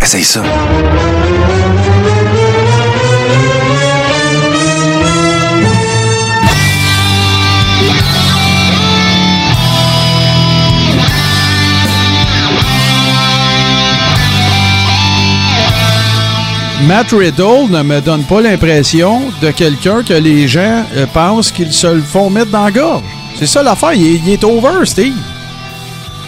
[0.00, 0.42] Essaye ça.
[16.86, 21.72] Matt Riddle ne me donne pas l'impression de quelqu'un que les gens euh, pensent qu'ils
[21.72, 23.02] se le font mettre dans la gorge.
[23.36, 23.94] C'est ça l'affaire.
[23.94, 25.14] Il, il est over, Steve.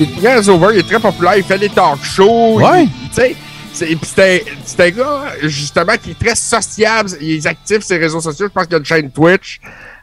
[0.01, 2.59] Il est très over, il est très populaire, il fait des talk shows.
[2.61, 2.87] Ouais.
[2.87, 3.37] Tu sais,
[3.73, 3.99] c'est puis
[4.65, 7.11] c'est un- gars, justement, qui est très sociable.
[7.21, 8.47] Il est actif sur les réseaux sociaux.
[8.49, 9.61] Je pense qu'il a une chaîne Twitch.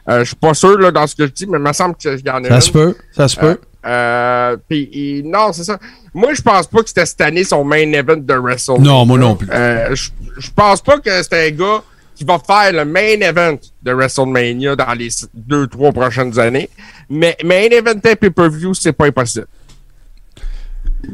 [0.08, 1.96] Euh, je suis pas sûr là, dans ce que je dis, mais il me semble
[1.96, 2.94] qu'il y en a Ça se peut.
[3.14, 3.58] Ça se peut.
[3.84, 5.78] Euh, puis il- non, c'est ça.
[6.14, 8.90] Moi, je pense pas que c'était cette année son main event de WrestleMania.
[8.90, 9.48] Non, moi non plus.
[9.52, 11.82] Euh, je, je pense pas que c'est un gars
[12.14, 16.68] qui va faire le main event de WrestleMania dans les deux, trois prochaines années.
[17.10, 19.46] Mais main event et pay-per-view, c'est pas impossible.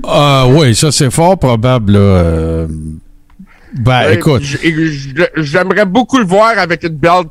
[0.02, 1.92] Ah oui, ça c'est fort probable.
[1.92, 1.98] Là.
[1.98, 2.66] Euh,
[3.74, 4.42] Ben Ouais, écoute.
[5.36, 7.28] J'aimerais beaucoup le voir avec une belt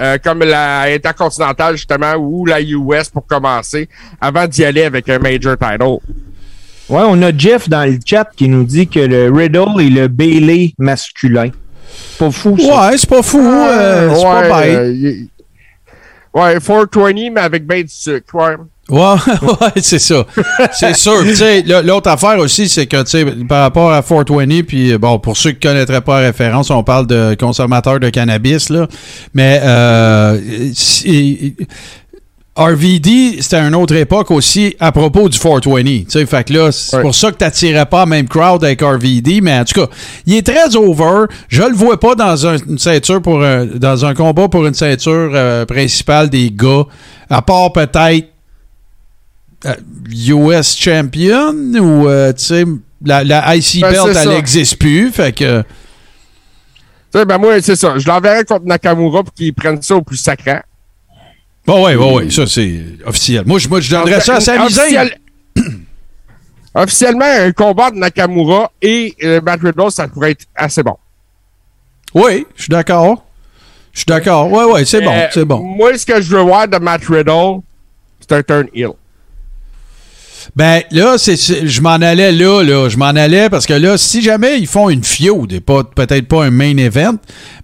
[0.00, 3.88] euh, comme la Intercontinentale, justement, ou la US pour commencer,
[4.20, 5.98] avant d'y aller avec un major title.
[6.88, 10.08] Ouais, on a Jeff dans le chat qui nous dit que le Riddle est le
[10.08, 11.48] Bailey masculin.
[12.18, 12.90] Pas fou, ça.
[12.90, 13.38] Ouais, c'est pas fou.
[13.40, 14.78] euh, c'est ouais, pas bête.
[14.78, 15.14] euh,
[16.34, 18.56] ouais, 420, mais avec ben du sucre, ouais.
[18.90, 19.00] Ouais,
[19.42, 20.26] ouais, c'est ça.
[20.72, 21.14] C'est sûr.
[21.84, 25.72] L'autre affaire aussi, c'est que, par rapport à 420, puis bon, pour ceux qui ne
[25.72, 28.86] connaîtraient pas la référence, on parle de consommateurs de cannabis, là.
[29.32, 30.38] Mais, euh,
[32.56, 35.82] RVD, c'était une autre époque aussi à propos du 420.
[35.82, 37.02] Tu sais, fait que là, c'est Ouais.
[37.02, 39.88] pour ça que t'attirais pas la même crowd avec RVD, mais en tout cas,
[40.24, 41.24] il est très over.
[41.48, 44.74] Je le vois pas dans un- une ceinture pour un, dans un combat pour une
[44.74, 46.84] ceinture euh, principale des gars,
[47.28, 48.20] à part peut-être euh,
[50.10, 52.64] US Champion ou, euh, tu sais,
[53.04, 55.62] la, la IC Ben, Belt, elle n'existe plus, fait que...
[57.12, 57.96] Ben moi, c'est ça.
[57.96, 60.56] Je l'enverrai contre Nakamura pour qu'il prenne ça au plus sacré.
[61.66, 63.44] Bon, ouais, ouais, ouais, ça c'est officiel.
[63.46, 64.84] Moi, je, moi, je donnerais ça à Sami Zayn.
[65.06, 65.18] Officiel-
[66.74, 70.96] Officiellement, un combat de Nakamura et euh, Matt Riddle, ça pourrait être assez bon.
[72.14, 73.24] Oui, je suis d'accord.
[73.92, 74.50] Je suis d'accord.
[74.50, 75.60] Ouais, ouais, c'est bon, Euh, c'est bon.
[75.60, 77.60] Moi, ce que je veux voir de Matt Riddle,
[78.20, 78.90] c'est un turn heel.
[80.56, 82.88] Ben là, c'est, je m'en allais là, là.
[82.88, 86.28] Je m'en allais parce que là, si jamais ils font une feud, et pas, peut-être
[86.28, 87.16] pas un main event,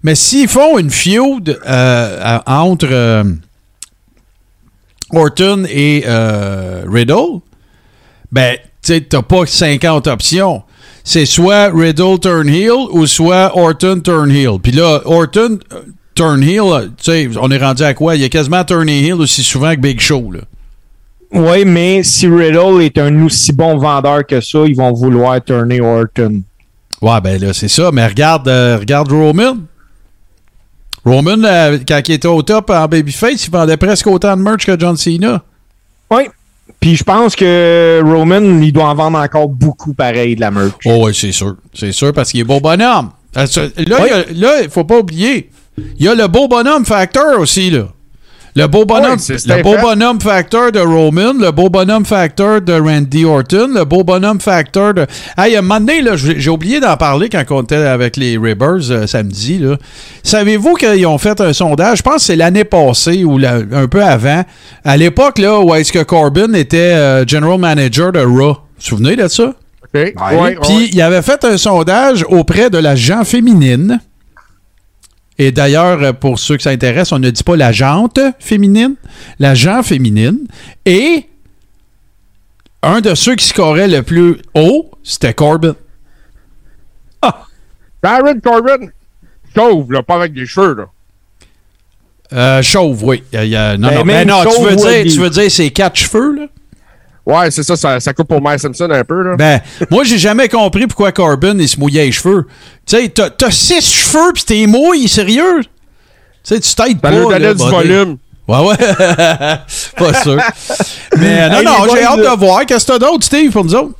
[0.03, 3.23] mais s'ils font une feud euh, entre euh,
[5.11, 7.39] Orton et euh, Riddle,
[8.31, 10.63] ben, tu sais, t'as pas 50 options.
[11.03, 14.59] C'est soit Riddle turn heel ou soit Orton turn heel.
[14.61, 15.59] Puis là, Orton
[16.15, 18.15] turn heel, tu sais, on est rendu à quoi?
[18.15, 20.41] Il y a quasiment turné heel aussi souvent que Big Show, là.
[21.33, 25.79] Oui, mais si Riddle est un aussi bon vendeur que ça, ils vont vouloir tourner
[25.79, 26.41] Orton.
[27.01, 27.89] Ouais, ben là, c'est ça.
[27.93, 29.55] Mais regarde, euh, regarde Roman.
[31.03, 34.65] Roman, euh, quand il était au top en Babyface, il vendait presque autant de merch
[34.65, 35.41] que John Cena.
[36.11, 36.23] Oui.
[36.79, 40.73] Puis je pense que Roman, il doit en vendre encore beaucoup pareil de la merch.
[40.85, 41.55] Oh, oui, c'est sûr.
[41.73, 43.09] C'est sûr, parce qu'il est beau bonhomme.
[43.35, 43.45] Là,
[43.77, 45.49] il a- là, faut pas oublier.
[45.97, 47.87] Il y a le beau bonhomme factor aussi, là.
[48.53, 53.23] Le beau bonhomme, le beau bonhomme factor de Roman, le beau bonhomme factor de Randy
[53.23, 55.05] Orton, le beau bonhomme factor de.
[55.37, 58.91] Hey, un moment donné, là, j'ai oublié d'en parler quand on était avec les Ribbers
[58.91, 59.57] euh, samedi.
[59.57, 59.77] Là.
[60.23, 61.99] Savez-vous qu'ils ont fait un sondage?
[61.99, 64.43] Je pense que c'est l'année passée ou la- un peu avant.
[64.83, 68.27] À l'époque, là, où est-ce que Corbin était euh, general manager de Raw.
[68.27, 69.43] Vous vous souvenez de ça?
[69.45, 69.93] OK?
[69.93, 73.99] Ouais, ouais, Puis il avait fait un sondage auprès de la gent féminine.
[75.43, 78.93] Et d'ailleurs, euh, pour ceux que ça intéresse, on ne dit pas la jante féminine,
[79.39, 80.37] la gent féminine.
[80.85, 81.25] Et
[82.83, 85.75] un de ceux qui scorait le plus haut, c'était Corbin.
[88.03, 88.87] Baron Corbin,
[89.55, 90.85] chauve, là, pas avec des cheveux, là.
[92.33, 93.23] Euh, chauve, oui.
[93.31, 95.13] Il y a- il y a- non, Ben, non, mais même non, tu veux dire,
[95.13, 96.45] tu veux dire ses quatre cheveux, là?
[97.25, 99.35] Ouais, c'est ça, ça, ça coupe pour Mike Simpson un peu, là.
[99.37, 99.61] Ben,
[99.91, 102.45] moi, j'ai jamais compris pourquoi Corbin, il se mouillait les cheveux.
[102.85, 105.61] Tu sais, t'as t'as six cheveux pis t'es mouille, sérieux?
[105.61, 105.69] Tu
[106.43, 107.11] sais, tu t'aides Ça pas.
[107.11, 108.17] lui là, donnait du volume.
[108.47, 108.75] Ouais, ouais.
[109.97, 110.37] pas sûr.
[111.17, 112.65] Mais non, Hey, non, j'ai hâte de voir.
[112.65, 113.93] Qu'est-ce que t'as d'autre, Steve, pour nous autres?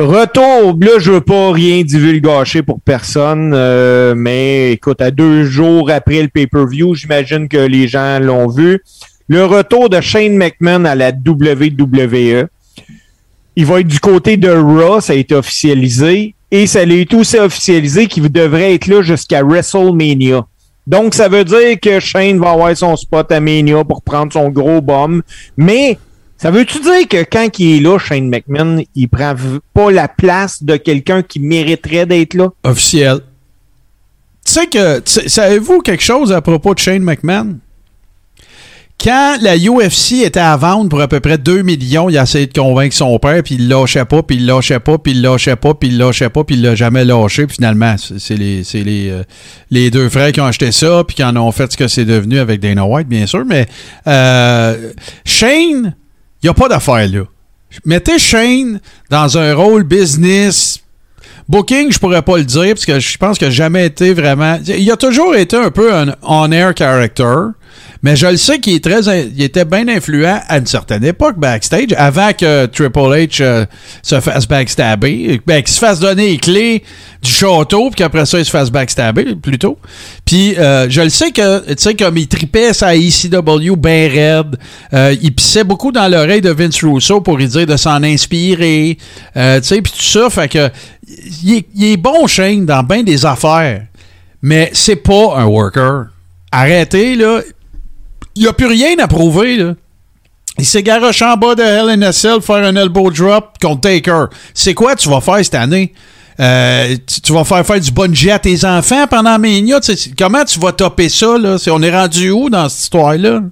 [0.00, 5.90] Retour, là, je veux pas rien divulgacher pour personne, euh, mais écoute, à deux jours
[5.90, 8.80] après le pay-per-view, j'imagine que les gens l'ont vu.
[9.28, 12.48] Le retour de Shane McMahon à la WWE.
[13.56, 16.34] Il va être du côté de Raw, ça a été officialisé.
[16.50, 20.46] Et ça a été aussi officialisé qu'il devrait être là jusqu'à WrestleMania.
[20.86, 24.48] Donc, ça veut dire que Shane va avoir son spot à Mania pour prendre son
[24.48, 25.20] gros bomb.
[25.58, 25.98] Mais
[26.38, 29.34] Ça veut-tu dire que quand il est là, Shane McMahon, il prend
[29.74, 32.48] pas la place de quelqu'un qui mériterait d'être là?
[32.62, 33.18] Officiel.
[34.46, 35.02] Tu sais que.
[35.04, 37.58] Savez-vous quelque chose à propos de Shane McMahon?
[39.02, 42.48] Quand la UFC était à vendre pour à peu près 2 millions, il a essayé
[42.48, 45.54] de convaincre son père, puis il lâchait pas, puis il lâchait pas, puis il lâchait
[45.54, 47.46] pas, puis il lâchait pas, puis il l'a jamais lâché.
[47.46, 49.22] Puis finalement, c'est euh,
[49.70, 52.04] les deux frères qui ont acheté ça, puis qui en ont fait ce que c'est
[52.04, 53.44] devenu avec Dana White, bien sûr.
[53.46, 53.68] Mais
[54.08, 54.90] euh,
[55.24, 55.94] Shane,
[56.42, 57.22] il n'y a pas d'affaire là.
[57.84, 58.80] Mettez Shane
[59.10, 60.80] dans un rôle business,
[61.48, 64.58] Booking, je pourrais pas le dire parce que je pense qu'il n'a jamais été vraiment.
[64.66, 67.52] Il a toujours été un peu un on-air character,
[68.02, 71.38] mais je le sais qu'il est très, il était bien influent à une certaine époque
[71.38, 73.66] backstage, avant que Triple H euh,
[74.02, 76.84] se fasse backstabber, ben, qu'il se fasse donner les clés
[77.22, 79.78] du château, puis qu'après ça il se fasse backstabber plutôt.
[80.24, 84.56] Puis euh, je le sais que, tu sais, comme il tripait sa ECW bien raide,
[84.94, 88.96] euh, il pissait beaucoup dans l'oreille de Vince Russo pour lui dire de s'en inspirer,
[89.34, 90.70] tu sais, puis tout ça, fait que
[91.42, 93.82] il est, est bon Shane dans bien des affaires,
[94.42, 96.06] mais c'est pas un worker.
[96.52, 97.40] Arrêtez là,
[98.38, 99.74] il n'y a plus rien à prouver là.
[100.58, 104.24] Il s'est garoché en bas de Cell faire un elbow drop contre Taker.
[104.54, 105.92] C'est quoi tu vas faire cette année?
[106.40, 109.78] Euh, tu, tu vas faire faire du bungee à tes enfants pendant Mania?
[110.16, 111.38] Comment tu vas topper ça?
[111.38, 111.56] Là?
[111.70, 113.42] On est rendu où dans cette histoire-là?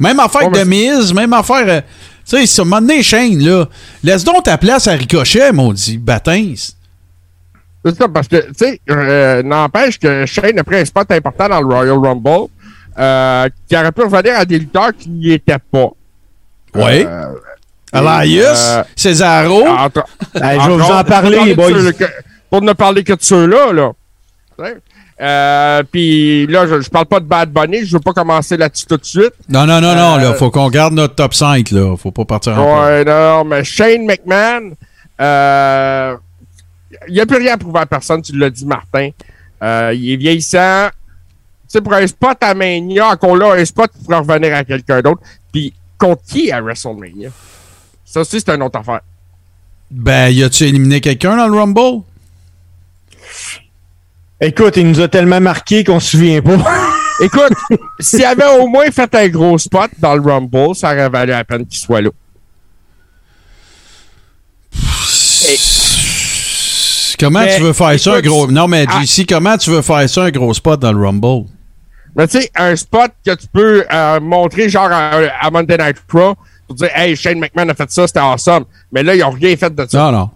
[0.00, 1.64] Même affaire Bon, que de mise, même affaire...
[1.68, 1.80] euh,
[2.28, 3.66] tu sais, un moment donné, Shane, là,
[4.02, 6.52] laisse donc ta place à Ricochet, maudit bâtin.
[7.84, 11.48] C'est ça, parce que, tu sais, euh, n'empêche que Shane a pris un spot important
[11.48, 12.48] dans le Royal Rumble,
[12.98, 15.88] euh, qui aurait pu revenir à des lutteurs qui n'y étaient pas.
[16.74, 17.04] Oui.
[17.06, 17.34] Euh,
[17.92, 19.66] Elias, euh, Cesaro.
[19.66, 20.04] entre-
[20.34, 21.92] Ben, je vais vous en parler, boys.
[21.92, 22.04] que-
[22.50, 23.90] pour ne parler que de ceux-là, là.
[25.20, 28.86] Euh, puis là, je, je parle pas de Bad Bunny, je veux pas commencer là-dessus
[28.86, 29.32] tout de suite.
[29.48, 31.96] Non, non, non, non, euh, là, faut qu'on garde notre top 5, là.
[31.96, 32.84] Faut pas partir en peur.
[32.84, 34.72] Ouais, non, mais Shane McMahon,
[35.20, 36.16] euh,
[37.08, 39.10] il n'y a plus rien à prouver à personne, tu l'as dit, Martin.
[39.62, 40.88] Euh, il est vieillissant.
[41.68, 44.64] Tu sais, pour un spot à Mania, encore là, un spot qui pourrait revenir à
[44.64, 45.20] quelqu'un d'autre.
[45.52, 47.28] Puis, contre qui à WrestleMania?
[48.06, 49.00] Ça aussi, c'est une autre affaire.
[49.90, 52.04] Ben, y a-tu éliminé quelqu'un dans le Rumble?
[54.40, 56.56] Écoute, il nous a tellement marqué qu'on se souvient pas.
[57.20, 57.52] Écoute,
[58.00, 61.44] s'il avait au moins fait un gros spot dans le Rumble, ça aurait valu la
[61.44, 62.10] peine qu'il soit là.
[67.18, 68.46] Comment Mais, tu veux faire ça, un gros.
[68.50, 71.48] Non, mais ah- JC, comment tu veux faire ça, un gros spot dans le Rumble?
[72.18, 75.96] Mais tu sais, un spot que tu peux euh, montrer genre à, à Monday Night
[76.12, 76.34] Raw
[76.66, 78.64] pour dire Hey, Shane McMahon a fait ça, c'était awesome.
[78.92, 80.10] Mais là, ils ont rien fait de ça.
[80.10, 80.30] Non, non.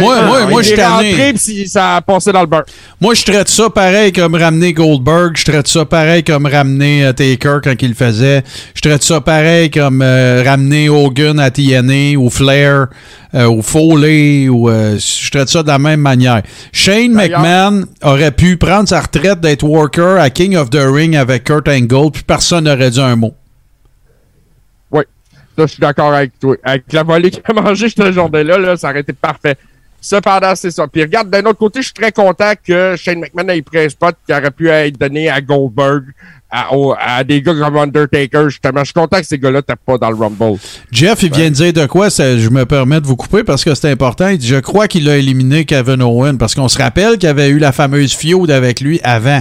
[0.00, 0.16] Moi-
[0.60, 2.64] il je rentré, puis ça a passé dans le beurre.
[3.00, 5.36] Moi, je traite ça pareil comme ramener Goldberg.
[5.36, 8.42] Je traite ça pareil comme ramener euh, Taker quand il le faisait.
[8.74, 12.86] Je traite ça pareil comme euh, ramener Hogan à TNA ou Flair
[13.34, 14.48] euh, ou Foley.
[14.48, 16.42] Ou, euh, je traite ça de la même manière.
[16.72, 21.44] Shane McMahon aurait pu prendre sa retraite d'être worker à King of the Ring avec
[21.44, 23.34] Kurt Angle, puis personne n'aurait dit un mot.
[25.56, 26.56] Ça, je suis d'accord avec toi.
[26.64, 29.56] Avec la volée qu'il a mangé cette journée-là, là, ça aurait été parfait.
[30.00, 30.86] Cependant, c'est ça.
[30.88, 33.88] Puis regarde, d'un autre côté, je suis très content que Shane McMahon ait pris un
[33.88, 36.02] spot qui aurait pu être donné à Goldberg,
[36.50, 38.80] à, au- à des gars comme Undertaker, justement.
[38.80, 40.58] Je suis content que ces gars-là ne tapent pas dans le Rumble.
[40.90, 43.62] Jeff, il vient de dire de quoi, c'est- je me permets de vous couper parce
[43.62, 44.26] que c'est important.
[44.28, 47.50] Il dit Je crois qu'il a éliminé Kevin Owen parce qu'on se rappelle qu'il avait
[47.50, 49.40] eu la fameuse feud avec lui avant.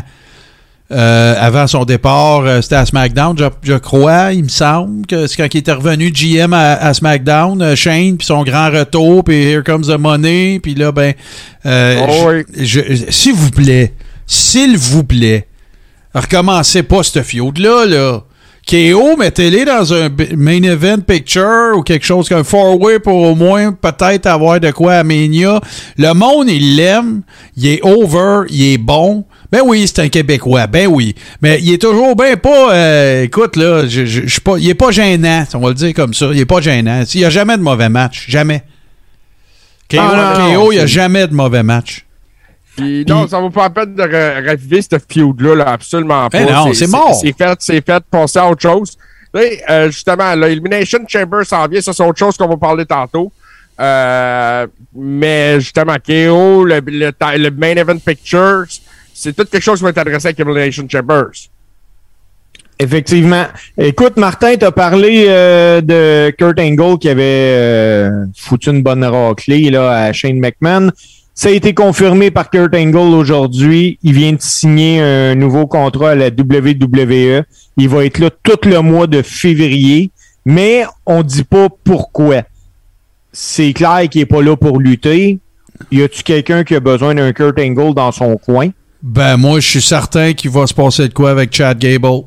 [0.92, 5.26] Euh, avant son départ, euh, c'était à SmackDown, je, je crois, il me semble que
[5.26, 9.24] c'est quand il était revenu GM à, à SmackDown, euh, Shane, puis son grand retour,
[9.24, 11.14] puis Here Comes the Money, puis là, ben,
[11.66, 13.06] euh, Oh oui.
[13.10, 13.94] s'il vous plaît,
[14.28, 15.48] s'il vous plaît,
[16.14, 18.24] recommencez pas ce feud-là, là.
[18.70, 23.72] KO, mettez-les dans un main event picture ou quelque chose comme four-way pour au moins
[23.72, 25.60] peut-être avoir de quoi à Mania.
[25.98, 27.24] Le monde, il l'aime.
[27.58, 28.44] Il est over.
[28.50, 29.26] Il est bon.
[29.52, 30.68] Ben oui, c'est un Québécois.
[30.68, 31.14] Ben oui.
[31.42, 32.74] Mais il est toujours ben pas.
[32.74, 35.44] euh, écoute, là, je, je, je suis pas, il est pas gênant.
[35.54, 36.28] On va le dire comme ça.
[36.32, 37.04] Il est pas gênant.
[37.14, 38.26] Il n'y a jamais de mauvais match.
[38.30, 38.64] Jamais.
[39.90, 42.06] KO, Ah, non, non, KO, il n'y a jamais de mauvais match.
[42.78, 46.38] Puis non, ça vaut pas la peine de ra- raviver cette feud-là, là, absolument pas.
[46.46, 47.14] Ben non, c'est mort.
[47.22, 48.98] C'est fait, c'est fait, passer à autre chose.
[49.36, 53.32] Sais, euh, justement, l'Elimination Chamber s'en vient, ça c'est autre chose qu'on va parler tantôt.
[53.80, 58.66] Euh, mais justement, KO, le, le Main Event Pictures,
[59.22, 61.30] c'est tout quelque chose qui va être adressé avec Elimination Chambers.
[62.80, 63.46] Effectivement.
[63.78, 69.76] Écoute, Martin, t'as parlé euh, de Kurt Angle qui avait euh, foutu une bonne raclée
[69.76, 70.90] à Shane McMahon.
[71.36, 74.00] Ça a été confirmé par Kurt Angle aujourd'hui.
[74.02, 77.44] Il vient de signer un nouveau contrat à la WWE.
[77.78, 80.10] Il va être là tout le mois de février.
[80.46, 82.42] mais on dit pas pourquoi.
[83.32, 85.38] C'est clair qu'il est pas là pour lutter.
[85.92, 88.72] Y a-tu quelqu'un qui a besoin d'un Kurt Angle dans son coin?
[89.02, 92.24] Ben, moi, je suis certain qu'il va se passer de quoi avec Chad Gable.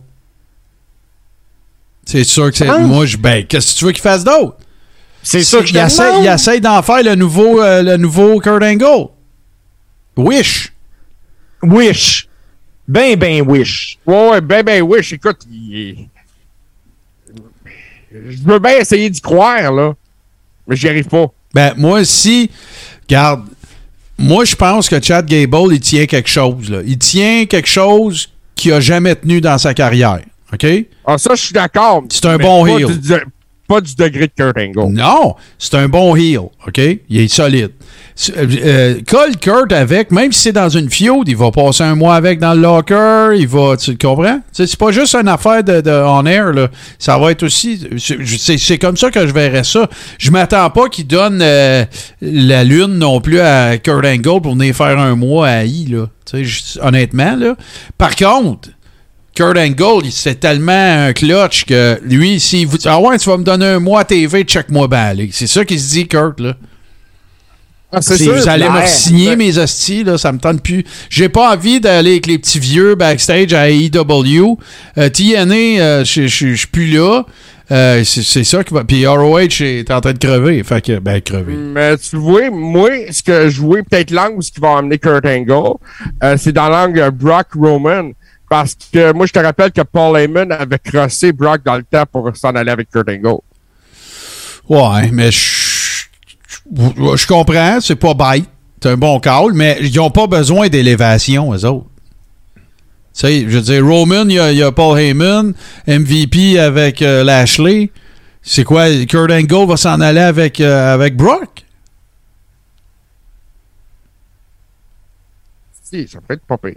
[2.04, 2.68] C'est sûr que c'est.
[2.68, 2.78] Ah.
[2.80, 3.16] Moi, je.
[3.16, 4.56] Ben, qu'est-ce que tu veux qu'il fasse d'autre?
[5.22, 8.40] C'est ça que je il essaie, il essaie d'en faire le nouveau, euh, le nouveau
[8.40, 9.08] Kurt Angle.
[10.16, 10.72] Wish.
[11.62, 12.28] Wish.
[12.86, 13.98] Ben, ben, wish.
[14.04, 16.08] Ouais, ouais, ben, ben, oui, écoute, il est-
[18.12, 19.94] Je veux bien essayer d'y croire, là.
[20.66, 21.26] Mais j'y arrive pas.
[21.54, 22.50] Ben, moi, si.
[23.08, 23.46] Garde.
[24.18, 26.70] Moi, je pense que Chad Gable, il tient quelque chose.
[26.70, 26.78] Là.
[26.86, 30.20] Il tient quelque chose qu'il a jamais tenu dans sa carrière.
[30.52, 30.66] OK?
[31.04, 32.04] Ah, ça, je suis d'accord.
[32.08, 32.86] C'est un bon heel.
[33.66, 34.92] Pas du degré de Kurt Angle.
[34.92, 36.78] Non, c'est un bon heel, OK?
[37.08, 37.70] Il est solide.
[38.36, 41.96] Euh, euh, colle Kurt avec, même si c'est dans une feud, il va passer un
[41.96, 44.40] mois avec dans le locker, il va, tu comprends?
[44.52, 46.68] C'est pas juste une affaire de, de on air, là.
[46.98, 49.88] Ça va être aussi, c'est- comme ça que je verrais ça.
[50.18, 51.84] Je m'attends pas qu'il donne euh,
[52.22, 56.06] la lune non plus à Kurt Angle pour venir faire un mois à I, là.
[56.82, 57.56] Honnêtement, là.
[57.98, 58.68] Par contre,
[59.34, 63.28] Kurt Angle, il- c'est tellement un clutch que lui, s'il vous dit Ah ouais, tu
[63.28, 65.30] vas me donner un mois à TV, check-moi bien aller.
[65.32, 66.54] C'est ça qu'il se dit, Kurt, là.
[67.96, 68.34] Ah, c'est sûr.
[68.34, 70.84] vous allez me signer mes hosties, là, ça me tente plus.
[71.10, 74.58] J'ai pas envie d'aller avec les petits vieux backstage à AEW.
[74.98, 77.22] Euh, TNA, euh, je suis plus là.
[77.70, 78.82] Euh, c'est ça qui va.
[78.84, 80.62] Puis ROH est en train de crever.
[80.64, 81.54] Fait que, ben, crever.
[81.54, 84.98] Mais tu vois, moi, ce que je vois, peut-être l'angle où ce qui va amener
[84.98, 85.74] Kurt Angle,
[86.24, 88.10] euh, c'est dans l'angle Brock Roman.
[88.54, 92.04] Parce que moi, je te rappelle que Paul Heyman avait crossé Brock dans le temps
[92.06, 93.40] pour s'en aller avec Kurt Angle.
[94.68, 96.04] Ouais, mais je
[96.72, 98.44] je- je comprends, c'est pas bête.
[98.80, 101.86] C'est un bon call, mais ils ont pas besoin d'élévation, eux autres.
[102.56, 102.62] Tu
[103.14, 105.52] sais, je veux dire, Roman, il y a, il y a Paul Heyman,
[105.88, 107.90] MVP avec euh, Lashley.
[108.40, 111.64] C'est quoi, Kurt Angle va s'en aller avec, euh, avec Brock?
[115.82, 116.74] Si, ça peut être pas pire.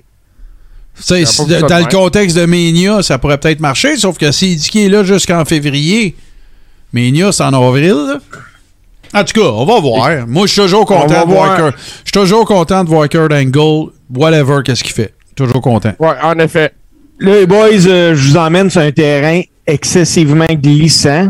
[0.99, 1.87] Ça dans le même.
[1.87, 5.45] contexte de Mania, ça pourrait peut-être marcher, sauf que s'il dit qu'il est là jusqu'en
[5.45, 6.15] février,
[6.93, 7.93] Mania, c'est en avril.
[7.93, 8.19] là.
[9.13, 10.27] En tout cas, on va voir.
[10.27, 11.71] Moi, je suis toujours content de voir.
[11.71, 11.73] Je
[12.05, 15.13] suis toujours content de voir Kurt Angle, whatever, qu'est-ce qu'il fait.
[15.35, 15.93] Toujours content.
[15.99, 16.73] Ouais, en effet.
[17.19, 21.29] Là, les boys, euh, je vous emmène sur un terrain excessivement glissant,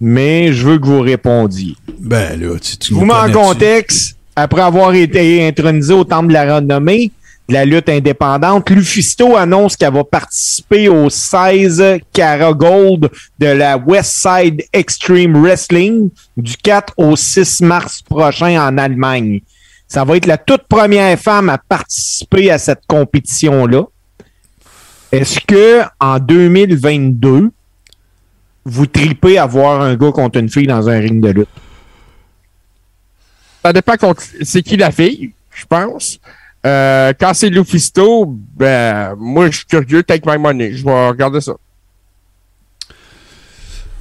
[0.00, 1.74] mais je veux que vous répondiez.
[2.00, 6.04] Ben là, tu, tu Je vous me mets en contexte, après avoir été intronisé au
[6.04, 7.10] Temple de la Renommée,
[7.48, 14.64] la lutte indépendante, Lufisto annonce qu'elle va participer au 16 Cara Gold de la Westside
[14.72, 19.40] Extreme Wrestling du 4 au 6 mars prochain en Allemagne.
[19.86, 23.84] Ça va être la toute première femme à participer à cette compétition-là.
[25.12, 27.50] Est-ce que en 2022,
[28.64, 31.48] vous tripez à voir un gars contre une fille dans un ring de lutte?
[33.64, 36.18] Ça dépend contre- c'est qui la fille, je pense.
[36.64, 40.72] Euh, quand c'est Lufisto, ben, moi, je suis curieux, take my money.
[40.72, 41.52] Je vais regarder ça.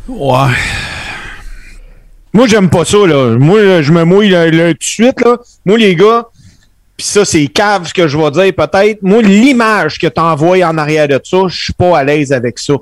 [0.07, 0.53] Ouais.
[2.33, 3.37] Moi, j'aime pas ça, là.
[3.37, 5.37] Moi, là, je me mouille là, là, tout de suite, là.
[5.65, 6.25] Moi, les gars,
[6.97, 9.01] pis ça, c'est cave ce que je vais dire, peut-être.
[9.01, 12.73] Moi, l'image que t'envoies en arrière de ça, je suis pas à l'aise avec ça.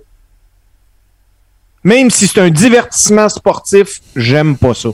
[1.84, 4.89] Même si c'est un divertissement sportif, j'aime pas ça.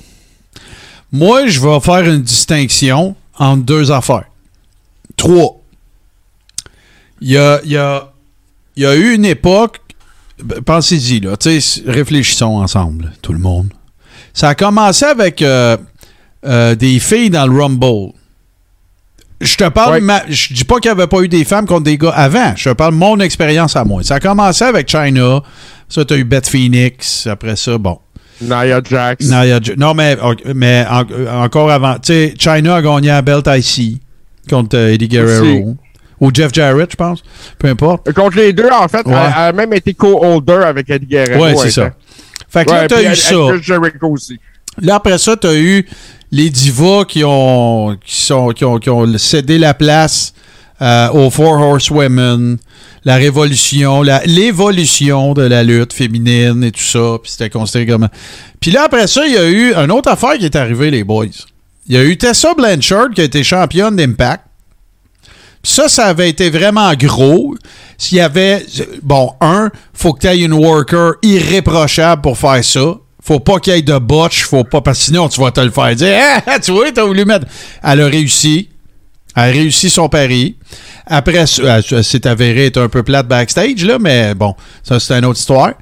[1.11, 4.28] Moi, je vais faire une distinction entre deux affaires.
[5.19, 5.61] Trois.
[7.21, 8.09] Il y a, il y a-
[8.75, 9.79] il y a eu une époque,
[10.43, 11.35] ben, pensez-y, là,
[11.85, 13.67] réfléchissons ensemble, tout le monde.
[14.33, 15.75] Ça a commencé avec euh,
[16.45, 18.13] euh, des filles dans le Rumble.
[19.41, 20.01] Je te parle, Ouais.
[20.01, 22.53] ma- je dis pas qu'il n'y avait pas eu des femmes contre des gars avant.
[22.55, 24.01] Je te parle de mon expérience à moi.
[24.03, 25.41] Ça a commencé avec China.
[25.89, 27.25] Ça, tu as eu Beth Phoenix.
[27.27, 27.99] Après ça, bon.
[28.41, 29.25] Nia Jax.
[29.77, 30.17] Non, mais,
[30.55, 31.95] mais en- encore avant.
[31.95, 33.99] Tu sais, China a gagné la belt IC
[34.49, 35.75] contre euh, Eddie Guerrero.
[36.21, 37.23] Ou Jeff Jarrett, je pense.
[37.57, 38.11] Peu importe.
[38.11, 39.13] Contre les deux, en fait, Ouais.
[39.15, 41.43] elle, elle a même été co-holder avec Eddie Guerrero.
[41.45, 41.91] Ouais, c'est ça.
[42.49, 43.37] Fait que là, t'as eu elle- ça.
[44.01, 44.37] aussi.
[44.81, 45.85] Là, après ça, tu as eu
[46.31, 50.33] les divas qui ont, qui sont, qui ont, qui ont cédé la place
[50.81, 52.57] euh, aux Four Horsewomen,
[53.05, 57.17] la révolution, la- l'évolution de la lutte féminine et tout ça.
[57.21, 58.07] Puis c'était considéré comme.
[58.59, 61.03] Puis là, après ça, il y a eu une autre affaire qui est arrivée, les
[61.05, 61.25] boys.
[61.89, 64.43] Il y a eu Tessa Blanchard qui a été championne d'Impact.
[65.63, 67.55] Ça, ça avait été vraiment gros.
[67.97, 68.63] S'il y avait.
[69.01, 72.93] Bon, un, faut que tu aies une worker irréprochable pour faire ça.
[73.21, 74.43] Faut pas qu'il y ait de botch.
[74.43, 74.81] Faut pas.
[74.81, 76.15] Parce que sinon, tu vas te le faire dire.
[76.45, 77.47] Ah, tu vois, t'as voulu mettre.
[77.83, 78.69] Elle a réussi.
[79.35, 80.57] Elle a réussi son pari.
[81.07, 85.39] Après, s'est avérée être un peu plate backstage, là, mais bon, ça, c'est une autre
[85.39, 85.73] histoire.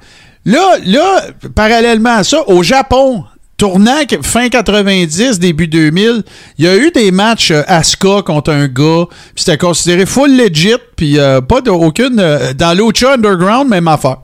[0.46, 3.24] Là, là, parallèlement à ça, au Japon,
[3.58, 6.22] tournant fin 90, début 2000,
[6.56, 10.34] il y a eu des matchs euh, Asuka contre un gars, puis c'était considéré full
[10.34, 12.20] legit, puis euh, pas de, aucune...
[12.20, 14.18] euh, dans Lucha Underground, même affaire.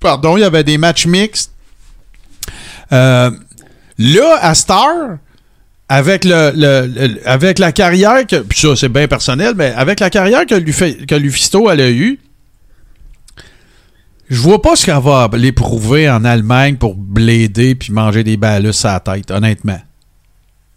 [0.00, 1.52] Pardon, il y avait des matchs mixtes.
[2.92, 3.30] Euh,
[3.98, 5.18] là, à Star,
[5.88, 10.46] avec, le, avec la carrière, que, puis ça c'est bien personnel, mais avec la carrière
[10.46, 12.18] que, que Lufisto elle a eue,
[14.28, 18.84] je vois pas ce qu'elle va l'éprouver en Allemagne pour blader puis manger des balus
[18.84, 19.78] à la tête, honnêtement.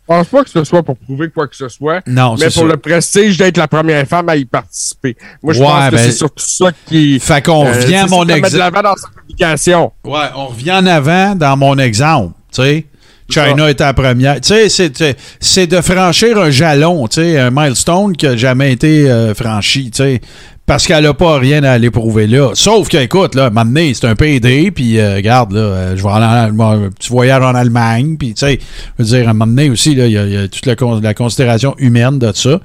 [0.10, 2.00] Je pense pas que ce soit pour prouver quoi que ce soit.
[2.08, 5.18] Non, mais pour le prestige d'être la première femme à y participer.
[5.44, 7.20] Moi, je Ouais, pense que ben- c'est surtout ça qui.
[7.20, 8.58] Fait qu'on euh, revient à mon exemple.
[8.58, 9.92] l'avant dans sa publication.
[10.06, 12.86] Ouais, on revient en avant dans mon exemple, tu sais.
[13.30, 14.40] China était la première.
[14.40, 18.72] Tu sais, c'est- c'est de franchir un jalon, tu sais, un milestone qui n'a jamais
[18.72, 20.22] été euh, franchi, tu sais.
[20.68, 22.52] Parce qu'elle n'a pas rien à aller prouver là.
[22.54, 26.10] Sauf que, écoute, là, maintenant, c'est un PD, puis euh, regarde, là, euh, je vais
[26.10, 28.60] en, un petit voyage en Allemagne, puis tu sais,
[29.00, 32.20] je veux dire, donné aussi, là, il y, a- toute la, con- la considération humaine
[32.20, 32.60] de ça.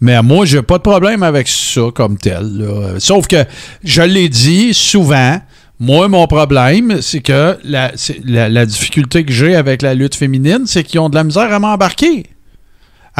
[0.00, 2.64] Mais moi, j'ai pas de problème avec ça comme tel.
[2.98, 3.44] Sauf que,
[3.82, 5.40] je l'ai dit souvent,
[5.80, 11.00] moi, mon problème, c'est que la difficulté que j'ai avec la lutte féminine, c'est qu'ils
[11.00, 12.24] ont de la misère à m'embarquer.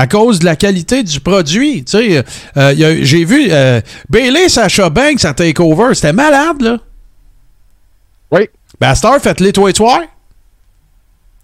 [0.01, 1.83] À cause de la qualité du produit.
[1.83, 2.25] Tu sais,
[2.57, 5.93] euh, a- j'ai vu euh, Bailey Sacha Banks à Takeover.
[5.95, 6.79] C'était malade, là.
[8.31, 8.43] Oui.
[8.81, 10.05] Ben, à faites-les toi et toi.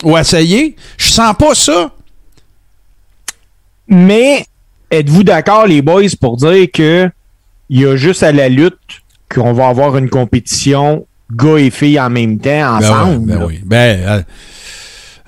[0.04, 0.76] Ou essayez.
[0.96, 1.90] Je sens pas ça.
[3.88, 4.46] Mais
[4.90, 7.10] êtes-vous d'accord, les boys, pour dire que
[7.68, 8.78] il y a juste à la lutte
[9.34, 13.18] qu'on va avoir une compétition gars et filles en même temps, Ben ensemble?
[13.18, 13.60] oui, ben oui.
[13.64, 14.22] Ben, euh,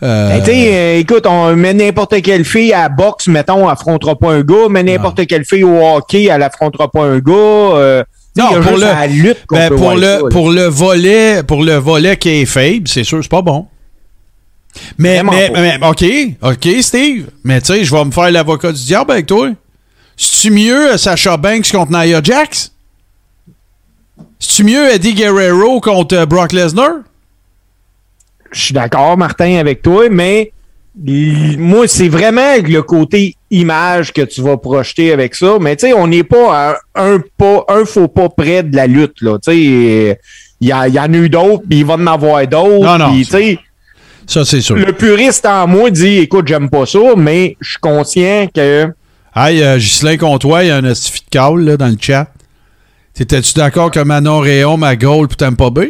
[0.02, 4.16] euh, Ben, euh, écoute, on met n'importe quelle fille à la boxe, mettons, elle affrontera
[4.16, 7.32] pas un gars, mais n'importe quelle fille au hockey, elle affrontera pas un gars.
[7.32, 8.04] euh,
[8.36, 12.28] Non, pour le- lutte ben, pour, le, ça, pour le volet pour le volet qui
[12.28, 13.66] est faible, c'est sûr, c'est pas bon.
[14.98, 16.04] Mais, mais, OK,
[16.42, 17.28] OK, Steve.
[17.44, 19.48] Mais tu sais, je vais me faire l'avocat du diable avec toi.
[20.18, 22.72] C'est-tu mieux Sacha Banks contre Nia Jax?
[24.38, 26.90] C'est-tu mieux Eddie Guerrero contre Brock Lesnar?
[28.52, 30.52] Je suis d'accord, Martin, avec toi, mais
[31.58, 35.58] moi, c'est vraiment le côté image que tu vas projeter avec ça.
[35.60, 38.86] Mais tu sais, on n'est pas à un pas, un faux pas près de la
[38.86, 39.38] lutte, là.
[39.38, 40.18] Tu sais,
[40.60, 42.84] il y, y en a eu d'autres, puis il va en avoir d'autres.
[42.84, 43.58] Non, non, sais,
[44.26, 44.76] Ça, c'est sûr.
[44.76, 48.88] le puriste en moi dit, écoute, j'aime pas ça, mais je suis conscient que
[49.38, 52.28] Hey, euh, Ghislain Comtois, il y a un astifi de call là, dans le chat.
[53.12, 55.80] T'étais-tu d'accord que Manon Réon, ma goal, puis t'aimes pas B?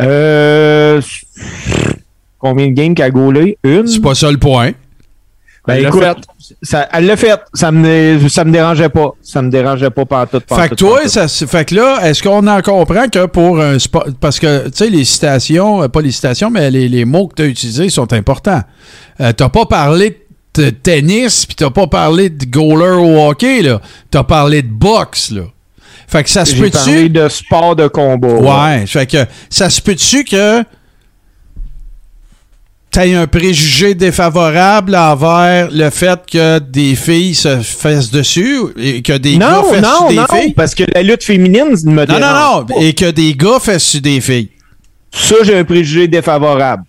[0.00, 1.00] Euh,
[2.38, 3.58] combien de games qu'elle a gaulé?
[3.64, 3.86] Une?
[3.86, 4.72] C'est pas ça le point.
[5.66, 6.54] Ben, Elle l'a écoute, fait.
[6.62, 7.38] ça, elle l'a fait.
[7.52, 9.10] Ça me, ça me dérangeait pas.
[9.20, 11.10] Ça me dérangeait pas pantoute, pantoute, Fait que toi, pantoute.
[11.10, 14.06] ça, se- fait que là, est-ce qu'on en comprend que pour un sport.
[14.18, 17.34] Parce que, tu sais, les citations, euh, pas les citations, mais les, les mots que
[17.34, 18.62] tu as utilisés sont importants.
[19.20, 23.82] Euh, t'as pas parlé de tennis, puis t'as pas parlé de goaler au hockey, là.
[24.10, 25.42] T'as parlé de boxe, là.
[26.10, 27.10] Fait que ça se parlé peut-tu.
[27.10, 28.28] de sport de combat.
[28.28, 30.64] Ouais, fait que ça se peut-tu que
[32.90, 39.12] t'aies un préjugé défavorable envers le fait que des filles se fassent dessus et que
[39.18, 40.54] des gars Non, fassent non, des non, filles?
[40.54, 42.64] parce que la lutte féminine me Non, non, non.
[42.64, 42.74] pas.
[42.80, 44.48] Et que des gars fassent des filles?
[45.12, 46.84] Ça, j'ai un préjugé défavorable.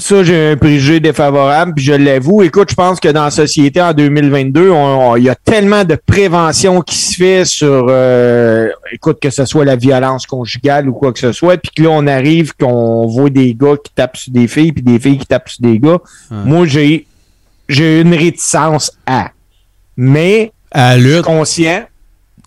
[0.00, 2.42] Ça, j'ai un préjugé défavorable, puis je l'avoue.
[2.44, 5.84] Écoute, je pense que dans la société en 2022, on- on- il y a tellement
[5.84, 10.92] de prévention qui se fait sur, euh, écoute, que ce soit la violence conjugale ou
[10.92, 14.16] quoi que ce soit, puis que là, on arrive qu'on voit des gars qui tapent
[14.16, 15.98] sur des filles, puis des filles qui tapent sur des gars.
[16.30, 17.06] Moi, j'ai,
[17.68, 19.32] j'ai une réticence à.
[19.96, 21.84] Mais, À je suis conscient,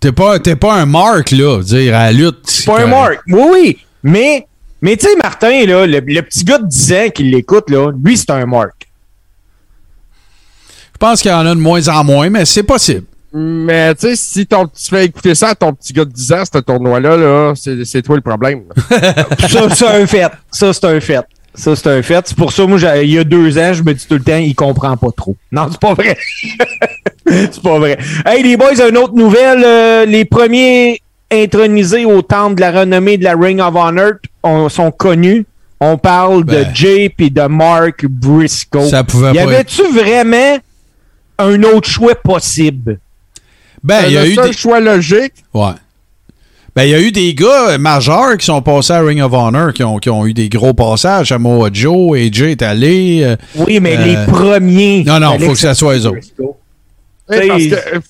[0.00, 1.62] T'es pas, t'es pas un mark, là.
[1.62, 2.38] Dire, à la lutte.
[2.44, 3.20] C'est pas un mark.
[3.28, 3.78] Oui, oui.
[4.02, 4.46] Mais,
[4.82, 7.90] mais tu sais, Martin, là, le, le petit gars de 10 ans qui l'écoute, là,
[8.04, 8.88] lui, c'est un mark.
[10.92, 13.04] Je pense qu'il y en a de moins en moins, mais c'est possible.
[13.34, 16.32] Mais tu sais, si ton, tu fais écouter ça à ton petit gars de 10
[16.32, 18.64] ans, ce tournoi-là, là, c'est c'est toi le problème.
[19.48, 20.30] Ça, c'est un fait.
[20.50, 21.24] Ça, c'est un fait.
[21.54, 22.26] Ça, c'est un fait.
[22.28, 24.22] C'est pour ça, moi, j'ai- il y a deux ans, je me dis tout le
[24.22, 25.36] temps, il comprend pas trop.
[25.50, 26.16] Non, c'est pas vrai.
[27.26, 27.98] c'est pas vrai.
[28.24, 29.62] Hey, les boys, une autre nouvelle.
[29.64, 31.01] euh, les premiers
[31.32, 35.44] intronisés au temple de la renommée de la Ring of Honor on- sont connus.
[35.80, 36.68] On parle Ben.
[36.70, 38.86] de Jay et de Mark Briscoe.
[38.88, 40.58] Ça pouvait y pas avait-tu vraiment
[41.38, 42.98] un autre choix possible?
[43.82, 44.52] Ben, il y a eu des.
[44.52, 45.72] choix logique, Ouais.
[46.74, 49.32] Ben, il y a eu des gars euh, majeurs qui sont passés à Ring of
[49.34, 51.28] Honor, qui ont, qui ont eu des gros passages.
[51.28, 53.20] Samoa Joe, AJ est allé.
[53.24, 55.04] euh, Oui, mais Euh, les premiers.
[55.04, 56.18] non, non, fallait faut que ça soit eux autres.
[57.28, 58.00] Parce que, euh,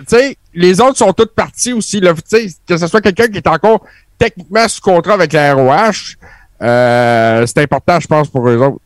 [0.00, 3.84] tu sais, les autres sont toutes partis aussi, que ce soit quelqu'un qui est encore
[4.18, 6.16] techniquement sous contrat avec la ROH.
[6.62, 8.80] Euh, c'est important, je pense, pour eux autres.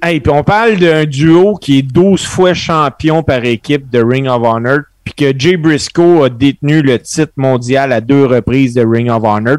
[0.00, 4.28] Hey, puis on parle d'un duo qui est 12 fois champion par équipe de Ring
[4.28, 8.86] of Honor, puis que Jay Briscoe a détenu le titre mondial à deux reprises de
[8.86, 9.58] Ring of Honor.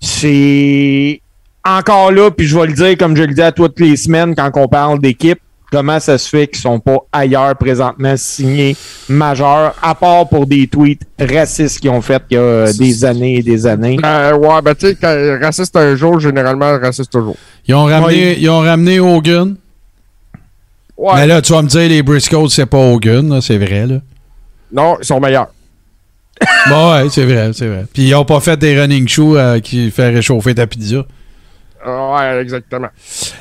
[0.00, 1.20] C'est
[1.64, 4.34] encore là, puis je vais le dire comme je le dis à toutes les semaines
[4.34, 5.40] quand on parle d'équipe,
[5.70, 8.76] comment ça se fait qu'ils sont pas ailleurs présentement signés
[9.08, 13.04] majeurs, à part pour des tweets racistes qu'ils ont fait il y a euh, des
[13.04, 13.98] années et des années?
[14.04, 17.36] Euh, ouais, ben tu sais, quand raciste un jour, généralement raciste toujours.
[17.66, 18.36] Ils ont ramené, Ouais.
[18.40, 19.56] ils ont ramené Hogan.
[20.96, 21.12] Ouais.
[21.14, 23.96] Mais là, tu vas me dire, les Briscoes, c'est pas Hogan, c'est vrai, là.
[24.72, 25.48] Non, ils sont meilleurs.
[26.68, 27.84] Bon, ouais, c'est vrai, c'est vrai.
[27.92, 31.04] Puis ils ont pas fait des running shoes euh, qui fait réchauffer ta pizza.
[31.86, 32.88] Ouais, exactement.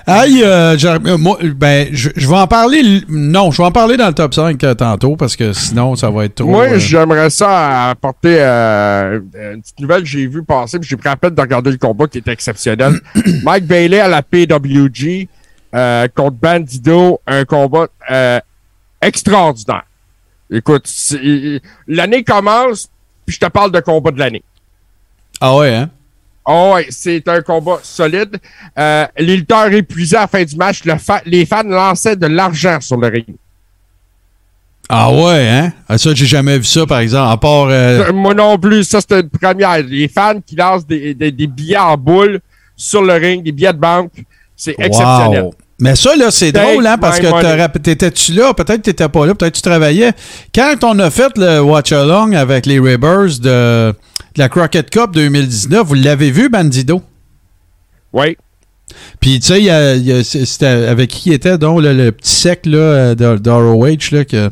[0.08, 2.82] Aïe, euh, euh, moi, ben, je, je vais en parler.
[3.10, 6.10] Non, je vais en parler dans le top 5 euh, tantôt parce que sinon, ça
[6.10, 6.48] va être trop.
[6.48, 9.20] Moi, euh, j'aimerais ça apporter euh,
[9.54, 11.78] une petite nouvelle que j'ai vue passer, puis j'ai pris la peine de regarder le
[11.78, 13.00] combat qui était exceptionnel.
[13.44, 15.28] Mike Bailey à la PWG
[15.76, 18.40] euh, contre Bandido, un combat euh,
[19.02, 19.84] extraordinaire.
[20.50, 20.90] Écoute,
[21.88, 22.90] l'année commence,
[23.26, 24.44] puis je te parle de combat de l'année.
[25.42, 25.90] Ah ouais, hein?
[26.52, 28.38] Oh ouais, c'est un combat solide.
[28.78, 32.26] Euh, les lutteurs épuisés à la fin du match, le fa- les fans lançaient de
[32.26, 33.36] l'argent sur le ring.
[34.90, 35.72] Ah ouais, hein?
[35.88, 37.68] Ah, ça, j'ai jamais vu ça, par exemple, à part.
[37.70, 39.78] euh, Moi non plus, ça c'était une première.
[39.84, 42.40] Les fans qui lancent des, des, des billets en boule
[42.76, 44.12] sur le ring, des billets de banque,
[44.56, 45.52] c'est exceptionnel.
[45.82, 48.54] Mais ça, là, c'est drôle, hein, parce que t'étais-tu là?
[48.56, 50.12] Peut-être que t'étais pas là, peut-être que tu travaillais.
[50.54, 52.98] Quand on a fait le Watch Along avec les de,
[53.38, 53.94] de
[54.40, 57.02] la Crockett Cup 2019, vous l'avez vu, Bandido?
[58.14, 58.38] Oui.
[59.20, 61.82] Puis, tu sais, il y a- il y a- c'était avec qui il était, donc,
[61.82, 64.50] le, le petit sec là, d'ROH, là, que.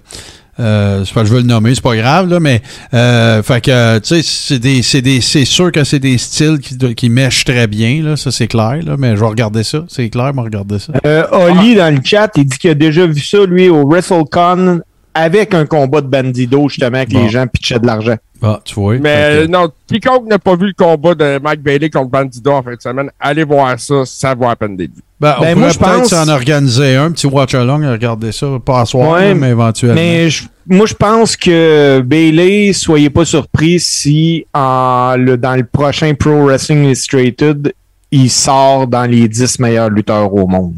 [0.59, 2.63] Euh, je veux le nommer, c'est pas grave, là, mais
[2.95, 6.57] euh, fait que tu sais, c'est des, c'est des, c'est sûr que c'est des styles
[6.95, 10.09] qui mèchent très bien, là, ça c'est clair, là, mais je vais regarder ça, c'est
[10.09, 10.93] clair, je vais regarder ça.
[11.05, 14.81] Euh, Oli, dans le chat, il dit qu'il a déjà vu ça, lui, au WrestleCon,
[15.17, 17.23] avec un combat de bandido, justement, que Bon.
[17.23, 18.15] les gens pitchaient de l'argent.
[18.41, 18.97] Ah, tu vois.
[18.99, 22.61] Mais euh, non, quiconque n'a pas vu le combat de Mike Bailey contre Bandido en
[22.61, 25.01] fin de semaine, allez voir ça, ça vaut à peine d'être vu.
[25.19, 28.31] ben, on ben, pourrait moi, je peut-être pense- s'en organiser un, petit watch along, regarder
[28.31, 29.95] ça, pas à soir, Ouais, là, mais éventuellement.
[29.95, 35.63] Mais je- moi, je pense que Bailey, soyez pas surpris si en, le, dans le
[35.63, 37.73] prochain Pro Wrestling Illustrated,
[38.11, 40.75] il sort dans les 10 meilleurs lutteurs au monde.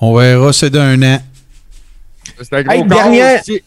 [0.00, 1.18] On verra, c'est d'un an.
[2.42, 3.60] C'est un gros Hey, corps dernière- aussi.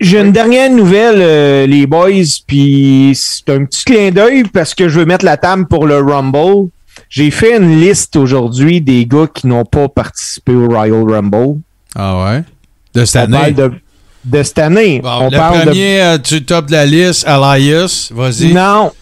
[0.00, 2.08] J'ai une dernière nouvelle, euh, les boys,
[2.46, 5.98] puis c'est un petit clin d'œil parce que je veux mettre la table pour le
[5.98, 6.70] Rumble.
[7.10, 11.60] J'ai fait une liste aujourd'hui des gars qui n'ont pas participé au Royal Rumble.
[11.94, 12.44] Ah ouais?
[12.94, 13.52] De cette On parle année?
[13.52, 13.72] de,
[14.24, 15.00] de cette année.
[15.02, 18.54] Bon, On le parle de premier euh, du top de la liste, Elias, vas-y.
[18.54, 18.92] Non.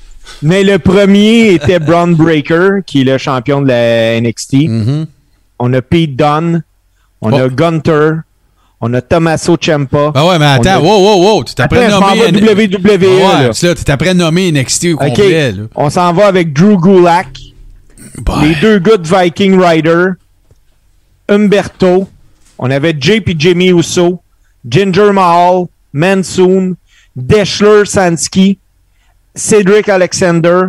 [0.43, 4.55] Mais le premier était Braun Breaker, qui est le champion de la NXT.
[4.69, 5.07] Mhm.
[5.61, 6.65] On a Pete Dunne.
[7.21, 7.37] On Oh.
[7.37, 8.11] a Gunter.
[8.81, 10.13] On a Tommaso Ciampa.
[10.15, 12.67] Ah ouais, mais attends, a- wow, wow, wow, tu t'apprends je à nommer...
[12.69, 12.87] WWE.
[12.87, 13.51] Ouais, là.
[13.53, 14.99] c'est là, tu t'apprends à nommer NXT au OK.
[15.09, 15.63] complet, là.
[15.75, 17.29] On s'en va avec Drew Gulak.
[18.43, 20.05] Les deux gars de Viking Rider.
[21.29, 22.09] Umberto.
[22.59, 24.21] On avait et Jimmy Uso.
[24.69, 25.67] Ginger Mahal.
[25.93, 26.75] Mansoon.
[27.17, 28.59] Deschler Sansky.
[29.35, 30.63] Cedric Alexander.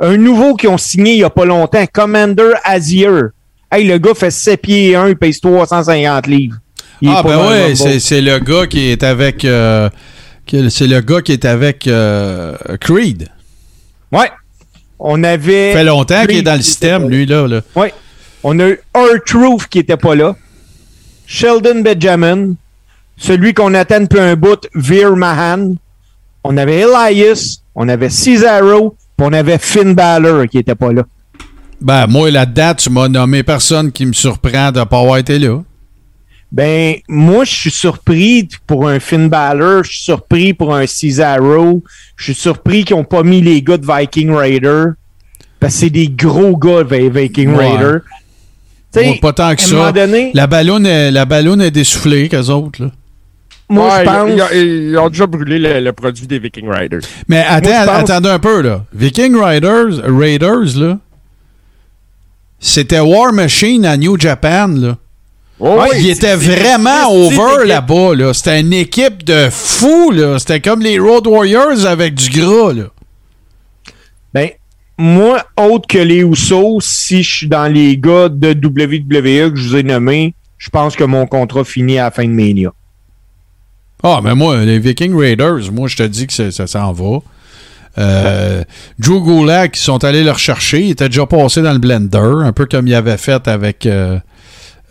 [0.00, 1.84] Un nouveau qui ont signé il n'y a pas longtemps.
[1.92, 3.08] Commander Azier.
[3.70, 6.58] Hey, le gars fait 7 pieds et 1, il pèse 350 livres.
[7.00, 7.76] Il Ah ben Rumble.
[7.76, 9.44] c'est c'est le gars qui est avec...
[9.44, 9.88] euh,
[10.68, 13.28] c'est le gars qui est avec euh, Creed.
[14.12, 14.30] Ouais.
[14.98, 15.72] On avait.
[15.72, 17.46] Ça fait longtemps qu'il est dans le système, lui, là.
[17.46, 17.60] là.
[17.74, 17.92] Ouais.
[18.42, 20.36] On a eu R-Truth qui était pas là.
[21.26, 22.54] Sheldon Benjamin.
[23.16, 25.74] Celui qu'on attend depuis un bout, Veer Mahan.
[26.42, 27.58] On avait Elias.
[27.74, 28.96] On avait Cesaro.
[29.16, 31.02] Puis on avait Finn Balor qui était pas là.
[31.80, 35.60] Ben, moi, là-dedans, tu m'as nommé personne qui me surprend de pas avoir été là.
[36.56, 39.82] Ben, moi, je suis surpris pour un Finn Balor.
[39.82, 41.82] Je suis surpris pour un Cesaro.
[42.16, 44.84] Je suis surpris qu'ils n'ont pas mis les gars de Viking Raider.
[45.58, 47.70] Parce que c'est des gros gars de Viking Ouais.
[47.76, 47.98] Raider.
[48.92, 49.92] Tu sais, Moi, pas tant que à un moment ça.
[49.92, 52.90] donné, La ballonne est, la ballonne est dessoufflée qu'eux autres, là.
[53.68, 54.30] moi, Ouais, je pense.
[54.52, 57.00] ils, ils- ils ont déjà brûlé le, le produit des Viking Riders.
[57.26, 58.84] Mais attends, je pense- attendez un peu, là.
[58.94, 60.98] Viking Riders, Raiders, là,
[62.60, 64.96] c'était War Machine à New Japan, là.
[65.60, 68.34] Oh, Ouais, oui, il était vraiment over là-bas, là.
[68.34, 70.38] C'était une équipe de fous, là.
[70.38, 72.84] C'était comme les Road Warriors avec du gras, là.
[74.32, 74.50] Ben,
[74.98, 79.68] moi, autre que les Usos, si je suis dans les gars de WWE que je
[79.68, 82.72] vous ai nommés, je pense que mon contrat finit à la fin de Mania.
[84.02, 87.20] Ah, mais moi, les Viking Raiders, moi, je te dis que ça s'en va.
[87.96, 88.64] Euh,
[88.98, 90.82] Drew Gulak, ils sont allés le rechercher.
[90.82, 93.86] Il était déjà passé dans le blender, un peu comme il avait fait avec.
[93.86, 94.18] Euh,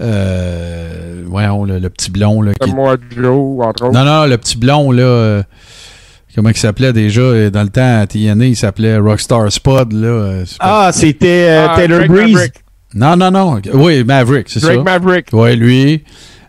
[0.01, 2.41] euh, voyons, le, le petit blond.
[2.41, 3.93] Là, qui- Moi, Joe, entre autres.
[3.93, 5.03] Non, non, le petit blond, là.
[5.03, 5.43] euh,
[6.35, 10.43] comment il s'appelait déjà euh, dans le temps à TNA Il s'appelait Rockstar Spud, là.
[10.59, 12.33] Ah, c'était euh, Ah, Taylor Drake Breeze.
[12.33, 12.53] Maverick.
[12.95, 13.61] Non, non, non.
[13.73, 14.67] Oui, Maverick, c'est ça.
[14.73, 15.27] Drake Maverick.
[15.33, 16.03] Oui, lui.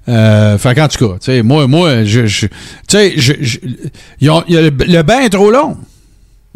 [0.06, 2.26] Euh, fait qu'en tout cas, tu sais, moi, moi, je.
[2.26, 2.52] je- tu
[2.88, 3.58] sais, je, je-
[4.20, 5.78] ils ont- il y a le, le bain est trop long.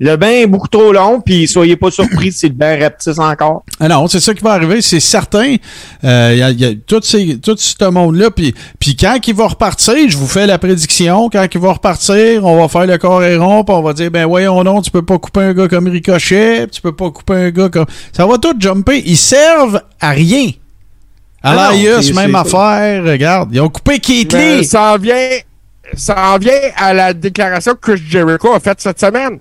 [0.01, 3.65] Le bain est beaucoup trop long, puis soyez pas surpris si le bain rapetisse encore.
[3.81, 5.57] Ah non, c'est ça qui va arriver, c'est certain.
[6.05, 8.31] Euh, Il y a, y a tout, ces- tout ce monde-là.
[8.31, 12.45] Puis, puis quand il va repartir, je vous fais la prédiction, quand il va repartir,
[12.45, 14.91] on va faire le corps et rond, puis on va dire, ben voyons non, tu
[14.93, 17.87] peux pas couper un gars comme Ricochet, tu peux pas couper un gars comme...
[18.13, 19.03] Ça va tout jumper.
[19.05, 20.51] Ils servent à rien.
[21.43, 21.73] À Ah
[22.15, 23.03] même affaire.
[23.05, 24.65] Regarde, ils ont coupé Lee.
[24.65, 25.29] ça en vient,
[25.95, 29.39] ça en vient à la déclaration que Chris Jericho a faite cette semaine,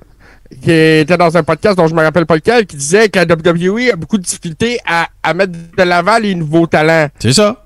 [0.61, 3.25] qui était dans un podcast dont je me rappelle pas lequel, qui disait que la
[3.25, 7.09] WWE a beaucoup de difficulté à, à mettre de l'avant les nouveaux talents.
[7.19, 7.63] C'est ça.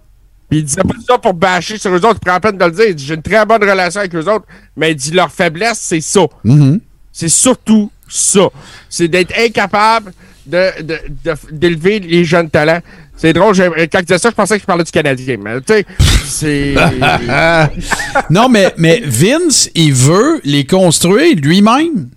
[0.49, 2.65] Puis il disait pas ça pour bâcher sur eux autres, il prend la peine de
[2.65, 2.93] le dire.
[2.97, 6.21] J'ai une très bonne relation avec eux autres, mais il dit leur faiblesse, c'est ça.
[6.43, 6.79] Mhm.
[7.11, 8.49] C'est surtout ça.
[8.89, 10.11] C'est d'être incapable
[10.45, 12.79] de, de, de- d'élever les jeunes talents.
[13.15, 15.37] C'est drôle, quand il disait ça, je pensais qu'il parlait du Canadien.
[15.41, 15.85] Mais tu sais,
[16.25, 16.75] c'est.
[18.29, 22.09] Non, mais, mais Vince, il veut les construire lui-même.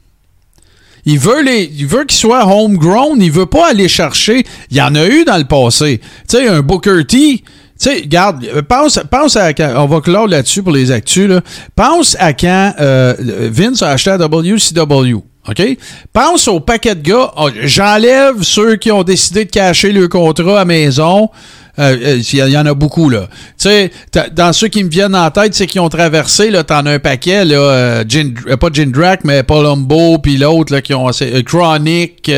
[1.06, 3.20] Il veut les, il veut qu'ils soient homegrown.
[3.20, 4.44] Il veut pas aller chercher.
[4.70, 6.00] Il y en a eu dans le passé.
[6.28, 7.16] Tu sais, un Booker T.
[7.36, 7.44] Tu
[7.76, 11.40] sais, regarde, euh, pense, pense à quand, on va clore là-dessus pour les actus, là.
[11.74, 15.22] Pense à quand euh, Vince a acheté la WCW.
[15.48, 15.62] OK?
[16.12, 17.32] Pense au paquet de gars.
[17.36, 21.28] Oh, J'enlève ceux qui ont décidé de cacher le contrat à maison.
[21.78, 23.28] Euh, euh, Il y en a beaucoup, là.
[23.58, 23.90] Tu sais,
[24.32, 26.98] dans ceux qui me viennent en tête, c'est qui ont traversé, là, t'en as un
[27.00, 28.68] paquet, là, euh, Jin- euh, pas
[29.24, 32.30] mais Palumbo, puis l'autre, là, qui ont, euh, Chronic,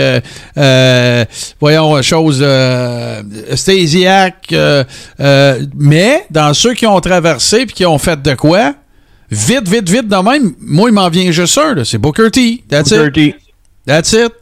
[1.61, 2.45] voyons, chose,
[3.55, 4.55] Stasiak,
[5.77, 8.75] mais dans ceux qui ont traversé puis qui ont fait de quoi,
[9.31, 12.65] vite, vite, vite, de même, moi, il m'en vient juste un, là, c'est Booker T.
[12.69, 12.91] That's.
[12.93, 13.35] Booker T.
[13.87, 14.33] That's it.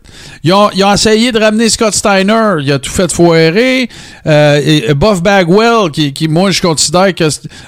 [0.43, 2.57] Ils ont, ils ont essayé de ramener Scott Steiner.
[2.61, 3.89] Il a tout fait foirer.
[4.27, 7.25] Euh, et Buff Bagwell, qui, qui, moi, je considère que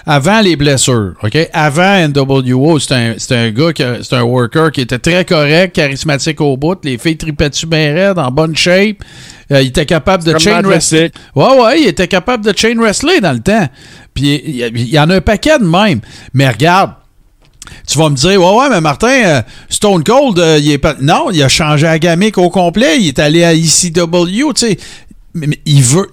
[0.06, 1.36] avant les blessures, OK?
[1.52, 6.56] Avant NWO, c'est un, un gars, c'est un worker qui était très correct, charismatique au
[6.56, 6.78] bout.
[6.82, 7.50] Les filles tripaient
[7.92, 8.96] raide, en bonne shape?
[9.52, 11.12] Euh, il était capable de chain wrestler.
[11.34, 13.68] Ouais, ouais, il était capable de chain wrestler dans le temps.
[14.14, 16.00] Puis il y, il y en a un paquet de même.
[16.32, 16.92] Mais regarde,
[17.86, 20.94] tu vas me dire, ouais, ouais, mais Martin, euh, Stone Cold, euh, il est pas.
[21.00, 22.98] Non, il a changé la gamique au complet.
[22.98, 24.78] Il est allé à ECW, tu sais.
[25.36, 26.06] Mais, mais il veut.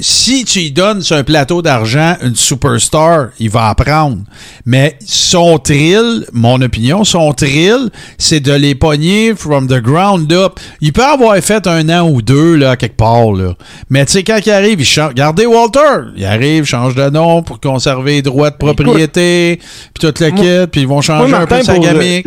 [0.00, 4.18] Si tu lui donnes sur un plateau d'argent une superstar, il va apprendre.
[4.66, 10.58] Mais son thrill, mon opinion, son thrill, c'est de les pogner from the ground up.
[10.80, 13.54] Il peut avoir fait un an ou deux, là, quelque part, là.
[13.90, 15.10] Mais tu sais, quand il arrive, il change.
[15.10, 16.10] Regardez Walter.
[16.16, 19.60] Il arrive, change de nom pour conserver les droits de propriété,
[19.94, 22.26] puis toute la kit, puis ils vont changer moi, un peu sa pour, gamique.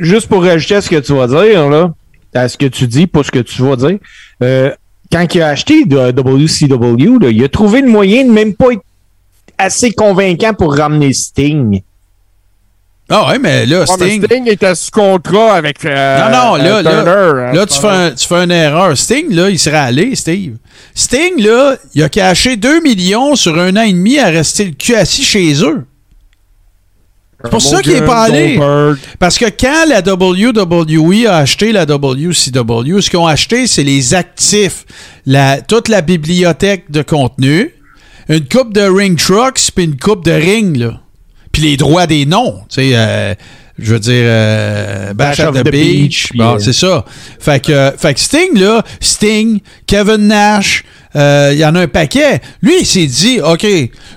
[0.00, 1.92] Juste pour rajouter à ce que tu vas dire, là,
[2.34, 3.98] à ce que tu dis, pas ce que tu vas dire.
[4.42, 4.72] Euh,
[5.14, 8.72] quand il a acheté de WCW, là, il a trouvé le moyen de même pas
[8.72, 8.82] être
[9.56, 11.82] assez convaincant pour ramener Sting.
[13.08, 14.24] Ah ouais, mais là, Ouais, mais Sting.
[14.24, 15.84] Sting était sous contrat avec.
[15.84, 17.10] euh, Non, non, là, euh, là, Turner,
[17.48, 18.96] hein, là, tu fais, un- tu fais une erreur.
[18.96, 20.56] Sting, là, il serait allé, Steve.
[20.94, 24.70] Sting, là, il a caché 2 millions sur un an et demi à rester le
[24.72, 25.84] cul assis chez eux.
[27.44, 28.56] C'est pour ça qu'il est pas allé.
[28.56, 28.98] Goldberg.
[29.18, 34.14] Parce que quand la WWE a acheté la WCW, ce qu'ils ont acheté, c'est les
[34.14, 34.86] actifs,
[35.26, 37.74] la, toute la bibliothèque de contenu,
[38.28, 41.00] une coupe de ring trucks, puis une coupe de ring, là.
[41.52, 43.34] Puis les droits des noms, tu sais, euh,
[43.78, 47.04] je veux dire, euh, Bash, at the, Beach, bon, euh, c'est ça.
[47.38, 50.84] Fait que, fait que Sting, là, Sting, Kevin Nash,
[51.16, 52.40] euh, il y en a un paquet.
[52.62, 53.66] Lui, il s'est dit, OK,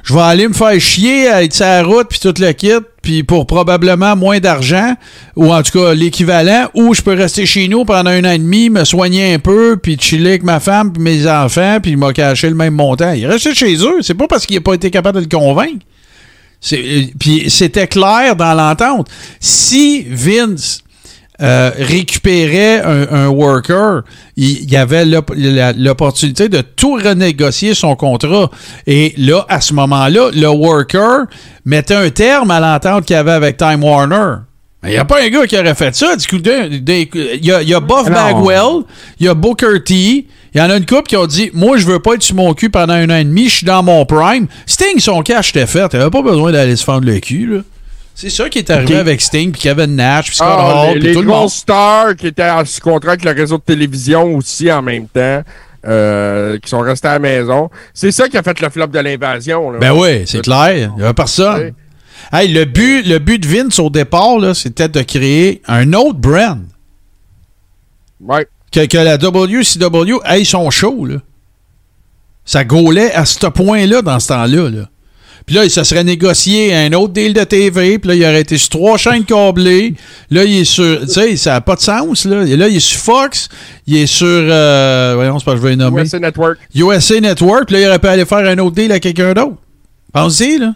[0.04, 2.72] je vais aller me faire chier à être sur la route, puis tout le kit,
[3.02, 4.96] puis pour probablement moins d'argent,
[5.36, 8.40] ou en tout cas l'équivalent, ou je peux rester chez nous pendant un an et
[8.40, 11.98] demi, me soigner un peu, puis chiller avec ma femme, puis mes enfants, puis il
[11.98, 13.14] m'a caché le même montant.
[13.14, 14.02] Il est resté chez eux.
[14.02, 15.86] C'est pas parce qu'il n'a pas été capable de le convaincre.
[16.74, 19.10] Euh, Puis c'était clair dans l'entente.
[19.40, 20.84] Si Vince
[21.42, 24.02] euh, récupérait un, un worker,
[24.36, 28.50] il y avait l'opportunité de tout renégocier son contrat.
[28.88, 31.26] Et là, à ce moment-là, le worker
[31.66, 34.38] mettait un terme à l'entente qu'il y avait avec Time Warner.
[34.84, 36.16] Il n'y a pas un gars qui aurait fait ça.
[36.32, 36.48] Il
[37.44, 38.14] y a, il y a Buff Non.
[38.14, 38.84] Bagwell,
[39.20, 41.78] il y a Booker T, il y en a une couple qui ont dit Moi,
[41.78, 43.84] je veux pas être sur mon cul pendant un an et demi, je suis dans
[43.84, 44.48] mon prime.
[44.66, 45.90] Sting, son cash était fait.
[45.94, 47.48] Il avait pas besoin d'aller se fendre le cul.
[47.58, 47.62] Là.
[48.20, 51.14] C'est ça qui est arrivé avec Sting, puis Kevin Nash, puis Scott Ah, Hall, puis
[51.14, 51.50] tout le monde.
[51.52, 55.44] stars qui étaient en contrat avec le réseau de télévision aussi en même temps,
[55.86, 57.70] euh, qui sont restés à la maison.
[57.94, 59.72] C'est ça qui a fait le flop de l'invasion.
[59.80, 60.74] Ben oui, c'est clair.
[60.96, 61.74] Il n'y avait personne.
[62.34, 66.64] Hey, le but, le but de Vince au départ, c'était de créer un autre brand.
[68.20, 68.48] Ouais.
[68.72, 71.18] Que, que la WCW aille son show, là.
[72.46, 74.90] Ça gaulait à ce point-là dans ce temps-là, là.
[75.48, 78.42] Puis là, il se serait négocié un autre deal de TV, puis là, il aurait
[78.42, 79.94] été sur trois chaînes câblées.
[80.30, 81.00] Là, il est sur...
[81.02, 82.44] Tu sais, ça n'a pas de sens, là.
[82.44, 83.48] Et là, il est sur Fox,
[83.88, 84.28] il est sur...
[84.28, 86.02] euh, voyons, c'est pas que je vais nommer.
[86.02, 86.58] USA Network.
[86.76, 89.56] USA Network, puis là, il aurait pu aller faire un autre deal à quelqu'un d'autre.
[90.12, 90.74] Pensez, là.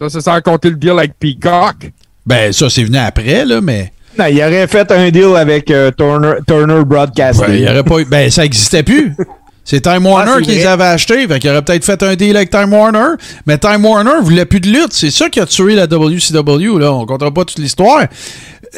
[0.00, 1.92] Ça, c'est sans compter le deal avec Peacock.
[2.26, 3.92] Ben, ça, c'est venu après, là, mais...
[4.18, 7.46] Non, il aurait fait un deal avec euh, Turner, Turner Broadcasting.
[7.46, 9.14] Ben, il y aurait pas eu- ben, ça n'existait plus.
[9.64, 10.66] C'est Time Warner Ah, c'est qui les vrai.
[10.66, 11.26] avait achetés.
[11.28, 13.14] Fait qu'il aurait peut-être fait un deal avec Time Warner.
[13.46, 14.92] Mais Time Warner voulait plus de lutte.
[14.92, 16.78] C'est ça qui a tué la WCW.
[16.78, 16.92] Là.
[16.92, 18.06] On ne comptera pas toute l'histoire.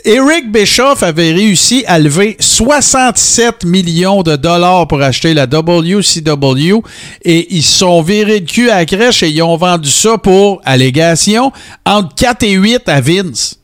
[0.05, 6.83] Eric Bischoff avait réussi à lever 67 millions de dollars pour acheter la WCW
[7.23, 10.19] et ils se sont virés de cul à la crèche et ils ont vendu ça
[10.19, 11.53] pour, allégation,
[11.87, 13.61] entre 4 et 8 à Vince.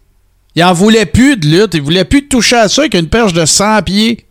[0.54, 1.74] Il en voulait plus de lutte.
[1.74, 4.26] Il voulait plus toucher à ça avec une perche de 100 pieds.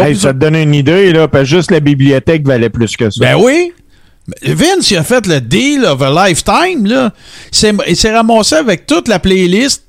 [0.00, 2.70] Pas Hey, besoin- ça te donne une idée, là, parce que juste la bibliothèque valait
[2.70, 3.20] plus que ça.
[3.20, 3.72] Ben oui.
[4.44, 7.12] Vince, il a fait le deal of a lifetime, là.
[7.50, 9.84] C'est- Il s'est ramassé avec toute la playlist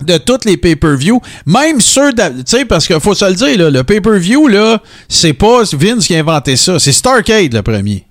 [0.00, 3.70] de toutes les pay-per-view, même ceux, tu sais, parce qu'il faut se le dire, là,
[3.70, 8.04] le pay-per-view, là, c'est pas Vince qui a inventé ça, c'est Starcade le premier.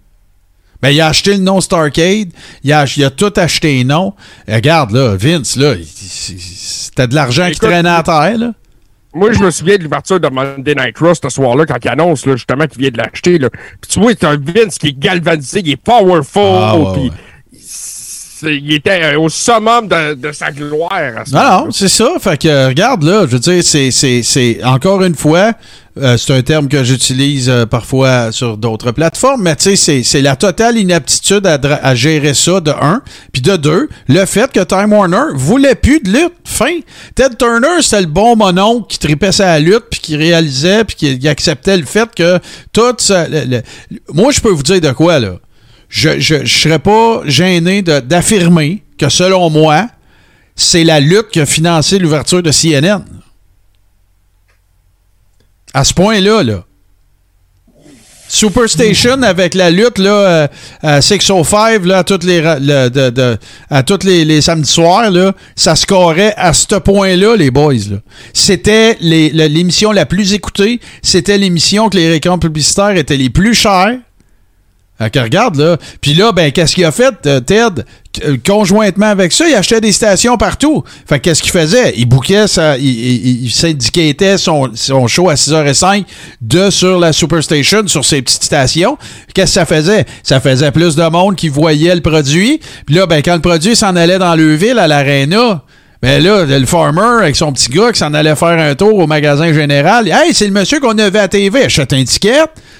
[0.81, 2.29] Ben, il a acheté le nom Starcade,
[2.63, 4.13] il a, il a tout acheté les noms.
[4.47, 8.53] Et regarde, là, Vince, là, c'était de l'argent qui traînait à terre, là.
[9.13, 12.26] Moi, je me souviens de l'ouverture de Monday Night Raw ce soir-là, quand il annonce
[12.26, 13.38] là, justement qu'il vient de l'acheter.
[13.39, 13.50] là.
[13.50, 17.02] Puis tu vois, c'est un Vince qui est galvanisé, il est powerful, Ah, ouais, puis
[17.10, 17.15] ouais.
[18.43, 20.91] Il était euh, au summum de, de sa gloire.
[20.93, 22.10] À ce Non, non, c'est ça.
[22.19, 25.54] Fait que, euh, regarde, là, je veux dire, c'est, c'est, c'est encore une fois,
[25.97, 30.04] euh, c'est un terme que j'utilise euh, parfois sur d'autres plateformes, mais tu sais, c'est,
[30.04, 33.01] c'est la totale inaptitude à, gérer ça, de un.
[33.34, 36.34] Puis de deux, le fait que Time Warner voulait plus de lutte.
[36.45, 36.80] Fin.
[37.15, 41.19] Ted Turner, c'était le bon mononcle qui tripait sa lutte, puis qui réalisait, puis qui,
[41.19, 42.39] qui acceptait le fait que
[42.73, 43.27] tout ça.
[43.27, 43.62] le- le-
[44.13, 45.34] moi, je peux vous dire de quoi, là.
[45.91, 49.88] Je, je, je serais pas gêné d'affirmer que selon moi,
[50.56, 53.04] c'est la lutte qui a financé l'ouverture de CNN.
[55.73, 56.63] À ce point-là, là.
[58.30, 60.47] Superstation avec la lutte là, euh,
[60.82, 62.41] à 605 là, à toutes les,
[64.23, 67.73] les, samedis soirs, là, ça scorait à ce point-là, les boys.
[68.34, 70.80] C'était l'émission la plus écoutée.
[71.01, 73.97] C'était l'émission que les récompenses publicitaires étaient les plus chères.
[75.09, 75.77] Que regarde, là.
[75.99, 77.83] Puis là, ben, qu'est-ce qu'il a fait, euh, Ted?
[78.25, 80.83] Euh, Conjointement avec ça, il achetait des stations partout.
[81.07, 81.93] Fait que qu'est-ce qu'il faisait?
[81.97, 86.03] Il bouquait, ça, il, il, son, son show à 6h05
[86.41, 88.97] de sur la Superstation, sur ses petites stations.
[89.33, 90.05] Qu'est-ce que ça faisait?
[90.23, 92.59] Ça faisait plus de monde qui voyait le produit.
[92.85, 95.63] Puis là, ben, quand le produit s'en allait dans le ville, à l'aréna,
[96.01, 99.05] ben là, le farmer avec son petit gars qui s'en allait faire un tour au
[99.05, 100.07] magasin général.
[100.07, 102.03] Hey, c'est le monsieur qu'on avait à TV, achète un.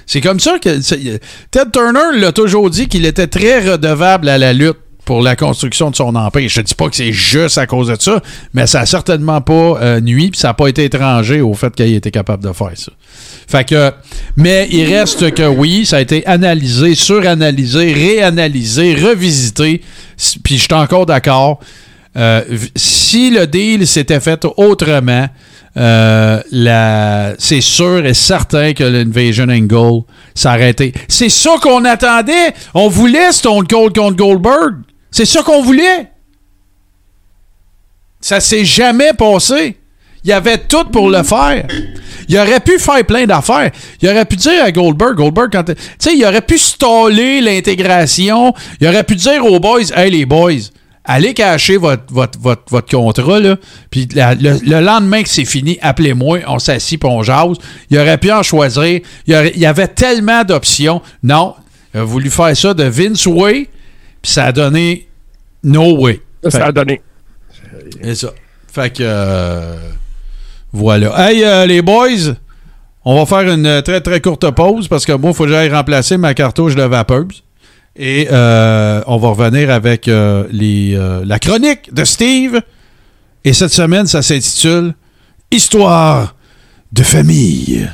[0.08, 0.80] C'est comme ça que.
[0.80, 5.92] Ted Turner l'a toujours dit qu'il était très redevable à la lutte pour la construction
[5.92, 6.48] de son empire.
[6.50, 8.22] Je te dis pas que c'est juste à cause de ça,
[8.54, 11.76] mais ça a certainement pas euh, nuit, puis ça n'a pas été étranger au fait
[11.76, 12.92] qu'il ait été capable de faire ça.
[13.48, 13.92] Fait que,
[14.38, 19.82] mais il reste que oui, ça a été analysé, suranalysé, réanalysé, revisité,
[20.44, 21.60] puis je suis encore d'accord.
[22.18, 22.44] Euh,
[22.76, 25.28] si le deal s'était fait autrement,
[25.78, 30.04] euh, c'est sûr et certain que l'Invasion Angle
[30.36, 30.92] s'arrêtait.
[31.08, 32.54] C'est ça qu'on attendait.
[32.74, 34.76] On voulait Stone Cold contre Goldberg.
[35.10, 36.10] C'est ça qu'on voulait.
[38.20, 39.78] Ça s'est jamais passé.
[40.24, 41.66] Il y avait tout pour le faire.
[42.28, 43.72] Il aurait pu faire plein d'affaires.
[44.02, 45.64] Il aurait pu dire à Goldberg, Goldberg, quand.
[45.64, 48.54] Tu sais, il aurait pu staller l'intégration.
[48.80, 50.70] Il aurait pu dire aux boys, hey les boys,
[51.06, 53.58] allez cacher votre, votre, votre, votre contrat, là.
[53.90, 57.58] Puis la- le, le lendemain que c'est fini, appelez-moi, on s'assit puis on jase.
[57.90, 59.02] Il aurait pu en choisir.
[59.28, 61.02] Il, aurait- il y avait tellement d'options.
[61.24, 61.56] Non,
[61.94, 63.70] il a voulu faire ça de Vince Way,
[64.22, 65.08] puis ça a donné
[65.64, 66.22] No Way.
[66.44, 67.02] Ça, ça a donné.
[68.04, 68.30] C'est ça.
[68.72, 69.04] Fait que.
[69.04, 69.76] euh,
[70.74, 71.30] voilà.
[71.30, 72.36] Hey, euh, les boys,
[73.04, 75.50] on va faire une euh, très très courte pause parce que moi, il faut que
[75.50, 77.44] j'aille remplacer ma cartouche de vapeuse.
[77.96, 82.62] Et euh, on va revenir avec euh, euh, la chronique de Steve.
[83.44, 84.94] Et cette semaine, ça s'intitule
[85.52, 86.36] Histoire
[86.94, 87.90] de famille.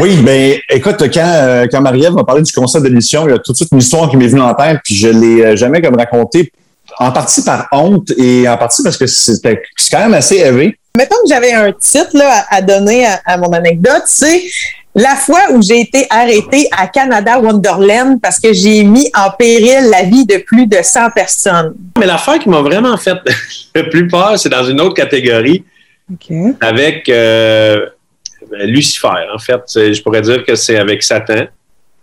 [0.00, 3.34] Oui, ben écoute, quand, euh, quand Marie-Ève m'a parlé du concept de l'émission, il y
[3.34, 5.56] a tout de suite une histoire qui m'est venue en tête, puis je l'ai euh,
[5.56, 6.52] jamais comme raconté,
[6.98, 10.78] en partie par honte et en partie parce que c'était c'est quand même assez élevé.
[10.96, 14.42] Mettons que j'avais un titre là, à, donner à, à mon anecdote, c'est
[14.94, 19.88] la fois où j'ai été arrêté à Canada Wonderland parce que j'ai mis en péril
[19.90, 21.74] la vie de plus de 100 personnes.
[21.98, 23.16] Mais l'affaire qui m'a vraiment fait
[23.74, 25.64] le plus peur, c'est dans une autre catégorie
[26.12, 26.36] OK.
[26.60, 27.86] avec euh,
[28.64, 29.08] Lucifer.
[29.34, 31.46] En fait, je pourrais dire que c'est avec Satan.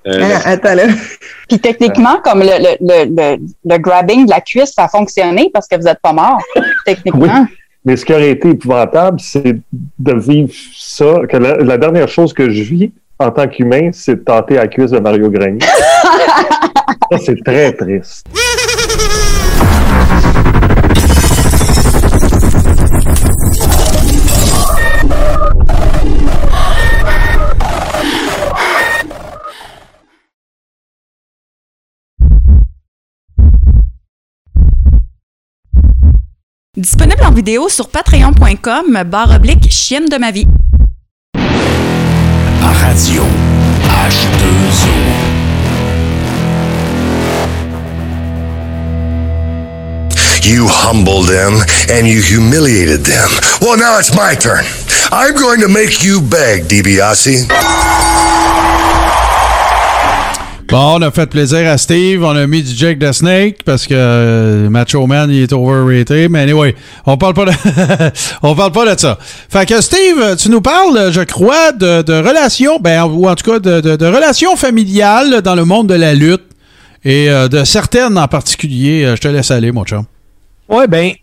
[0.07, 0.83] Euh, Ah, attends là.
[1.49, 5.49] Puis techniquement, comme le, le, le, le, le grabbing de la cuisse, ça a fonctionné
[5.53, 6.37] parce que vous n'êtes pas mort.
[6.85, 7.45] Techniquement.
[7.85, 11.21] Mais ce qui aurait été épouvantable, c'est de vivre ça.
[11.29, 14.67] Que la, la dernière chose que je vis en tant qu'humain, c'est de tenter la
[14.67, 15.59] cuisse de Mario Grenier.
[17.11, 18.25] ça, c'est très triste.
[36.79, 40.47] Disponible en vidéo sur patreon.com barre oblique chienne de ma vie.
[42.63, 43.23] Radio
[43.83, 44.87] H2O.
[50.45, 51.55] You humbled them
[51.89, 53.29] and you humiliated them.
[53.59, 54.63] Well, now it's my turn.
[55.11, 57.88] I'm going to make you beg, DiBiase.
[60.71, 62.23] Bon, on a fait plaisir à Steve.
[62.23, 66.29] On a mis du Jake the Snake parce que euh, Macho Man, il est overrated.
[66.29, 66.75] Mais anyway,
[67.07, 67.51] on parle pas de,
[68.43, 69.17] on parle pas de ça.
[69.19, 73.49] Fait que Steve, tu nous parles, je crois, de, de relations, ben, ou en tout
[73.49, 76.43] cas de, de- de relations familiales dans le monde de la lutte
[77.03, 79.05] et euh, de certaines en particulier.
[79.05, 80.03] Euh, Je te laisse aller, mon chum.
[80.67, 81.13] Ouais, ben,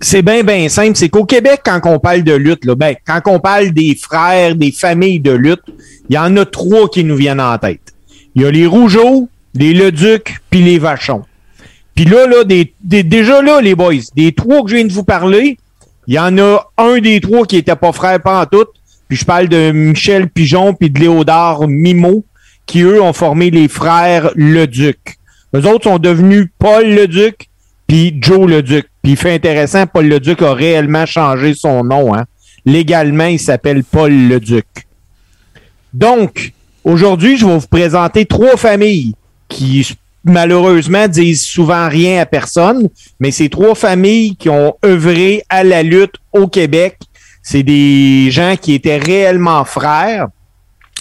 [0.00, 0.92] c'est bien, bien simple.
[0.94, 4.54] C'est qu'au Québec, quand on parle de lutte, là, ben, quand on parle des frères,
[4.54, 5.62] des familles de lutte,
[6.08, 7.80] il y en a trois qui nous viennent en tête.
[8.38, 11.24] Il y a les Rougeaux, les Leduc, puis les Vachons.
[11.96, 14.92] Puis là, là, des, des- déjà là, les boys, des trois que je viens de
[14.92, 15.58] vous parler,
[16.06, 18.66] il y en a un des trois qui était pas frère tout.
[19.08, 22.24] Puis je parle de Michel Pigeon puis de Léodard Mimo,
[22.64, 25.16] qui eux ont formé les frères Leduc.
[25.56, 27.48] Eux autres sont devenus Paul Leduc
[27.88, 28.86] puis Joe Leduc.
[29.02, 32.14] Puis fait intéressant, Paul Leduc a réellement changé son nom.
[32.14, 32.26] Hein.
[32.64, 34.66] Légalement, il s'appelle Paul Leduc.
[35.92, 36.52] Donc,
[36.84, 39.14] aujourd'hui, je vais vous présenter trois familles
[39.48, 42.88] qui malheureusement disent souvent rien à personne,
[43.20, 46.98] mais c'est trois familles qui ont œuvré à la lutte au Québec.
[47.42, 50.28] C'est des gens qui étaient réellement frères.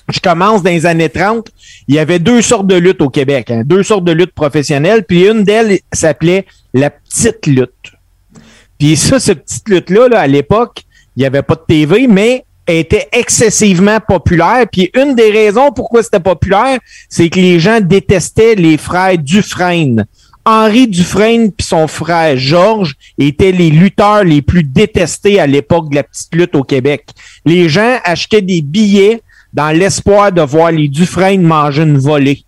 [0.10, 1.50] Je commence dans les années 30.
[1.90, 5.04] Il y avait deux sortes de luttes au Québec, hein, deux sortes de luttes professionnelles,
[5.04, 7.94] puis une d'elles s'appelait la petite lutte.
[8.80, 10.84] Puis ça, cette petite lutte-là, là, à l'époque,
[11.16, 14.66] il n'y avait pas de TV, mais était excessivement populaire.
[14.72, 20.06] Puis une des raisons pourquoi c'était populaire, c'est que les gens détestaient les frères Dufresne.
[20.46, 25.96] Henri Dufresne puis son frère Georges étaient les lutteurs les plus détestés à l'époque de
[25.96, 27.06] la petite lutte au Québec.
[27.46, 29.22] Les gens achetaient des billets
[29.54, 32.44] dans l'espoir de voir les Dufresne manger une volée.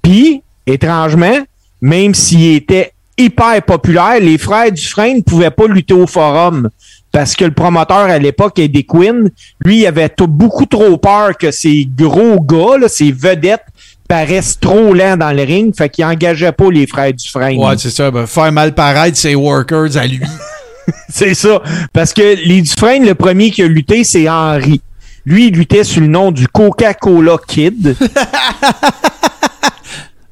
[0.00, 1.40] Puis, étrangement,
[1.82, 6.70] même s'ils étaient hyper populaires, les frères Dufresne ne pouvaient pas lutter au forum
[7.12, 9.30] parce que le promoteur à l'époque, Eddie Quinn,
[9.64, 13.64] lui, il avait beaucoup trop peur que ces gros gars, là, ces vedettes,
[14.08, 17.58] paraissent trop lents dans le ring, fait qu'il engageait pas les frères Dufresne.
[17.58, 18.10] Ouais, c'est ça.
[18.10, 20.20] ben, faire mal paraître ses workers à lui.
[21.08, 21.62] C'est ça.
[21.92, 24.80] Parce que les Dufresne, le premier qui a lutté, c'est Henry.
[25.24, 27.94] Lui, il luttait sous le nom du Coca-Cola Kid.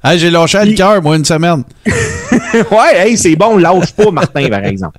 [0.02, 1.64] Hey, J'ai lâché le cœur, moi, une semaine.
[1.84, 4.96] ouais, hey, c'est bon, lâche pas, Martin, par exemple.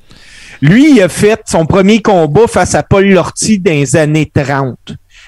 [0.62, 4.76] Lui, il a fait son premier combat face à Paul Lortie dans les années 30.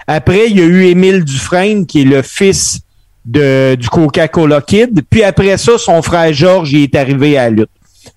[0.08, 2.80] Après, il y a eu Émile Dufresne, qui est le fils
[3.26, 5.02] de, du Coca-Cola Kid.
[5.10, 7.70] Puis après ça, son frère Georges, est arrivé à la lutte.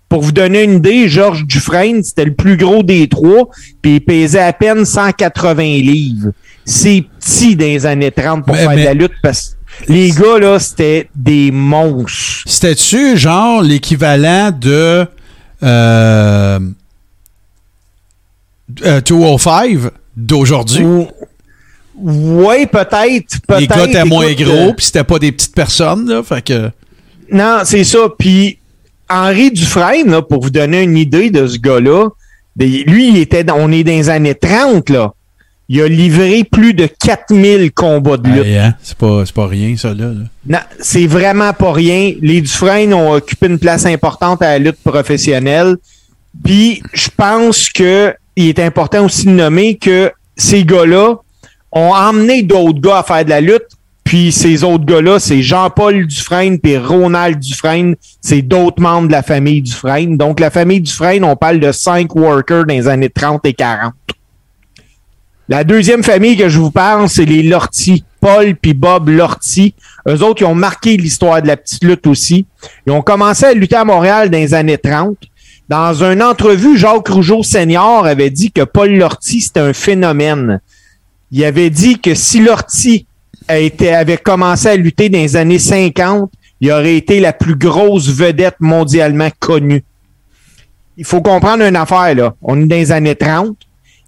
[0.08, 3.48] Pour vous donner une idée, Georges Dufresne, c'était le plus gros des trois,
[3.82, 6.30] puis il pesait à peine 180 livres.
[6.64, 9.56] C'est petit dans les années 30 pour Mais- faire de la lutte, parce
[9.86, 12.42] que les gars, là, c'était des monstres.
[12.46, 15.06] C'était-tu, genre, l'équivalent de.
[15.62, 16.58] Euh,
[18.84, 19.78] euh, 205
[20.16, 20.84] d'aujourd'hui?
[21.96, 23.40] Oui, peut-être.
[23.46, 26.22] peut Les gars étaient moins Écoute, gros, euh, puis c'était pas des petites personnes, là.
[26.22, 26.70] Fait que.
[27.30, 28.08] non, c'est ça.
[28.18, 28.58] Puis
[29.08, 32.08] Henri Dufresne, là, pour vous donner une idée de ce gars-là,
[32.58, 35.12] lui, il était on est dans les années 30, là.
[35.68, 38.46] Il a livré plus de 4000 combats de lutte.
[38.46, 40.08] Hein, C'est pas, pas rien, ça, là.
[40.08, 40.24] là.
[40.46, 42.12] Non, c'est vraiment pas rien.
[42.20, 45.76] Les Dufresne ont occupé une place importante à la lutte professionnelle.
[46.44, 51.16] Puis, je pense que il est important aussi de nommer que ces gars-là
[51.72, 53.68] ont emmené d'autres gars à faire de la lutte.
[54.04, 57.96] Puis ces autres gars-là, c'est Jean-Paul Dufresne puis Ronald Dufresne.
[58.20, 60.16] C'est d'autres membres de la famille Dufresne.
[60.16, 63.94] Donc, la famille Dufresne, on parle de cinq workers dans les années 30 et 40.
[65.48, 68.04] La deuxième famille que je vous parle, c'est les Lortie.
[68.20, 69.74] Paul puis Bob Lortie.
[70.08, 72.46] Eux autres, ils ont marqué l'histoire de la petite lutte aussi.
[72.86, 75.18] Ils ont commencé à lutter à Montréal dans les années 30.
[75.68, 80.60] Dans une entrevue, Jacques Rougeau Senior avait dit que Paul Lortie, c'était un phénomène.
[81.30, 83.06] Il avait dit que si Lortie
[83.48, 88.56] avait commencé à lutter dans les années 50, il aurait été la plus grosse vedette
[88.60, 89.82] mondialement connue.
[90.96, 92.34] Il faut comprendre une affaire, là.
[92.42, 93.56] On est dans les années 30.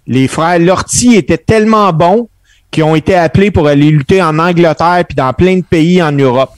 [0.05, 2.29] Les frères Lortie étaient tellement bons
[2.71, 6.11] qu'ils ont été appelés pour aller lutter en Angleterre puis dans plein de pays en
[6.11, 6.53] Europe.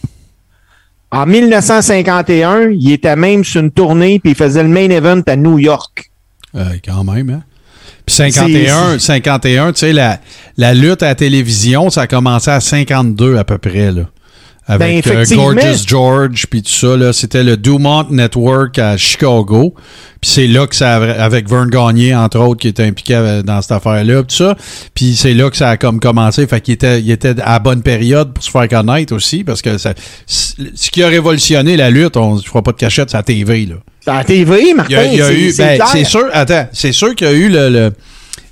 [1.11, 5.35] En 1951, il était même sur une tournée puis il faisait le main event à
[5.35, 6.11] New York.
[6.55, 7.43] Euh, quand même, hein?
[8.05, 10.19] Puis 51, 51 tu sais, la,
[10.57, 14.03] la lutte à la télévision, ça a commencé à 52 à peu près, là.
[14.69, 15.35] Avec Ben, euh.
[15.35, 17.11] Gorgeous George, puis tout ça, là.
[17.11, 19.73] C'était le Dumont Network à Chicago.
[20.21, 23.41] Puis c'est là que ça, a- avec Vern Gagné, entre autres, qui était impliqué euh,
[23.41, 24.55] dans cette affaire-là, tout ça.
[24.93, 26.45] Puis c'est là que ça a comme commencé.
[26.45, 29.61] Fait qu'il était, il était à la bonne période pour se faire connaître aussi, parce
[29.61, 29.93] que ça,
[30.27, 33.65] ce qui a révolutionné la lutte, on ne fera pas de cachette, c'est la TV,
[33.65, 33.75] là.
[34.01, 34.93] C'est la TV, Martin.
[34.93, 37.15] Il y a, il y a c'est- eu, c'est ben, c'est sûr, attends, c'est sûr
[37.15, 37.93] qu'il y a eu le, le,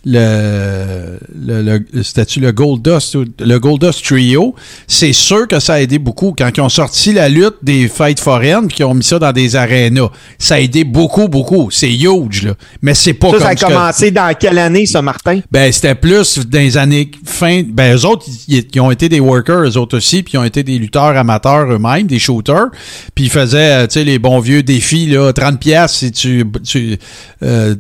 [0.10, 4.56] le, le, le- c'était-tu le Gold Dust, le Gold Dust Trio.
[4.88, 6.34] C'est sûr que ça a aidé beaucoup.
[6.38, 9.32] Quand ils ont sorti la lutte des fêtes foraines, puis qu'ils ont mis ça dans
[9.34, 11.70] des arénas, ça a aidé beaucoup, beaucoup.
[11.72, 12.54] C'est huge, là.
[12.82, 15.40] Mais c'est pas Ça, comme ça a ce que- commencé dans quelle année, ça, Martin?
[15.52, 17.64] ben, c'était plus dans les années fin.
[17.68, 20.44] Ben, eux autres, ils, ils ont été des workers, eux autres aussi, puis ils ont
[20.46, 22.68] été des lutteurs amateurs eux-mêmes, des shooters.
[23.14, 26.46] Puis ils faisaient, euh, tu sais, les bons vieux défis, là, 30 pièces si tu.
[26.66, 26.98] tu
[27.44, 27.76] euh,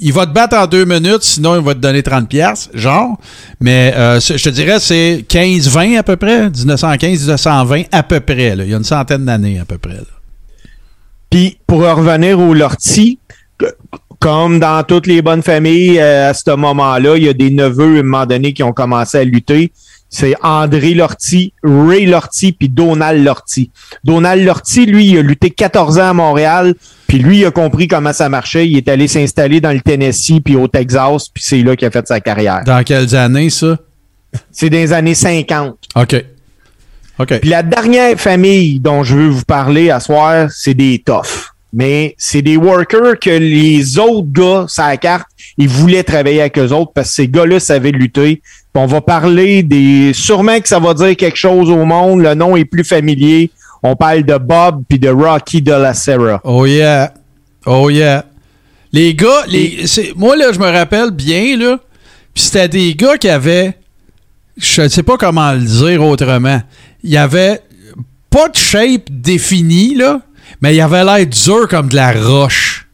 [0.00, 3.18] il va te battre en deux minutes, sinon va te donner 30 pièces genre.
[3.60, 8.54] Mais euh, je te dirais, c'est 15-20 à peu près, 1915-1920 à peu près.
[8.58, 10.00] Il y a une centaine d'années à peu près.
[11.30, 13.18] Puis, pour revenir au Lortie,
[13.58, 13.74] que-
[14.18, 17.96] comme dans toutes les bonnes familles, euh, à ce moment-là, il y a des neveux,
[17.96, 19.72] à un moment donné, qui ont commencé à lutter.
[20.10, 23.70] C'est André Lortie, Ray Lortie, puis Donald Lortie.
[24.04, 26.74] Donald Lortie, lui, il a lutté 14 ans à Montréal,
[27.12, 28.66] puis lui, il a compris comment ça marchait.
[28.66, 31.90] Il est allé s'installer dans le Tennessee, puis au Texas, puis c'est là qu'il a
[31.90, 32.62] fait sa carrière.
[32.64, 33.76] Dans quelles années, ça?
[34.50, 35.76] C'est dans les années 50.
[35.94, 36.24] OK.
[37.18, 37.40] OK.
[37.40, 41.50] Puis la dernière famille dont je veux vous parler à soir, c'est des toughs.
[41.74, 46.72] Mais c'est des workers que les autres gars, la carte, ils voulaient travailler avec eux
[46.72, 48.40] autres parce que ces gars-là savaient lutter.
[48.72, 50.12] Puis on va parler des...
[50.14, 52.22] Sûrement que ça va dire quelque chose au monde.
[52.22, 53.50] Le nom est plus familier.
[53.82, 56.40] On parle de Bob puis de Rocky de la Serra.
[56.44, 57.12] Oh yeah.
[57.66, 58.24] Oh yeah.
[58.92, 59.84] Les gars, les,
[60.16, 61.78] moi là, je me rappelle bien, là,
[62.34, 63.74] puis c'était des gars qui avaient,
[64.58, 66.60] je ne sais pas comment le dire autrement,
[67.02, 67.60] il y avait
[68.28, 70.20] pas de shape définie, là,
[70.60, 72.86] mais il avait l'air dur comme de la roche.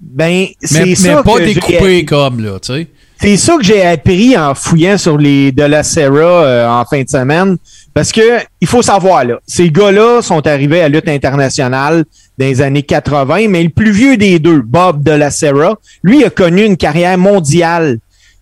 [0.00, 2.88] Ben, c'est Mais, mais ça pas que j'ai- découpé comme, là, tu sais.
[3.20, 7.00] C'est ça que j'ai appris en fouillant sur les de la Serra euh, en fin
[7.02, 7.56] de semaine.
[7.94, 12.04] Parce que il faut savoir, là, ces gars-là sont arrivés à lutte internationale
[12.36, 16.24] dans les années 80, mais le plus vieux des deux, Bob de la Serra, lui
[16.24, 17.98] a connu une carrière mondiale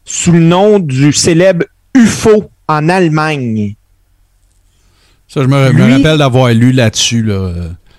[0.07, 3.75] sous le nom du célèbre UFO en Allemagne.
[5.29, 7.53] Ça, je me, rappelle d'avoir lu là-dessus, là.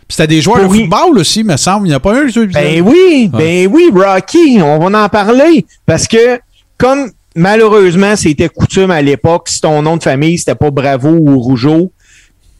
[0.07, 1.87] Puis c'était des joueurs de football aussi, me semble.
[1.87, 5.65] Il n'y a pas un jeu Ben oui, ben oui, Rocky, on va en parler.
[5.85, 6.39] Parce que,
[6.77, 11.39] comme malheureusement, c'était coutume à l'époque, si ton nom de famille, c'était pas Bravo ou
[11.39, 11.91] Rougeau,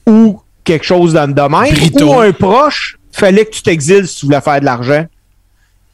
[0.08, 2.08] ou quelque chose dans le domaine, Brito.
[2.08, 5.06] ou un proche, fallait que tu t'exiles si tu voulais faire de l'argent.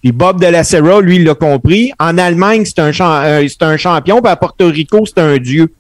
[0.02, 1.92] Puis Bob de la Serra, lui, il l'a compris.
[2.00, 5.74] En Allemagne, c'est un, champ- euh, un champion, puis à Porto Rico, c'est un dieu.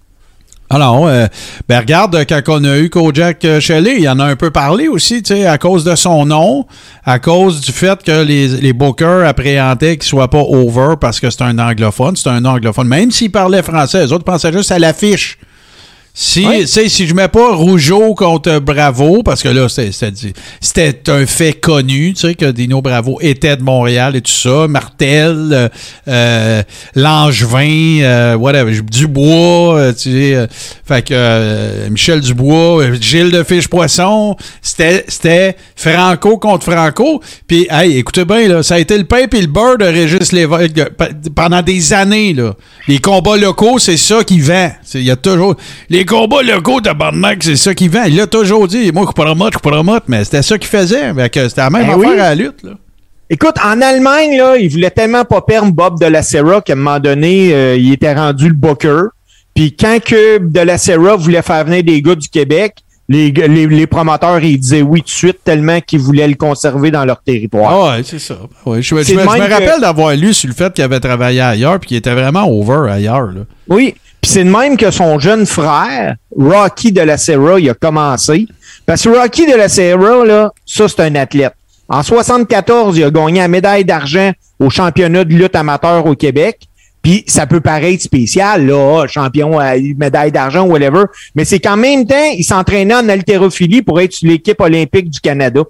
[0.71, 1.25] Alors, euh,
[1.67, 4.51] ben regarde, euh, quand on a eu Kojak euh, Shelley, il en a un peu
[4.51, 6.67] parlé aussi, tu sais, à cause de son nom,
[7.03, 11.31] à cause du fait que les, les bookers appréhendaient qu'il soit pas over parce que
[11.31, 12.87] c'est un anglophone, c'est un anglophone.
[12.87, 15.39] Même s'il parlait français, les autres pensaient juste à l'affiche.
[16.13, 21.53] Si, sais, si je mets pas Rougeau contre Bravo, parce que là, c'était- un fait
[21.53, 24.67] connu, tu sais, que Dino Bravo était de Montréal et tout ça.
[24.67, 25.69] Martel, euh,
[26.09, 26.61] euh,
[26.95, 30.35] Langevin, euh, whatever, Dubois, tu sais.
[30.35, 30.47] euh,
[30.85, 37.21] fait que Michel Dubois, Gilles de Fiche-Poisson, c'était c'était Franco contre Franco.
[37.47, 40.31] Puis, hey, écoutez bien, là, ça a été le pain et le beurre de Régis
[40.33, 40.81] Lévesque
[41.35, 42.53] pendant des années, là.
[42.87, 44.71] Les combats locaux, c'est ça qui vend.
[44.95, 45.55] Il y a toujours...
[45.89, 48.03] Les combats locaux, tabarnak, c'est ça qui vend.
[48.07, 48.91] Il l'a toujours dit.
[48.91, 51.11] Moi, je promote, je promote, mais c'était ça qu'il faisait.
[51.33, 52.19] C'était la même Ben affaire oui.
[52.19, 52.71] à la lutte, là.
[53.31, 56.77] Écoute, en Allemagne, là, il voulait tellement pas perdre Bob de la Serra qu'à un
[56.77, 59.01] moment donné, euh, il était rendu le booker.
[59.53, 62.75] Puis quand que De La Serra voulait faire venir des gars du Québec,
[63.07, 66.89] les, les, les promoteurs, ils disaient oui tout de suite tellement qu'ils voulaient le conserver
[66.91, 67.71] dans leur territoire.
[67.71, 68.35] Ah ouais, c'est ça.
[68.65, 70.99] Ouais, je, je- C'est je me que- rappelle d'avoir lu sur le fait qu'il avait
[70.99, 73.27] travaillé ailleurs puis qu'il était vraiment over ailleurs.
[73.27, 73.41] Là.
[73.67, 73.95] Oui.
[74.21, 78.47] Puis c'est de même que son jeune frère, Rocky de la Serra, il a commencé.
[78.85, 81.53] Parce que Rocky de la Serra, là, ça, c'est un athlète.
[81.87, 86.59] En 74, il a gagné la médaille d'argent au championnat de lutte amateur au Québec.
[87.01, 91.05] Puis ça peut paraître spécial, là, ah, champion à médaille d'argent, whatever.
[91.33, 95.19] Mais c'est qu'en même temps, il s'entraînait en haltérophilie pour être sur l'équipe olympique du
[95.19, 95.63] Canada.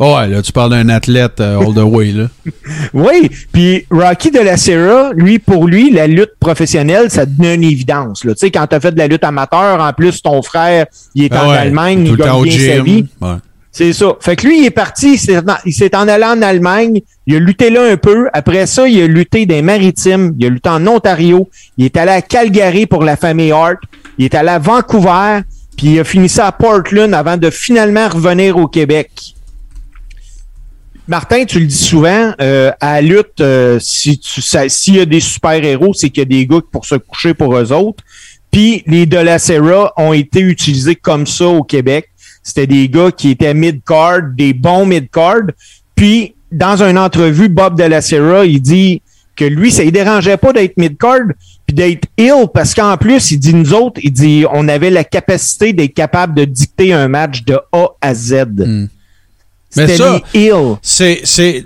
[0.00, 2.12] Ah ouais, là, tu parles d'un athlète euh, all the way.
[2.12, 2.26] Là.
[2.94, 7.64] Oui, puis Rocky de la Serra, lui, pour lui, la lutte professionnelle, ça devenait une
[7.64, 8.24] évidence.
[8.24, 8.34] Là.
[8.34, 11.24] Tu sais, quand tu as fait de la lutte amateur, en plus, ton frère, il
[11.24, 13.06] est Ah en ouais, Allemagne, il gagne bien sa vie.
[13.20, 13.34] Ouais.
[13.70, 14.14] C'est ça.
[14.20, 17.70] Fait que lui, il est parti, il s'est en- allé en Allemagne, il a lutté
[17.70, 18.28] là un peu.
[18.32, 22.12] Après ça, il a lutté des maritimes, il a lutté en Ontario, il est allé
[22.12, 23.78] à Calgary pour la famille Hart,
[24.18, 25.40] il est allé à Vancouver,
[25.76, 29.10] puis il a fini ça à Portland avant de finalement revenir au Québec.
[31.06, 35.04] Martin, tu le dis souvent, euh, à la lutte, euh, si tu s'il y a
[35.04, 38.02] des super-héros, c'est qu'il y a des gars pour se coucher pour eux autres.
[38.50, 42.08] Puis les De La Serra ont été utilisés comme ça au Québec.
[42.42, 45.42] C'était des gars qui étaient mid-card, des bons mid-card.
[45.94, 49.02] Puis, dans une entrevue, Bob De La Serra, il dit
[49.36, 51.32] que lui, ça ne dérangeait pas d'être mid-card
[51.66, 55.04] puis d'être ill parce qu'en plus, il dit nous autres, il dit on avait la
[55.04, 58.44] capacité d'être capable de dicter un match de A à Z.
[59.76, 60.20] Mais ça,
[60.82, 61.64] c'est, c'est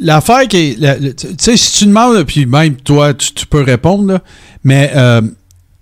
[0.00, 3.62] l'affaire qui est, la- tu sais, si tu demandes, puis même toi, tu, tu peux
[3.62, 4.22] répondre, là,
[4.64, 5.20] mais euh,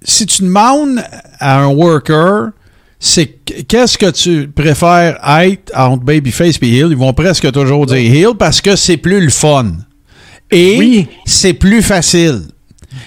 [0.03, 1.03] si tu demandes
[1.41, 2.51] à un worker,
[2.99, 7.87] c'est qu- qu'est-ce que tu préfères être entre babyface et heel, ils vont presque toujours
[7.87, 9.73] dire heel parce que c'est plus le fun
[10.51, 11.09] et Oui.
[11.27, 12.43] c'est plus facile.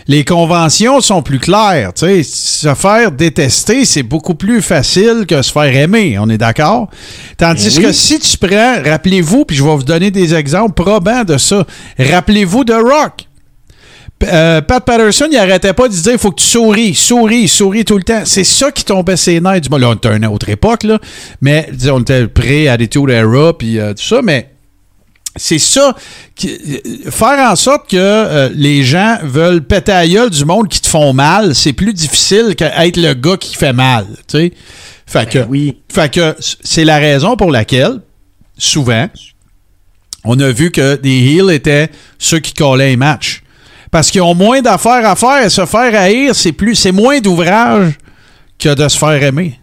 [0.08, 1.94] Les conventions sont plus claires.
[1.94, 6.18] Tu sais, se faire détester, c'est beaucoup plus facile que se faire aimer.
[6.20, 6.90] On est d'accord?
[7.38, 7.84] Tandis Oui.
[7.84, 11.66] que si tu prends, rappelez-vous, puis je vais vous donner des exemples probants de ça.
[11.98, 13.26] Rappelez-vous de Rock.
[14.24, 17.86] Euh, Pat Patterson, il arrêtait pas de dire il faut que tu souris, souris, souris
[17.86, 18.24] tout le temps.
[18.26, 19.62] C'est ça qui tombait ses nerfs.
[19.62, 21.00] Du là, on était à une autre époque, là.
[21.42, 24.50] Mais on était prêt à des tours era, puis euh, tout ça, mais
[25.40, 25.96] c'est ça.
[26.36, 26.50] qui-
[26.86, 30.80] euh, faire en sorte que euh, les gens veulent péter à gueule du monde qui
[30.82, 34.06] te font mal, c'est plus difficile qu'être le gars qui fait mal.
[34.28, 34.54] Sais?
[35.08, 35.78] Fait que, oui.
[35.92, 38.00] fait que c'est la raison pour laquelle,
[38.58, 39.08] souvent,
[40.24, 43.42] on a vu que des heels étaient ceux qui collaient les matchs.
[43.92, 45.50] Parce qu'ils ont moins d'affaires à faire.
[45.50, 47.94] Se faire haïr, c'est plus, c'est moins d'ouvrage
[48.60, 49.59] que de se faire aimer.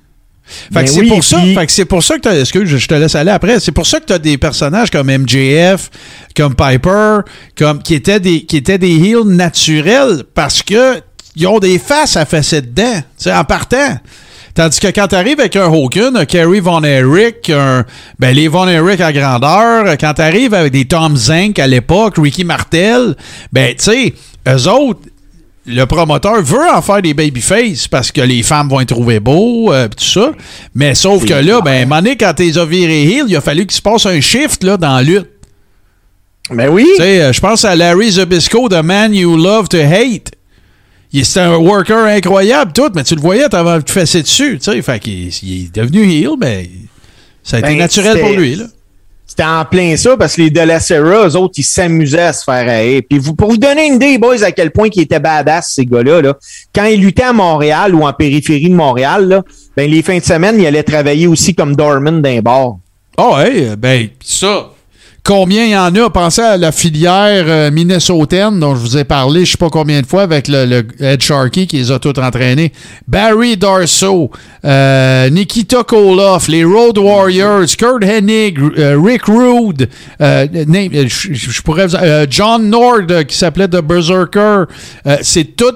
[0.73, 3.59] Fait que c'est oui, pour puis- pour ça que excuse, je te laisse aller après.
[3.61, 5.91] C'est pour ça que tu as des personnages comme MJF,
[6.37, 7.19] comme Piper,
[7.57, 11.01] comme qui étaient des qui étaient des heels naturels parce que
[11.35, 13.99] ils ont des faces à fesser dedans, tu sais, en partant.
[14.55, 17.85] Tandis que quand tu arrives avec un Hogan, un Kerry Von Erich, un,
[18.19, 22.15] ben les Von Erich à grandeur, quand tu arrives avec des Tom Zink à l'époque,
[22.17, 23.15] Ricky Martel,
[23.53, 24.15] ben tu sais,
[24.49, 25.01] eux autres,
[25.67, 29.73] le promoteur veut en faire des babyface parce que les femmes vont être trouvées beaux,
[29.73, 30.33] euh, tout ça.
[30.75, 33.41] Mais sauf que là, ben, à un moment donné, quand t'es viré heel, il a
[33.41, 35.29] fallu qu'il se passe un shift là, dans la lutte.
[36.51, 36.87] Ben oui.
[36.97, 40.31] Tu sais, euh, je pense à Larry Zabisco de Man You Love to Hate.
[41.13, 44.83] C'était un worker incroyable, tout, mais tu le voyais, t'avais fesser dessus, tu sais.
[44.83, 46.69] Fait qu'il il est devenu heel, mais
[47.43, 48.67] ça a été Ben, naturel pour lui, là.
[49.37, 52.33] C'était en plein ça parce que les De La Serra, eux autres, ils s'amusaient à
[52.33, 53.03] se faire haïr.
[53.07, 55.85] Puis vous, pour vous donner une idée, boys, à quel point ils étaient badass, ces
[55.85, 56.39] gars-là, là,
[56.75, 59.43] quand ils luttaient à Montréal ou en périphérie de Montréal, là,
[59.77, 62.79] ben, les fins de semaine, ils allaient travailler aussi comme doorman d'un bar.
[63.19, 64.71] Oh, hey, ben, ça.
[65.27, 66.09] Combien il y en a?
[66.09, 70.01] Pensez à la filière euh, minnesotaine dont je vous ai parlé, je sais pas combien
[70.01, 72.73] de fois, avec le, le Ed Sharkey qui les a tous entraînés.
[73.09, 74.31] Barry Darso,
[74.65, 79.89] euh, Nikita Koloff, les Road Warriors, Kurt Hennig, euh, Rick Rude,
[80.21, 81.89] euh, euh, je pourrais
[82.31, 84.67] John Nord qui s'appelait The Berserker.
[85.23, 85.75] C'est tout.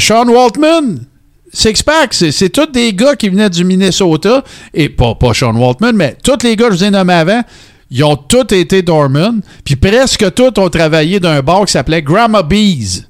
[0.00, 1.11] Sean Waltman.
[1.52, 4.42] Six Pack, c'est, tous des gars qui venaient du Minnesota,
[4.72, 7.42] et pas, pas Sean Waltman, mais tous les gars que je vous ai nommés avant,
[7.90, 12.42] ils ont tous été Dorman, puis presque tous ont travaillé d'un bar qui s'appelait Grandma
[12.42, 13.04] Bees,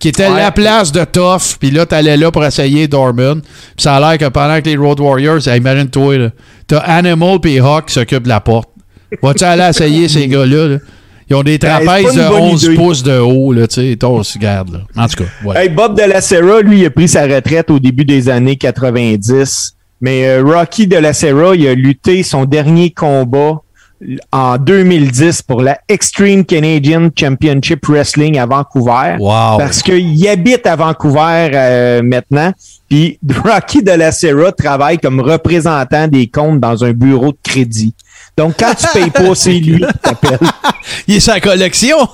[0.00, 0.36] qui était Ouais.
[0.40, 4.18] la place de Tough, puis là, t'allais là pour essayer Dorman, puis ça a l'air
[4.18, 6.30] que pendant que les Road Warriors, imagine-toi,
[6.66, 8.70] t'as Animal puis Hawk qui s'occupent de la porte.
[9.22, 10.78] Vas-tu aller essayer ces gars-là, là?
[11.30, 12.74] Ils ont des Ben, trapèzes de bonne 11 idée.
[12.74, 13.98] pouces de haut, là, tu sais,
[14.38, 14.80] regarde, là.
[15.02, 15.62] En tout cas, ouais.
[15.64, 18.56] Hey, Bob de la Serra, lui, il a pris sa retraite au début des années
[18.56, 19.74] 90.
[20.00, 23.60] Mais euh, Rocky de la Serra, il a lutté son dernier combat
[24.32, 29.16] en 2010 pour la Extreme Canadian Championship Wrestling à Vancouver.
[29.18, 29.58] Wow.
[29.58, 32.52] Parce qu'il habite à Vancouver euh, maintenant.
[32.88, 37.94] Puis Rocky de la Serra travaille comme représentant des comptes dans un bureau de crédit.
[38.36, 40.38] Donc, quand tu payes pas, c'est lui qui t'appelle.
[41.06, 41.96] Il est sa collection.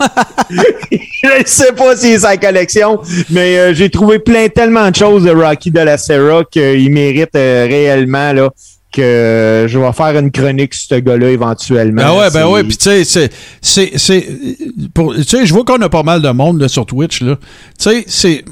[0.90, 5.24] Je sais pas si c'est sa collection, mais euh, j'ai trouvé plein tellement de choses
[5.24, 8.50] de Rocky de la Serra qu'il mérite euh, réellement là
[8.92, 12.02] que je vais faire une chronique sur ce gars-là éventuellement.
[12.02, 12.64] Ben ouais, ben ouais.
[12.64, 14.26] Puis tu sais, c'est, c'est, c'est,
[14.94, 17.36] pour, tu sais, je vois qu'on a pas mal de monde là, sur Twitch là.
[17.36, 18.44] Tu sais, c'est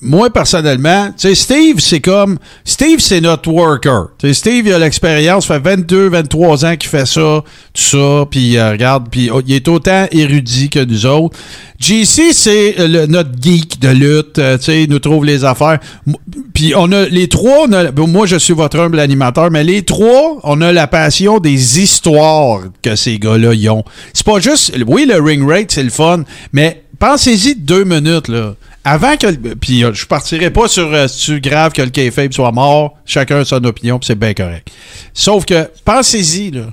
[0.00, 4.08] moi personnellement, tu sais, Steve, c'est comme Steve, c'est notre worker.
[4.18, 7.42] Tu Steve, il a l'expérience, fait 22, 23 ans qu'il fait ça,
[7.74, 11.38] tout ça, puis euh, regarde, puis oh, il est autant érudit que nous autres.
[11.78, 12.74] JC, c'est
[13.08, 15.78] notre geek de lutte, euh, tu sais, il nous trouve les affaires.
[16.54, 19.82] Puis on a les trois, on a- moi je suis votre humble animateur, mais les
[19.82, 23.84] trois, on a la passion des histoires que ces gars-là y ont.
[24.12, 28.54] C'est pas juste, oui, le ring rate, c'est le fun, mais pensez-y deux minutes, là.
[28.84, 29.26] Avant que.
[29.54, 32.96] Puis euh, je partirai pas sur euh, c'est grave que le kayfabe soit mort.
[33.04, 34.70] Chacun a son opinion, puis c'est bien correct.
[35.12, 36.66] Sauf que, pensez-y, là.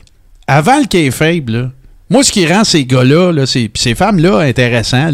[0.47, 1.72] Avant le kayfabe, là.
[2.08, 5.10] Moi, ce qui rend ces gars-là, là, ces, femmes-là intéressants,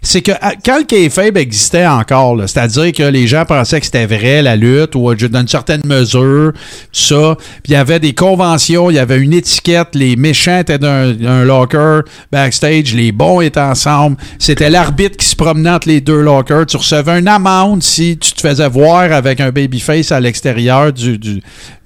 [0.00, 4.06] c'est que à- quand le kayfabe existait encore, c'est-à-dire que les gens pensaient que c'était
[4.06, 6.52] vrai, la lutte, ou euh, dans une certaine mesure,
[6.90, 10.78] ça, puis il y avait des conventions, il y avait une étiquette, les méchants étaient
[10.78, 16.00] d'un d'un locker backstage, les bons étaient ensemble, c'était l'arbitre qui se promenait entre les
[16.00, 20.18] deux lockers, tu recevais une amende si tu te faisais voir avec un babyface à
[20.20, 21.42] l'extérieur du,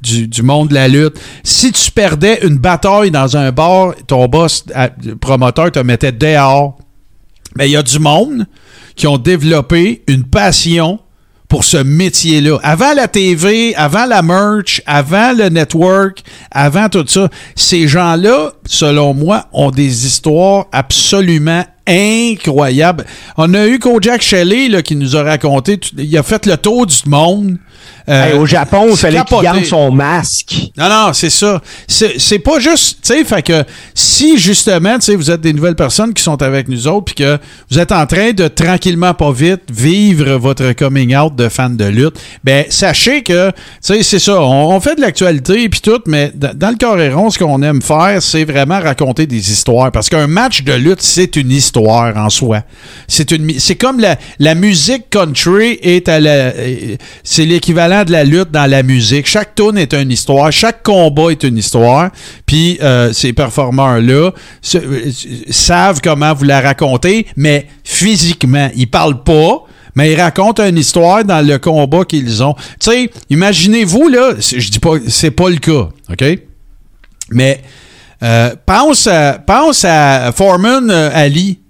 [0.06, 1.18] du, monde de la lutte.
[1.42, 4.64] Si tu perdais une bataille dans un bar, ton boss,
[5.20, 6.78] promoteur, te mettait dehors.
[7.56, 8.46] Mais il y a du monde
[8.94, 11.00] qui ont développé une passion
[11.48, 12.58] pour ce métier-là.
[12.62, 19.14] Avant la TV, avant la merch, avant le network, avant tout ça, ces gens-là, selon
[19.14, 23.04] moi, ont des histoires absolument incroyables.
[23.36, 26.56] On a eu Kojak Shelley là, qui nous a raconté, tout- il a fait le
[26.56, 27.56] tour du monde.
[28.08, 30.54] Euh, Hey, au Japon, il fallait qu'il garde son masque.
[30.78, 31.60] Non, non, c'est ça.
[31.88, 33.64] C'est pas juste, tu sais, fait que
[33.94, 37.14] si justement, tu sais, vous êtes des nouvelles personnes qui sont avec nous autres, puis
[37.16, 37.38] que
[37.70, 41.84] vous êtes en train de tranquillement, pas vite, vivre votre coming out de fan de
[41.84, 42.14] lutte,
[42.44, 44.40] ben sachez que, tu sais, c'est ça.
[44.40, 48.22] On, on fait de l'actualité puis tout, mais dans le Coréron, ce qu'on aime faire,
[48.22, 52.62] c'est vraiment raconter des histoires, parce qu'un match de lutte, c'est une histoire en soi.
[53.08, 56.52] C'est une, c'est comme la, la musique country est à la,
[57.22, 59.26] c'est l'équivalent de la lutte dans la musique.
[59.26, 62.10] Chaque tune est une histoire, chaque combat est une histoire.
[62.46, 64.30] Puis euh, ces performeurs-là
[64.62, 65.10] se- euh,
[65.50, 69.62] savent comment vous la raconter, mais physiquement, ils parlent pas.
[69.94, 72.52] Mais ils racontent une histoire dans le combat qu'ils ont.
[72.78, 76.24] Tu sais, imaginez-vous, là, je dis pas, c'est pas le cas, OK?
[77.30, 77.62] Mais
[78.22, 81.60] euh, pense, à, pense à Foreman euh, Ali.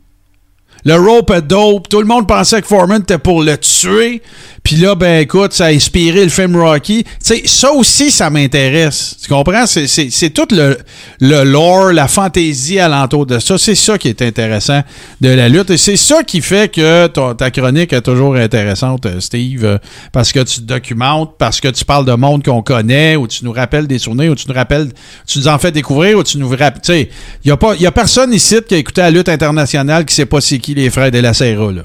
[0.87, 1.89] Le rope dope.
[1.89, 4.23] Tout le monde pensait que Foreman était pour le tuer.
[4.67, 7.05] Puis là, ben écoute, ça a inspiré le film Rocky.
[7.05, 9.15] Tu sais, ça aussi, ça m'intéresse.
[9.23, 9.65] Tu comprends?
[9.65, 10.77] C'est- tout le,
[11.21, 13.59] le lore, la fantaisie alentour de ça.
[13.59, 14.83] C'est ça qui est intéressant
[15.21, 15.71] de la lutte.
[15.71, 19.65] Et c'est ça qui fait que ton- ta chronique est toujours intéressante, euh, Steve.
[19.65, 19.79] euh,
[20.11, 23.45] Parce que tu te documentes, parce que tu parles de monde qu'on connaît, ou tu
[23.45, 24.89] nous rappelles des souvenirs, ou tu nous rappelles,
[25.29, 26.81] tu nous en fais découvrir, ou tu nous rappelles.
[26.83, 27.09] Tu sais,
[27.45, 30.13] il n'y a, pas- y a personne ici qui a écouté la lutte internationale qui
[30.13, 31.83] sait pas c'est qui les frères de la Serra, là.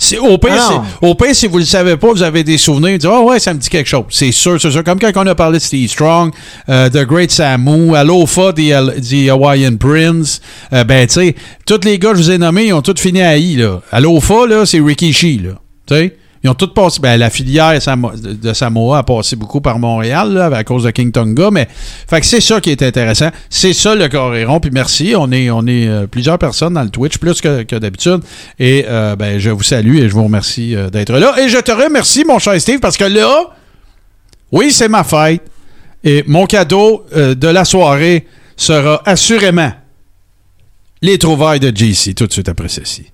[0.00, 2.56] C'est, au, pire, Ah au pire, si vous ne le savez pas, vous avez des
[2.56, 4.04] souvenirs, vous dites, oh ouais, ça me dit quelque chose.
[4.10, 4.84] C'est sûr, c'est sûr.
[4.84, 6.32] Comme quand on a parlé de Steve Strong,
[6.68, 10.40] euh, The Great Samu, Alofa, The, the Hawaiian Prince,
[10.72, 11.34] euh, ben, tu sais,
[11.66, 13.80] tous les gars que je vous ai nommés, ils ont tous fini à I, là.
[13.90, 15.54] Alofa, là, c'est Rikishi, là.
[15.88, 16.16] Tu sais?
[16.44, 17.00] Ils ont tous passé.
[17.00, 21.10] Ben, la filière de Samoa a passé beaucoup par Montréal, là, à cause de King
[21.10, 21.68] Tonga, mais.
[22.08, 23.30] Fait que c'est ça qui est intéressant.
[23.50, 24.60] C'est ça le Coréron.
[24.60, 25.14] Puis merci.
[25.16, 28.20] On est, on est euh, plusieurs personnes dans le Twitch, plus que, d'habitude.
[28.58, 31.34] Et euh, ben, je vous salue et je vous remercie euh, d'être là.
[31.40, 33.50] Et je te remercie, mon cher Steve, parce que là,
[34.52, 35.42] oui, c'est ma fête.
[36.04, 38.24] Et mon cadeau de la soirée
[38.56, 39.72] sera assurément
[41.02, 43.06] les trouvailles de JC tout de suite après ceci.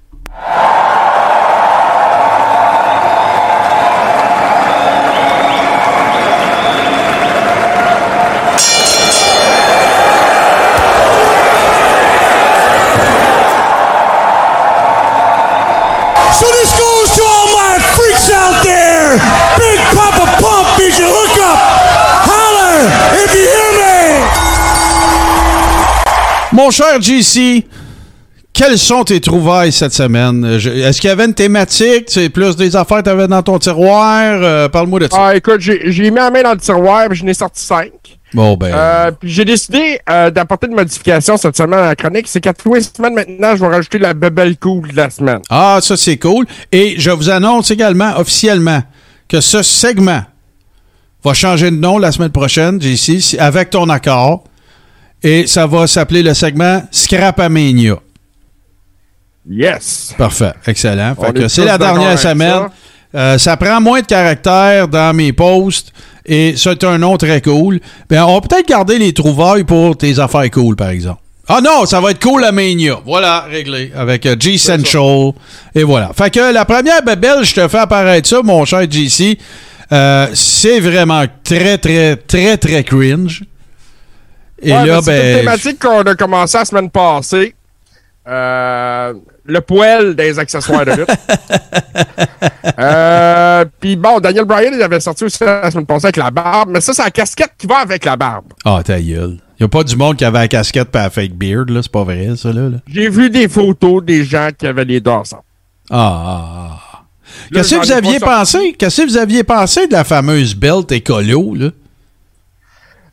[26.64, 27.66] Mon cher JC,
[28.54, 30.42] quelles sont tes trouvailles cette semaine?
[30.46, 32.04] Est-ce qu'il y avait une thématique?
[32.06, 34.22] C'est plus des affaires que tu avais dans ton tiroir?
[34.42, 35.26] Euh, Parle-moi de ça.
[35.26, 37.92] Ah, écoute, j'ai mis la main dans le tiroir, puis je n'ai sorti cinq.
[38.32, 38.72] Bon, ben.
[38.74, 42.28] Euh, puis j'ai décidé euh, d'apporter une modification cette semaine à la chronique.
[42.28, 45.40] C'est qu'à tous les semaines maintenant, je vais rajouter la bubble cool de la semaine.
[45.50, 46.46] Ah, ça, c'est cool.
[46.72, 48.82] Et je vous annonce également, officiellement,
[49.28, 50.22] que ce segment
[51.22, 54.44] va changer de nom la semaine prochaine, JC, avec ton accord.
[55.25, 57.99] Et ça va s'appeler le segment Scrapamania.
[59.51, 60.14] Yes!
[60.16, 60.53] Parfait.
[60.66, 61.14] Excellent.
[61.14, 62.51] Fait que est c'est la dernière semaine.
[62.51, 62.70] ça.
[63.14, 65.93] Euh, ça prend moins de caractères dans mes posts
[66.27, 67.81] et c'est un nom très cool.
[68.09, 71.20] Ben, on va peut-être garder les trouvailles pour tes affaires cool, par exemple.
[71.47, 73.01] Ah non, ça va être cool à Mania.
[73.05, 73.93] Voilà, réglé.
[73.95, 75.33] Avec euh, G-Central.
[75.75, 76.11] Et voilà.
[76.16, 79.39] Fait que la première belle, je te fais apparaître ça, mon cher JC.
[79.93, 83.45] Euh, c'est vraiment très, très, très, très cringe.
[84.64, 85.38] Et Ouais, là, ben, c'est une ben.
[85.40, 87.54] thématique qu'on a commencé la semaine passée.
[88.26, 89.12] Euh,
[89.44, 91.10] le poêle des accessoires de lutte.
[92.78, 96.70] euh, Puis bon, Daniel Bryan, il avait sorti aussi la semaine passée avec la barbe,
[96.72, 98.46] mais ça, c'est la casquette qui va avec la barbe.
[98.64, 99.38] Ah, ta gueule.
[99.58, 101.80] Il n'y a pas du monde qui avait la casquette et la fake beard, là.
[101.82, 102.70] C'est pas vrai, ça, là.
[102.70, 102.78] là.
[102.88, 105.42] J'ai vu des photos des gens qui avaient les deux ensemble.
[105.90, 107.02] Ah, ah, ah.
[107.52, 108.74] Qu'est-ce que vous aviez pensé?
[108.78, 111.68] Qu'est-ce que vous aviez pensé de la fameuse belt écolo, là?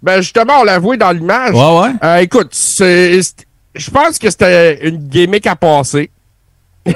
[0.01, 1.53] Ben justement, on l'a avoué dans l'image.
[1.53, 1.91] Ouais, ouais.
[2.03, 6.09] Euh, écoute, je pense que c'était une gimmick à passer.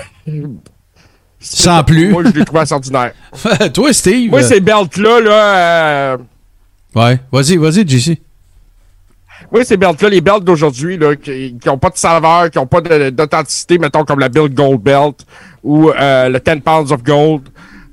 [1.39, 2.09] Sans plus.
[2.09, 3.13] Moi, je l'ai trouvé assez ordinaire.
[3.73, 4.31] Toi, Steve.
[4.31, 6.17] Moi, euh, ces belts-là, là, euh,
[6.95, 7.19] Ouais.
[7.31, 8.19] Vas-y, vas-y, JC.
[9.51, 12.81] moi, ces belts-là, les belts d'aujourd'hui, là, qui n'ont pas de saveur, qui n'ont pas
[12.81, 15.25] d'authenticité, mettons, comme la Bill Gold Belt
[15.61, 17.43] ou euh, le 10 Pounds of Gold.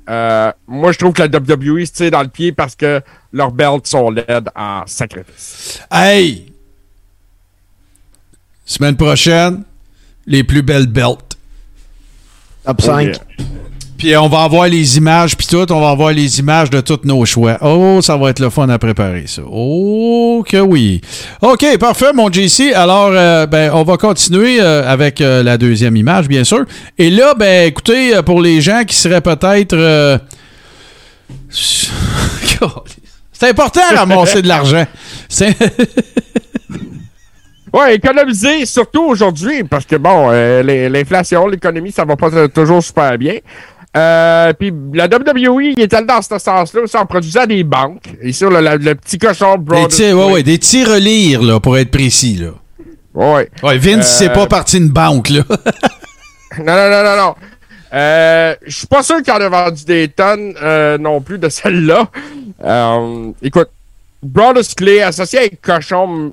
[0.09, 3.01] Euh, moi, je trouve que la WWE se tire dans le pied parce que
[3.31, 5.81] leurs belts sont laides en sacrifice.
[5.91, 6.51] Hey!
[8.65, 9.63] Semaine prochaine,
[10.25, 11.37] les plus belles belts.
[12.65, 13.17] Top 5.
[13.97, 16.99] Puis on va avoir les images, puis tout, on va avoir les images de tous
[17.05, 17.57] nos choix.
[17.61, 19.43] Oh, ça va être le fun à préparer, ça.
[19.49, 20.99] Oh, que oui.
[21.41, 22.73] OK, parfait, mon JC.
[22.75, 26.65] Alors, euh, ben, on va continuer euh, avec euh, la deuxième image, bien sûr.
[26.97, 29.73] Et là, ben, écoutez, euh, pour les gens qui seraient peut-être...
[29.73, 30.17] euh,
[33.31, 34.85] C'est important à ramasser de l'argent.
[35.29, 35.55] C'est...
[37.73, 42.83] Ouais, économiser, surtout aujourd'hui, parce que bon, euh, l'in- l'inflation, l'économie, ça va pas toujours
[42.83, 43.37] super bien.
[43.95, 48.09] Euh, Puis la WWE, il est allé dans ce sens-là aussi en produisant des banques.
[48.21, 49.87] Et sur le, petit cochon Des, Brothers.
[49.87, 52.49] petits- ouais, ouais, des là, pour être précis, là.
[53.13, 53.49] Ouais.
[53.61, 55.43] Ouais, Vince, Euh, c'est pas parti une banque, là.
[56.59, 57.35] Non, non, non, non, non.
[57.93, 61.49] Euh, Je suis pas sûr qu'il en a vendu des tonnes euh, non plus de
[61.49, 62.07] celle-là.
[62.63, 63.69] Euh, écoute,
[64.21, 66.31] Brothers Clay associé avec Cochon,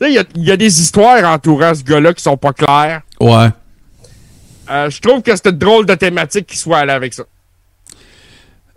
[0.00, 3.02] il y y, a des histoires entourant ce gars-là qui sont pas claires.
[3.20, 3.48] Ouais.
[4.70, 7.24] Euh, Je trouve que c'était drôle de thématique qu'il soit allé avec ça.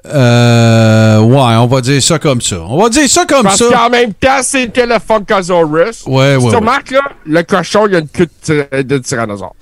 [0.05, 2.57] Euh, ouais, on va dire ça comme ça.
[2.67, 3.65] On va dire ça comme Parce ça.
[3.71, 5.77] qu'en même temps, c'était le Funkasaurus.
[5.81, 6.55] Ouais, Si ouais, tu ouais.
[6.55, 9.55] remarques, là, le cochon, il a une queue de, ty- de tyrannosaure.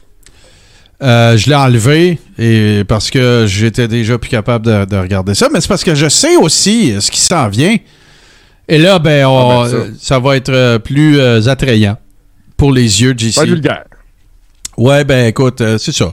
[1.04, 5.48] Euh, je l'ai enlevé et parce que j'étais déjà plus capable de, de regarder ça,
[5.52, 7.76] mais c'est parce que je sais aussi euh, ce qui s'en vient.
[8.68, 9.76] Et là, ben, on- Ah, ben, ça.
[9.78, 10.20] euh, ça.
[10.20, 11.98] va être euh, plus euh, attrayant
[12.56, 13.36] pour les yeux de JC.
[13.36, 13.84] Pas vulgaire.
[14.82, 16.12] Ouais, ben écoute, euh, c'est ça.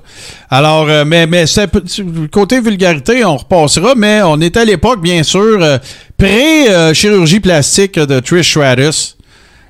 [0.50, 1.46] Alors, euh, mais, mais
[2.30, 5.78] côté vulgarité, on repassera, mais on est à l'époque, bien sûr, euh,
[6.18, 9.16] pré-chirurgie plastique de Trish Stratus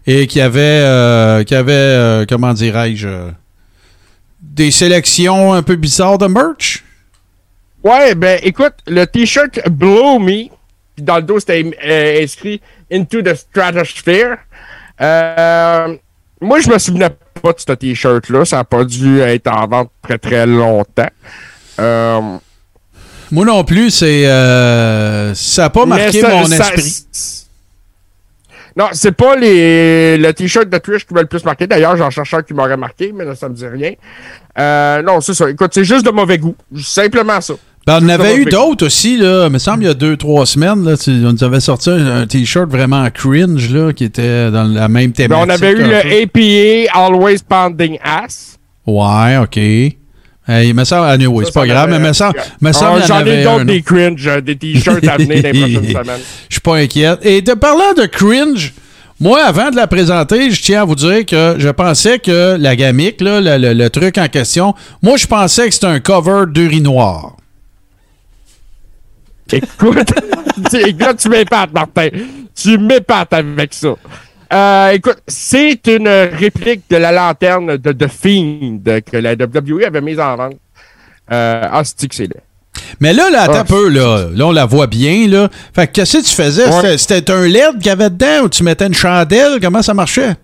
[0.04, 3.30] et qui avait, euh, qui avait comment dirais-je,
[4.42, 6.82] des sélections un peu bizarres de merch?
[7.84, 10.48] Ouais, ben écoute, le t-shirt Blow Me,
[11.00, 14.38] dans le dos c'était inscrit Into the Stratosphere.
[16.40, 18.44] Moi, je me souvenais pas de ce t-shirt-là.
[18.44, 21.08] Ça n'a pas dû être en vente très très longtemps.
[21.80, 22.20] Euh,
[23.30, 27.04] Moi non plus, c'est euh, ça n'a pas marqué ça- mon ça- esprit.
[28.76, 31.66] Non, c'est pas les, le t-shirt de Trish qui m'a le plus marqué.
[31.66, 33.92] D'ailleurs, j'en cherchais un qui m'aurait marqué, mais là, ça me dit rien.
[34.56, 35.50] Euh, non, c'est ça.
[35.50, 36.54] Écoute, c'est juste de mauvais goût.
[36.80, 37.54] Simplement ça.
[37.88, 39.46] Ben, on en avait eu d'autres aussi, là.
[39.46, 41.90] Il me semble, il y a deux, trois semaines, là, tu- on nous avait sorti
[41.90, 45.44] un, un t-shirt vraiment cringe, là, qui était dans la même Ben, thématique.
[45.46, 46.86] on avait eu le.
[46.86, 48.58] APA Always Pounding Ass.
[48.86, 49.56] Ouais, OK.
[49.56, 53.06] Hey, il me semble, anyway, c'est pas grave, mais me semble, me semble Ah, en
[53.06, 56.20] J'en ai d'autres des cringe, euh, des t-shirts à venir dans les prochaines semaines.
[56.48, 57.18] Je suis pas inquiète.
[57.22, 58.72] Et de parlant de cringe,
[59.20, 62.76] moi, avant de la présenter, je tiens à vous dire que je pensais que la
[62.76, 66.44] gamique, là, le, le- le truc en question, moi, je pensais que c'était un cover
[66.48, 67.36] d'urinoir.
[69.52, 70.12] Écoute,
[70.98, 72.08] là, tu m'épates, Martin.
[72.54, 73.88] Tu m'épates avec ça.
[74.52, 80.00] Euh, écoute, c'est une réplique de la lanterne de The Fiend que la WWE avait
[80.00, 80.56] mise en vente.
[81.30, 82.40] Euh, ah, c'est que c'est laid.
[83.00, 83.60] Mais là, là, attends Ah.
[83.60, 84.28] un peu, là.
[84.34, 85.48] Là, on la voit bien, là.
[85.74, 86.66] Fait que qu'est-ce que tu faisais?
[86.68, 86.96] Ouais.
[86.96, 89.58] C'était un LED qu'il y avait dedans ou tu mettais une chandelle?
[89.60, 90.34] Comment ça marchait?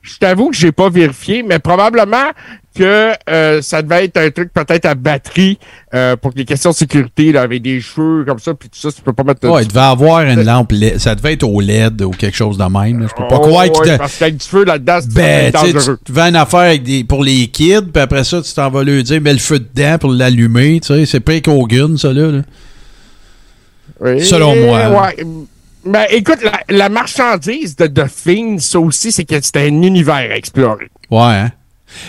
[0.00, 2.30] Je t'avoue que j'ai pas vérifié, mais probablement
[2.74, 5.58] que euh, ça devait être un truc peut-être à batterie
[5.92, 8.90] euh, pour les questions de sécurité, là, avec des cheveux comme ça, puis tout ça,
[8.92, 9.46] tu peux pas mettre...
[9.48, 10.98] Ouais, il devait avoir une lampe LED.
[10.98, 13.00] Ça devait être au LED ou quelque chose de même.
[13.00, 13.06] là.
[13.10, 15.58] Je peux pas Oh, croire ouais, te- parce qu'avec du feu là-dedans, c'est Ben, tu
[15.58, 15.98] sais, dangereux.
[16.04, 18.84] tu vends une affaire avec des, pour les kids, puis après ça, tu t'en vas
[18.84, 21.04] lui dire, mets le feu dedans pour l'allumer, tu sais.
[21.06, 22.30] C'est pas Hogan, ça, là.
[22.30, 22.42] là.
[24.00, 25.02] Oui, Selon moi.
[25.08, 25.24] Ouais.
[25.84, 30.14] Ben, écoute, la, la marchandise de The Fiend, ça aussi, c'est que c'était un univers
[30.14, 30.90] à explorer.
[31.10, 31.50] Ouais, hein?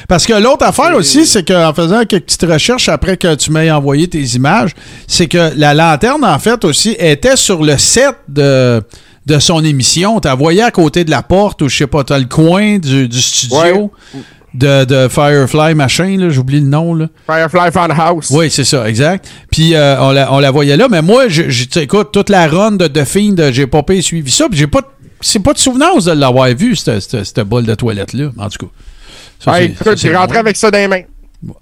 [0.09, 3.72] Parce que l'autre affaire aussi, c'est qu'en faisant quelques petites recherches après que tu m'aies
[3.72, 4.72] envoyé tes images,
[5.07, 8.84] c'est que la lanterne, en fait, aussi, était sur le set de,
[9.26, 10.20] de son émission.
[10.20, 12.26] Tu la voyais à côté de la porte ou je sais pas, tu as le
[12.26, 13.89] coin du, du studio
[14.54, 16.93] de, de Firefly machin, j'oublie le nom.
[16.95, 17.08] Là.
[17.28, 18.32] Firefly Funhouse.
[18.32, 19.28] Oui, c'est ça, exact.
[19.52, 21.43] Puis euh, on, la, on la voyait là, mais moi, je,
[21.80, 24.68] écoute, toute la run de The Fiend, euh, j'ai pas payé suivi ça, puis j'ai
[24.68, 24.82] pas.
[25.22, 28.66] C'est pas de souvenance de l'avoir vu, cette, cette, cette bolle de toilette-là, en tout
[28.66, 28.72] cas.
[29.39, 31.02] Ça, Ouais, écoute, j'ai rentré avec ça dans les mains.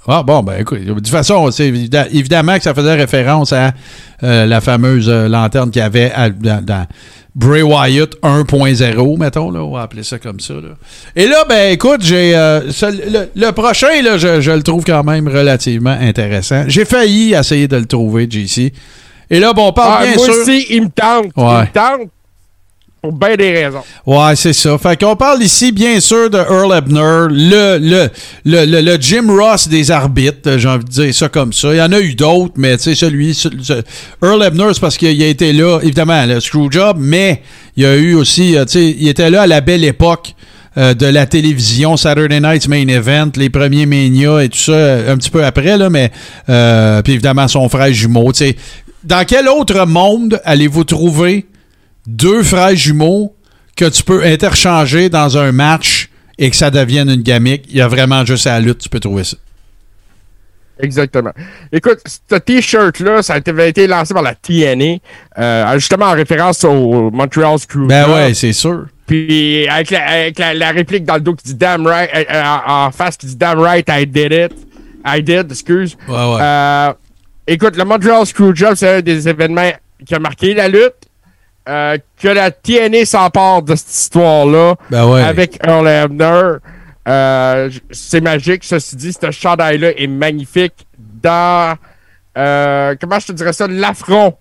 [0.07, 3.73] Ah bon, ben écoute, de toute façon, c'est évidemment que ça faisait référence à
[4.23, 6.87] euh, la fameuse euh, lanterne qu'il y avait à- dans, dans
[7.37, 10.55] Bray Wyatt 1.0, mettons, là, on va appeler ça comme ça.
[10.55, 10.69] là.
[11.15, 15.03] Et là, ben écoute, j'ai euh, le, le prochain, là, je, je le trouve quand
[15.03, 16.63] même relativement intéressant.
[16.67, 18.73] J'ai failli essayer de le trouver, JC.
[19.29, 20.33] Et là, bon, on parle Ah, bien moi sûr.
[20.41, 21.27] aussi, il me tente.
[21.37, 21.61] Il Ouais.
[21.61, 22.09] me tente
[23.01, 23.83] pour bien des raisons.
[24.05, 24.77] Ouais, c'est ça.
[24.77, 28.09] Fait qu'on parle ici, bien sûr, de Earl Ebner, le, le,
[28.45, 31.73] le, le, le Jim Ross des arbitres, j'ai envie de dire ça comme ça.
[31.73, 33.83] Il y en a eu d'autres, mais tu sais, celui, ce- ce-
[34.23, 37.41] Earl Ebner, c'est parce qu'il a été là, évidemment, le Screwjob, mais
[37.75, 40.33] il y a eu aussi, euh, tu sais, il était là à la belle époque
[40.77, 45.13] euh, de la télévision, Saturday Night's Main Event, les premiers Mania et tout ça, euh,
[45.13, 46.11] un petit peu après, là, mais
[46.49, 48.55] euh, puis évidemment son frère jumeau, tu sais.
[49.03, 51.45] Dans quel autre monde allez-vous trouver
[52.07, 53.35] deux frères jumeaux
[53.75, 57.65] que tu peux interchanger dans un match et que ça devienne une gamique.
[57.69, 59.37] Il y a vraiment juste à la lutte, tu peux trouver ça.
[60.79, 61.31] Exactement.
[61.71, 61.99] Écoute,
[62.29, 64.97] ce T-shirt-là, ça a été, avait été lancé par la TNA,
[65.39, 67.87] euh, justement en référence au Montreal Screw.
[67.87, 68.85] Ben ouais, c'est sûr.
[69.07, 72.23] Puis avec, la, avec la, la réplique dans le dos qui dit Damn right, euh,
[72.29, 74.51] euh, en en face qui dit Damn right, I did it.
[75.05, 75.95] I did, excuse.
[76.07, 76.39] Ouais, ouais.
[76.41, 76.93] Euh,
[77.47, 79.71] écoute, le Montreal Screwjob, c'est un des événements
[80.05, 81.06] qui a marqué la lutte.
[81.67, 85.21] Euh, que la TNA s'empare de cette histoire-là Ben ouais.
[85.21, 86.57] avec Earl Hebner.
[87.07, 88.63] Euh, c'est magique.
[88.63, 91.75] Ceci dit, ce chandail-là est magnifique dans,
[92.37, 94.35] euh, comment je te dirais ça, l'affront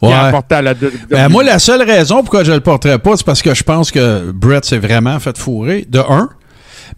[0.00, 0.12] Ouais.
[0.12, 0.90] à la WWE.
[1.10, 3.92] Ben, moi, la seule raison pourquoi je le porterais pas, c'est parce que je pense
[3.92, 6.28] que Brett s'est vraiment fait fourrer, de un.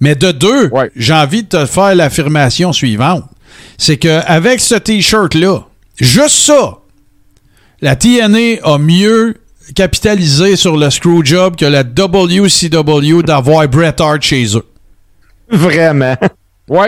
[0.01, 3.25] Mais de deux, j'ai envie de te faire l'affirmation suivante.
[3.77, 5.65] C'est que avec ce T-shirt-là,
[6.01, 6.79] juste ça,
[7.83, 9.37] la TNA a mieux
[9.75, 14.67] capitalisé sur le screwjob que la WCW d'avoir Bret Hart chez eux.
[15.51, 16.17] Vraiment.
[16.69, 16.87] Oui.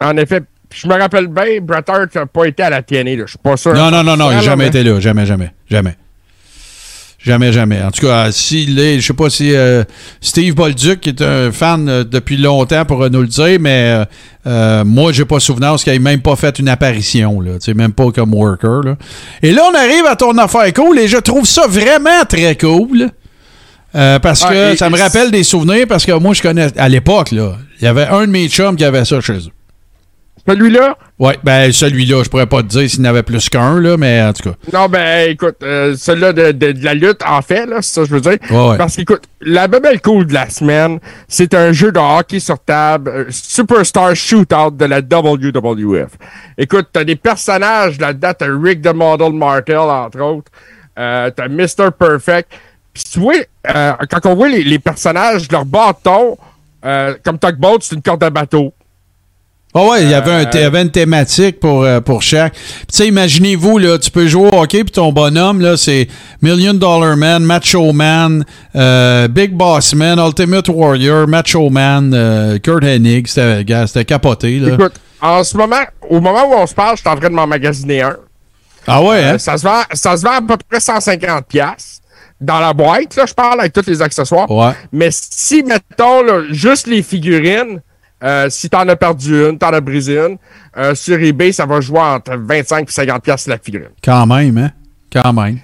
[0.00, 0.42] En effet.
[0.72, 3.16] Je me rappelle bien, Bret Hart n'a pas été à la TNA.
[3.16, 3.22] là.
[3.26, 3.72] Je suis pas sûr.
[3.74, 5.00] Non, non, non, non, il n'a jamais mais- été là.
[5.00, 5.52] Jamais, jamais.
[5.68, 5.96] Jamais.
[7.26, 7.82] Jamais, jamais.
[7.82, 9.82] En tout cas, s'il est, je sais pas si euh,
[10.20, 14.04] Steve Bolduc qui est un fan euh, depuis longtemps pour nous le dire, mais euh,
[14.46, 17.54] euh, moi, j'ai pas souvenance qu'il ait même pas fait une apparition, là.
[17.54, 18.96] Tu sais, même pas comme worker, là.
[19.42, 23.10] Et là, on arrive à ton affaire cool et je trouve ça vraiment très cool.
[23.96, 26.88] Euh, parce Ah, que ça me rappelle des souvenirs parce que moi, je connais, à
[26.88, 29.55] l'époque, là, il y avait un de mes chums qui avait ça chez eux.
[30.48, 30.96] Celui-là?
[31.18, 33.96] Ouais, ben celui-là, je pourrais pas te dire s'il n'y en avait plus qu'un, là,
[33.96, 34.56] mais en tout cas.
[34.72, 38.00] Non, ben écoute, euh, celui-là de, de- de la lutte, en fait, là, c'est ça
[38.02, 38.36] que je veux dire.
[38.50, 38.76] Ouais, ouais.
[38.78, 43.10] Parce qu'écoute, la belle cool de la semaine, c'est un jeu de hockey sur table,
[43.12, 46.10] euh, Superstar Shootout de la WWF.
[46.58, 50.50] Écoute, t'as des personnages là-dedans, t'as Rick the Model Martel, entre autres,
[50.98, 51.90] euh, t'as Mr.
[51.98, 52.50] Perfect.
[52.94, 53.34] Puis tu vois,
[54.08, 56.38] quand on voit les, les personnages, leur bâton,
[56.82, 58.72] comme Tugboat, c'est une corde à bateau.
[59.78, 62.22] Ah ouais, il y avait, un, Euh, il y avait une thématique pour, euh, pour
[62.22, 62.54] chaque.
[62.54, 66.08] Tu sais, imaginez-vous, là, tu peux jouer au hockey, puis ton bonhomme, là, c'est
[66.40, 72.84] Million Dollar Man, Macho Man, euh, Big Boss Man, Ultimate Warrior, Macho Man, euh, Kurt
[72.84, 73.26] Hennig.
[73.26, 74.74] C'était gars, c'était capoté, là.
[74.74, 77.34] Écoute, en ce moment, au moment où on se parle, je suis en train de
[77.34, 78.16] m'en magasiner un.
[78.86, 79.38] Ah ouais, Euh, hein?
[79.38, 82.00] ça, se vend, ça se vend à peu près 150 pièces
[82.40, 83.14] dans la boîte.
[83.16, 84.50] Là, je parle avec tous les accessoires.
[84.50, 84.72] Ouais.
[84.92, 87.80] Mais si, mettons, là, juste les figurines,
[88.22, 90.38] euh, si t'en as perdu une, t'en as brisé une,
[90.76, 93.90] euh, sur eBay, ça va jouer entre 25 et 50 pièces la figurine.
[94.02, 94.70] Quand même, hein?
[95.12, 95.60] Quand même.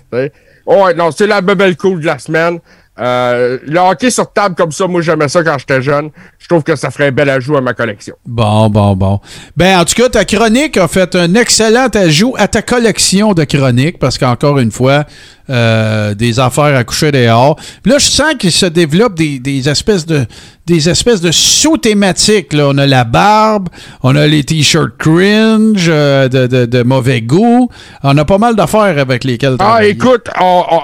[0.66, 2.60] ouais, non, c'est la bubble cool de la semaine.
[3.00, 6.10] Euh, le hockey sur table comme ça, moi j'aimais ça quand j'étais jeune.
[6.38, 8.14] Je trouve que ça ferait un bel ajout à ma collection.
[8.26, 9.18] Bon, bon, bon.
[9.56, 13.44] Ben, en tout cas, ta chronique a fait un excellent ajout à ta collection de
[13.44, 15.04] chroniques parce qu'encore une fois,
[15.48, 17.56] euh, des affaires à coucher dehors.
[17.82, 20.26] Puis là, je sens qu'il se développe des, des espèces de
[20.66, 22.52] des espèces de sous-thématiques.
[22.52, 22.68] Là.
[22.68, 23.68] On a la barbe,
[24.02, 27.68] on a les t-shirts cringe, euh, de, de, de mauvais goût.
[28.02, 30.82] On a pas mal d'affaires avec lesquelles Ah, écoute, on, on-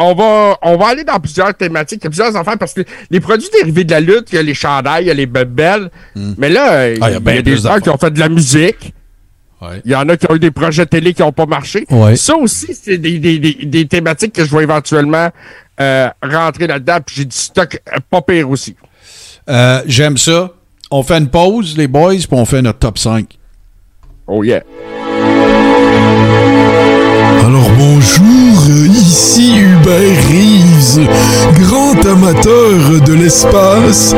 [0.00, 2.80] on va, on va aller dans plusieurs thématiques, il y a plusieurs affaires parce que
[3.10, 5.26] les produits dérivés de la lutte, il y a les chandails, il y a les
[5.26, 5.90] bebelles.
[6.16, 7.02] Mais là, il y Hmm.
[7.02, 8.94] Ah, il y a des gens qui ont fait de la musique.
[9.60, 9.82] Ouais.
[9.84, 11.84] Il y en a qui ont eu des projets télé qui n'ont pas marché.
[11.90, 12.16] Ouais.
[12.16, 15.28] Ça aussi, c'est des, des, des, des thématiques que je vais éventuellement
[15.80, 16.98] euh, rentrer là-dedans.
[17.04, 18.74] Puis j'ai du stock euh, pas pire aussi.
[19.50, 20.50] Euh, J'aime ça.
[20.90, 23.26] On fait une pause, les boys, puis on fait notre top 5.
[24.26, 24.62] Oh yeah.
[27.44, 28.24] Alors bonjour,
[29.10, 31.00] ici Hubert Reeves,
[31.58, 34.14] grand amateur de l'espace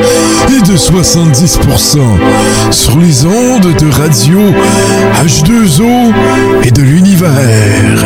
[0.48, 1.98] et de 70%
[2.70, 4.38] sur les ondes de radio
[5.24, 6.12] H2O
[6.64, 8.04] et de l'univers.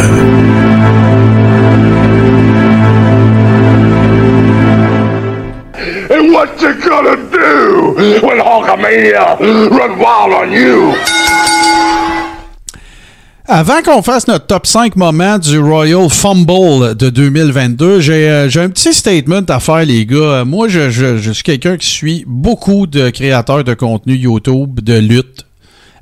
[6.09, 11.16] And what you gonna do when Hulkamania run wild on you?
[13.49, 18.61] Avant qu'on fasse notre top 5 moments du Royal Fumble de 2022, j'ai euh, j'ai
[18.61, 20.45] un petit statement à faire, les gars.
[20.45, 24.95] Moi, je, je- je suis quelqu'un qui suit beaucoup de créateurs de contenu YouTube de
[24.99, 25.47] lutte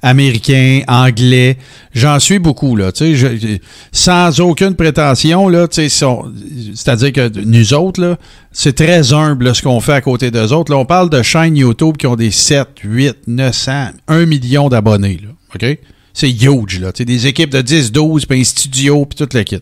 [0.01, 1.59] américains, anglais.
[1.93, 2.93] J'en suis beaucoup, là.
[2.93, 3.61] Tu sais,
[3.93, 5.69] sans aucune prétention, là.
[5.69, 6.07] Tu sais,
[6.75, 8.17] c'est-à-dire que nous autres, là,
[8.53, 10.73] c'est très humble, là, ce qu'on fait à côté d'eux autres.
[10.73, 13.73] Là, on parle de chaînes YouTube qui ont des 7, 8, 900,
[14.09, 15.29] 1 million d'abonnés, là.
[15.55, 15.79] OK?
[16.15, 16.93] C'est huge, là.
[16.93, 19.61] Tu sais, des équipes de 10, 12, puis un studio, puis tout le kit.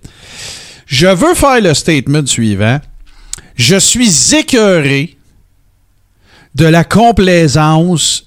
[0.87, 2.79] Je veux faire le statement suivant.
[3.57, 5.17] Je suis écœuré
[6.55, 8.25] de la complaisance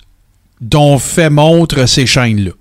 [0.60, 2.52] dont fait montre ces chaînes-là.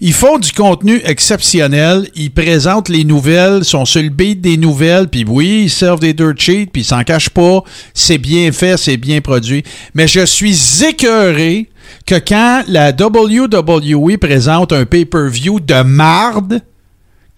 [0.00, 5.24] Ils font du contenu exceptionnel, ils présentent les nouvelles, sont sur le des nouvelles, puis
[5.26, 7.62] oui, ils servent des dirt sheets, puis ils s'en cachent pas,
[7.94, 9.62] c'est bien fait, c'est bien produit.
[9.94, 11.68] Mais je suis écœuré
[12.06, 16.62] que quand la WWE présente un pay-per-view de marde,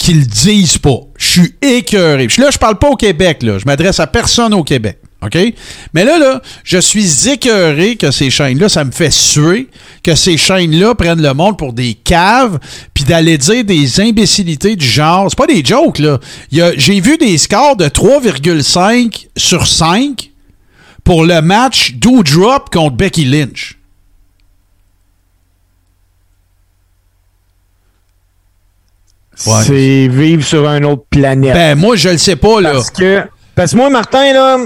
[0.01, 1.01] qu'ils le disent pas.
[1.19, 2.27] Je suis écœuré.
[2.39, 3.59] Là, je parle pas au Québec, là.
[3.59, 4.99] Je m'adresse à personne au Québec.
[5.23, 5.37] OK?
[5.93, 9.69] Mais là, là, je suis écœuré que ces chaînes-là, ça me fait suer,
[10.03, 12.59] que ces chaînes-là prennent le monde pour des caves,
[12.95, 15.27] puis d'aller dire des imbécilités du genre.
[15.29, 16.19] C'est pas des jokes, là.
[16.51, 20.31] J'ai vu des scores de 3,5 sur 5
[21.05, 23.77] pour le match Doudrop contre Becky Lynch.
[29.47, 29.63] Ouais.
[29.65, 31.55] C'est vivre sur une autre planète.
[31.55, 32.73] Ben, moi, je le sais pas, là.
[32.73, 33.23] Parce que,
[33.55, 34.59] parce que moi, Martin, là,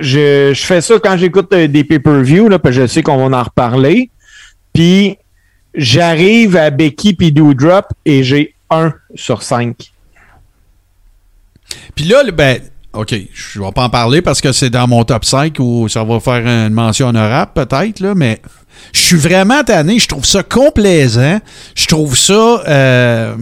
[0.00, 3.38] je, je fais ça quand j'écoute euh, des pay-per-view, parce que je sais qu'on va
[3.38, 4.10] en reparler.
[4.72, 5.16] Puis,
[5.74, 9.74] j'arrive à Becky puis Doudrop et j'ai 1 sur 5.
[11.94, 12.60] Puis là, ben,
[12.92, 16.04] OK, je vais pas en parler parce que c'est dans mon top 5 où ça
[16.04, 18.40] va faire une mention honorable, peut-être, là, mais
[18.92, 19.98] je suis vraiment tanné.
[19.98, 21.38] Je trouve ça complaisant.
[21.74, 22.62] Je trouve ça.
[22.68, 23.34] euh,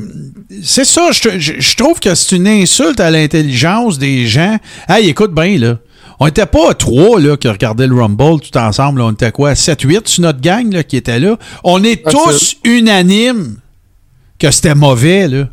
[0.62, 4.56] c'est ça, je, je- je trouve que c'est une insulte à l'intelligence des gens.
[4.88, 5.78] Hey, écoute bien, là.
[6.24, 9.00] On était pas à trois là, qui regardaient le Rumble tout ensemble.
[9.00, 9.08] là.
[9.08, 9.52] On était quoi?
[9.52, 11.36] 7-8 sur notre gang là, qui était là.
[11.64, 13.58] On est Ah, tous unanimes
[14.38, 15.48] que c'était mauvais, là.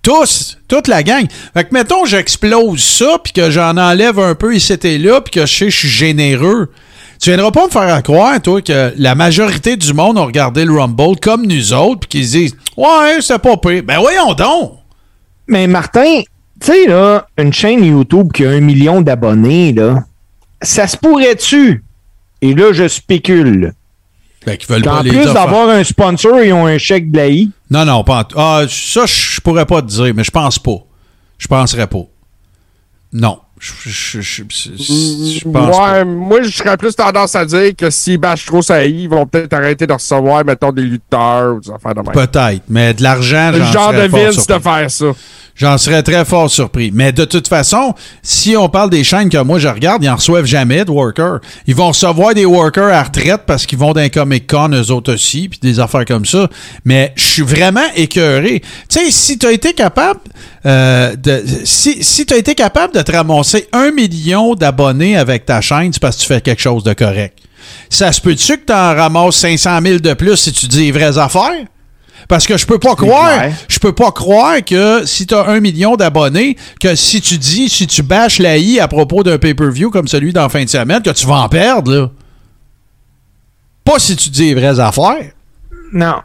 [0.00, 1.26] Tous, toute la gang.
[1.52, 5.32] Fait que, mettons, j'explose ça, puis que j'en enlève un peu ici et là, puis
[5.32, 6.72] que je sais que je suis généreux.
[7.20, 10.72] Tu viendras pas me faire croire, toi, que la majorité du monde a regardé le
[10.80, 13.82] Rumble comme nous autres, puis qu'ils se disent Ouais, c'est pas pire.
[13.84, 14.78] Ben voyons donc!
[15.46, 16.22] Mais Martin,
[16.64, 20.04] tu sais, là, une chaîne YouTube qui a un million d'abonnés, là,
[20.60, 21.84] ça se pourrait-tu?
[22.40, 23.72] Et là, je spécule.
[24.44, 27.16] Ben, qu'ils veulent Qu'en pas les plus d'avoir un sponsor, ils ont un chèque de
[27.16, 27.50] la I.
[27.70, 28.36] Non, non, pas en tout.
[28.38, 30.78] Ah, ça, je pourrais pas te dire, mais je pense pas.
[31.38, 32.02] Je penserais pas.
[33.12, 33.38] Non.
[33.60, 36.04] Je, je, je, je- je pense ouais, pas.
[36.04, 39.52] moi, je serais plus tendance à dire que s'ils bâchent trop ça, ils vont peut-être
[39.52, 42.12] arrêter de recevoir, mettons, des lutteurs ou des affaires de même.
[42.12, 44.54] Peut-être, mais de l'argent, Le j'en genre serais de fort Vince surpris.
[44.56, 45.06] de faire ça.
[45.54, 46.90] J'en serais très fort surpris.
[46.92, 50.16] Mais de toute façon, si on parle des chaînes que moi je regarde, ils en
[50.16, 51.40] reçoivent jamais de workers.
[51.66, 54.90] Ils vont recevoir des workers à retraite parce qu'ils vont dans un Comic Con, eux
[54.90, 56.48] autres aussi, puis des affaires comme ça.
[56.84, 58.62] Mais je suis vraiment écœuré.
[58.88, 60.20] Tu sais, si tu as été capable
[60.64, 61.42] euh, de.
[61.64, 65.92] Si, si tu as été capable de te ramasser un million d'abonnés avec ta chaîne,
[65.92, 67.38] c'est parce que tu fais quelque chose de correct.
[67.90, 71.18] Ça se peut-tu que tu en ramasses 500 000 de plus si tu dis vraies
[71.18, 71.66] affaires?
[72.28, 73.54] Parce que je peux pas croire, clair.
[73.68, 77.68] je peux pas croire que si tu as un million d'abonnés, que si tu dis,
[77.68, 81.02] si tu bâches la I à propos d'un pay-per-view comme celui d'en fin de semaine,
[81.02, 82.10] que tu vas en perdre, là.
[83.84, 85.32] Pas si tu dis les vraies affaires.
[85.92, 86.16] Non.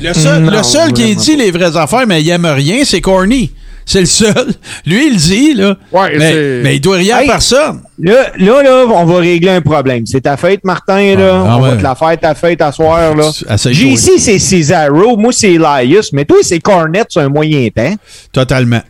[0.00, 3.00] Le seul, Non, le seul qui dit les vraies affaires, mais il aime rien, c'est
[3.00, 3.52] Corny.
[3.90, 4.52] C'est le seul.
[4.84, 5.74] Lui, il le dit, là.
[5.90, 7.26] Ouais, mais, c'est- mais il doit rien à Hey.
[7.28, 7.80] personne.
[7.98, 10.04] Là, là, là, on va régler un problème.
[10.04, 11.42] C'est ta fête, Martin, là.
[11.48, 11.70] Ah, on ouais.
[11.70, 13.30] va te la faire ta fête à soir, là.
[13.70, 15.16] Ici, c'est Cesaro.
[15.16, 16.10] Moi, c'est Elias.
[16.12, 17.94] Mais toi, c'est Cornet sur un moyen temps.
[18.30, 18.82] Totalement.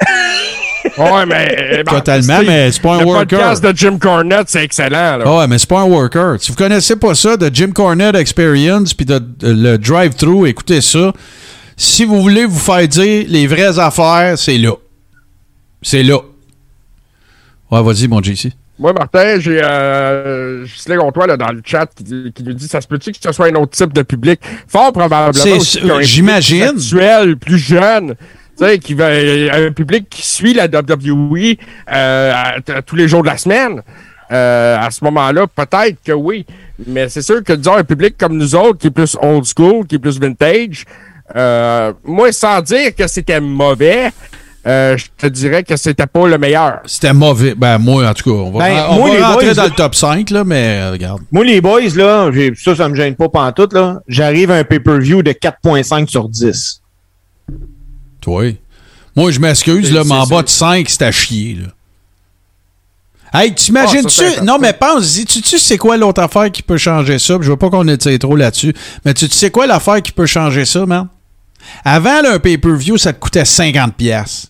[0.96, 1.82] Ouais, mais.
[1.84, 3.38] ben, Totalement, c'est- mais c'est pas un le worker.
[3.38, 5.18] podcast de Jim Cornette, c'est excellent.
[5.18, 5.24] Là.
[5.26, 6.36] Ah ouais, mais c'est pas un worker.
[6.40, 10.80] Si vous connaissez pas ça, de Jim Cornette Experience puis de, de- le drive-thru, écoutez
[10.80, 11.12] ça.
[11.80, 14.72] Si vous voulez vous faire dire les vraies affaires, c'est là.
[15.80, 16.18] C'est là.
[17.70, 18.50] Ouais, vas-y, mon JC.
[18.80, 22.88] Moi, Martin, j'ai euh, Ghislain Gontois là, dans le chat qui, nous dit ça se
[22.88, 24.40] peut-tu que ce soit un autre type de public?
[24.66, 25.30] Fort probablement.
[26.00, 26.72] J'imagine.
[26.74, 28.16] plus plus jeune.
[28.58, 31.54] Tu sais, qui va, un public qui suit la WWE
[31.92, 33.82] euh, à, à tous les jours de la semaine.
[34.30, 36.44] Euh, à ce moment-là, peut-être que oui.
[36.86, 39.86] Mais c'est sûr que, disons, un public comme nous autres, qui est plus old school,
[39.86, 40.84] qui est plus vintage,
[41.36, 44.10] euh, moi, sans dire que c'était mauvais,
[44.66, 46.80] euh, je te dirais que c'était pas le meilleur.
[46.84, 47.54] C'était mauvais.
[47.54, 49.64] Ben, moi, en tout cas, on va, Ben, on moi, va les rentrer boys, dans
[49.64, 51.22] le top 5, là, mais euh, regarde.
[51.32, 52.30] Moi, les boys, là,
[52.62, 54.00] ça, ça me gêne pas pantoute, là.
[54.08, 56.82] J'arrive à un pay-per-view de 4.5 sur 10.
[58.20, 58.56] Toi.
[59.16, 61.68] Moi, je m'excuse, là, mais en bas de 5, c'est à chier, là.
[63.40, 64.24] Hey, Ah, t'imagines-tu.
[64.24, 64.44] important.
[64.44, 67.36] non, mais pense, tu tu sais quoi l'autre affaire qui peut changer ça?
[67.40, 68.72] Je veux pas qu'on étire trop là-dessus.
[69.04, 71.08] Mais tu tu sais quoi l'affaire qui peut changer ça, man?
[71.84, 73.92] Avant, là, un pay-per-view, ça te coûtait 50$.
[73.92, 74.48] piastres.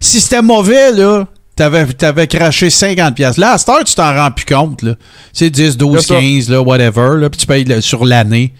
[0.00, 3.14] Si c'était mauvais, là, t'avais, t'avais craché 50$.
[3.14, 3.40] piastres.
[3.40, 4.94] Là, à cette heure, tu t'en rends plus compte, là.
[5.32, 6.20] C'est 10, 12, C'est ça.
[6.20, 8.52] 15, là, whatever, là, puis tu payes sur l'année.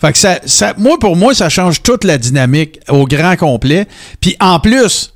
[0.00, 3.86] Fait que ça, ça, moi, pour moi, ça change toute la dynamique au grand complet.
[4.20, 5.12] Puis en plus,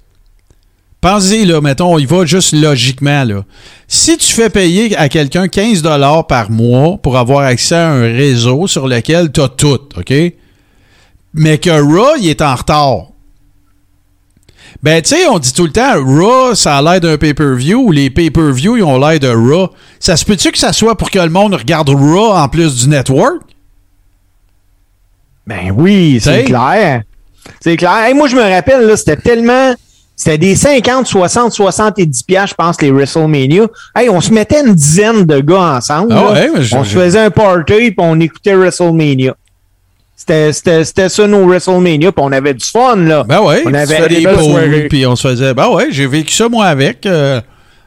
[1.01, 3.45] pensez, là, mettons, on y va juste logiquement, là.
[3.89, 5.83] Si tu fais payer à quelqu'un 15
[6.29, 10.13] par mois pour avoir accès à un réseau sur lequel tu as tout, OK?
[11.35, 13.09] Mais que Raw, il est en retard.
[14.83, 17.91] Ben, tu sais, on dit tout le temps, Raw, ça a l'air d'un pay-per-view, ou
[17.91, 19.71] les pay-per-view, ils ont l'air de Raw.
[19.99, 22.89] Ça se peut-tu que ça soit pour que le monde regarde Raw en plus du
[22.89, 23.43] network?
[25.47, 27.03] Ben oui, c'est clair.
[27.61, 27.97] C'est clair.
[28.05, 29.75] Hey, moi, je me rappelle, là, c'était tellement.
[30.17, 33.67] C'était des 50, 60, 70 piastres, je pense, les WrestleMania.
[33.97, 36.13] Hey, on se mettait une dizaine de gars ensemble.
[36.13, 39.35] Ah je- on se faisait un party, puis on écoutait WrestleMania.
[40.17, 43.25] C'était- C'était c'était ça, nos WrestleMania, puis on avait du fun, là.
[43.25, 44.87] Ben ouais, On avait des soirées.
[44.89, 45.55] puis on se faisait.
[45.55, 47.41] Ben ouais, j'ai vécu ça moi avec, euh,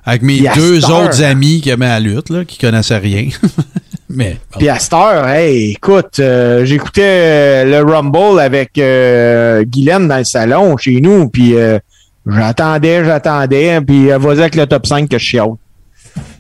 [0.06, 2.58] avec mes Puis à deux cette heure- autres amis qui aimaient la lutte, là, qui
[2.58, 3.30] connaissaient rien.
[4.10, 4.38] Mais.
[4.58, 10.18] Puis à cette heure, hey, écoute, euh, j'écoutais euh, le Rumble avec euh, Guylaine dans
[10.18, 11.78] le salon chez nous, puis euh,
[12.26, 15.50] j'attendais, j'attendais, puis euh, vas-y avec le top 5 que je chiale.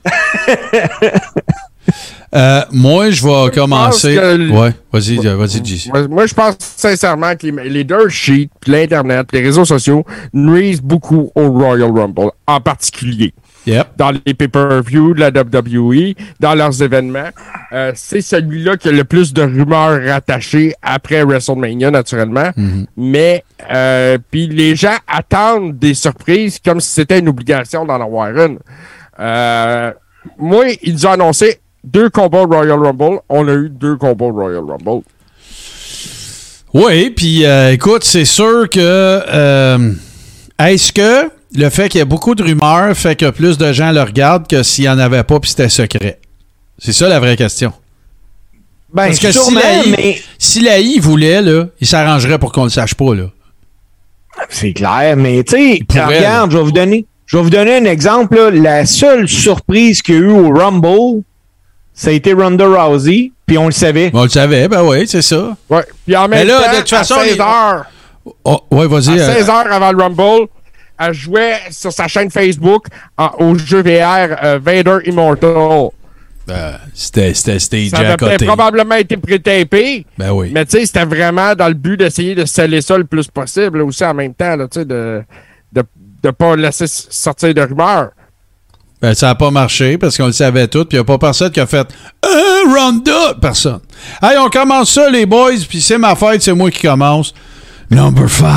[2.35, 4.15] Euh, moi, je vais commencer.
[4.15, 5.89] que Ouais, vas-y, euh, vas-y, JC.
[6.09, 10.03] Moi, je pense sincèrement que les, les dirt sheets, l'Internet, les réseaux sociaux
[10.34, 13.34] nuisent beaucoup au Royal Rumble, en particulier.
[13.68, 13.88] Yep.
[13.97, 17.30] Dans les pay-per-view de la WWE, dans leurs événements.
[17.73, 22.51] Euh, c'est celui-là qui a le plus de rumeurs rattachées après WrestleMania, naturellement.
[22.95, 28.30] Mais, euh, puis les gens attendent des surprises comme si c'était une obligation d'en avoir
[28.38, 28.59] une.
[29.19, 29.91] Euh,
[30.38, 33.19] moi, ils ont annoncé deux combats Royal Rumble.
[33.29, 35.03] On a eu deux combats Royal Rumble.
[36.73, 38.79] Oui, puis euh, écoute, c'est sûr que.
[38.79, 39.93] euh,
[40.59, 43.91] Est-ce que le fait qu'il y ait beaucoup de rumeurs fait que plus de gens
[43.91, 46.19] le regardent que s'il n'y en avait pas puis c'était secret?
[46.77, 47.71] C'est ça la vraie question.
[48.93, 52.51] Ben, Parce que si la, I, mais si la I voulait, là, il s'arrangerait pour
[52.51, 53.15] qu'on le sache pas.
[53.15, 53.25] Là.
[54.49, 57.85] c'est clair, mais tu sais, regarde, je vais vous donner, je vais vous donner un
[57.85, 58.35] exemple.
[58.35, 58.49] là.
[58.51, 61.23] La seule surprise qu'il y a eu au Rumble,
[61.99, 64.11] ça a été Ronda Rousey, puis on le savait.
[64.14, 65.57] On le savait, ben oui, c'est ça.
[65.69, 65.84] Ouais.
[66.06, 67.86] Puis en Mais même là, temps, de toute façon, à 16 les- heures,
[68.44, 69.19] Oh, ouais, vas-y.
[69.19, 70.48] à euh, 16 heures avant le Rumble,
[70.99, 72.86] elle jouait sur sa chaîne Facebook
[73.18, 75.90] en- au jeu VR euh, Vader Immortal.
[76.49, 78.45] euh, c'était c'était stagé Ça à avait côté.
[78.45, 80.52] probablement été pré-tapé, Ben oui.
[80.53, 83.80] mais tu sais, c'était vraiment dans le but d'essayer de sceller ça le plus possible,
[83.80, 85.24] là, aussi en même temps, là, tu sais, de
[85.74, 85.84] de
[86.24, 88.10] de pas laisser sortir de rumeurs.
[89.02, 91.18] Ben, ça n'a pas marché parce qu'on le savait tout, puis il n'y a pas
[91.19, 91.88] personne qui a fait
[92.26, 93.36] Euh, Ronda!
[93.40, 93.80] Personne.
[94.22, 97.34] Hey, on commence ça, les boys, puis c'est ma fête, c'est moi qui commence.
[97.91, 98.48] Number 5.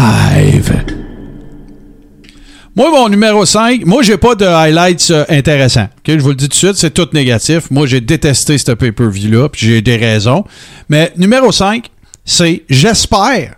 [2.75, 5.89] Moi, mon numéro 5, moi, j'ai pas de highlights euh, intéressants.
[6.07, 7.71] Je vous le dis tout de suite, c'est tout négatif.
[7.71, 10.45] Moi, j'ai détesté ce pay-per-view-là, puis j'ai des raisons.
[10.89, 11.91] Mais numéro 5,
[12.25, 13.57] c'est j'espère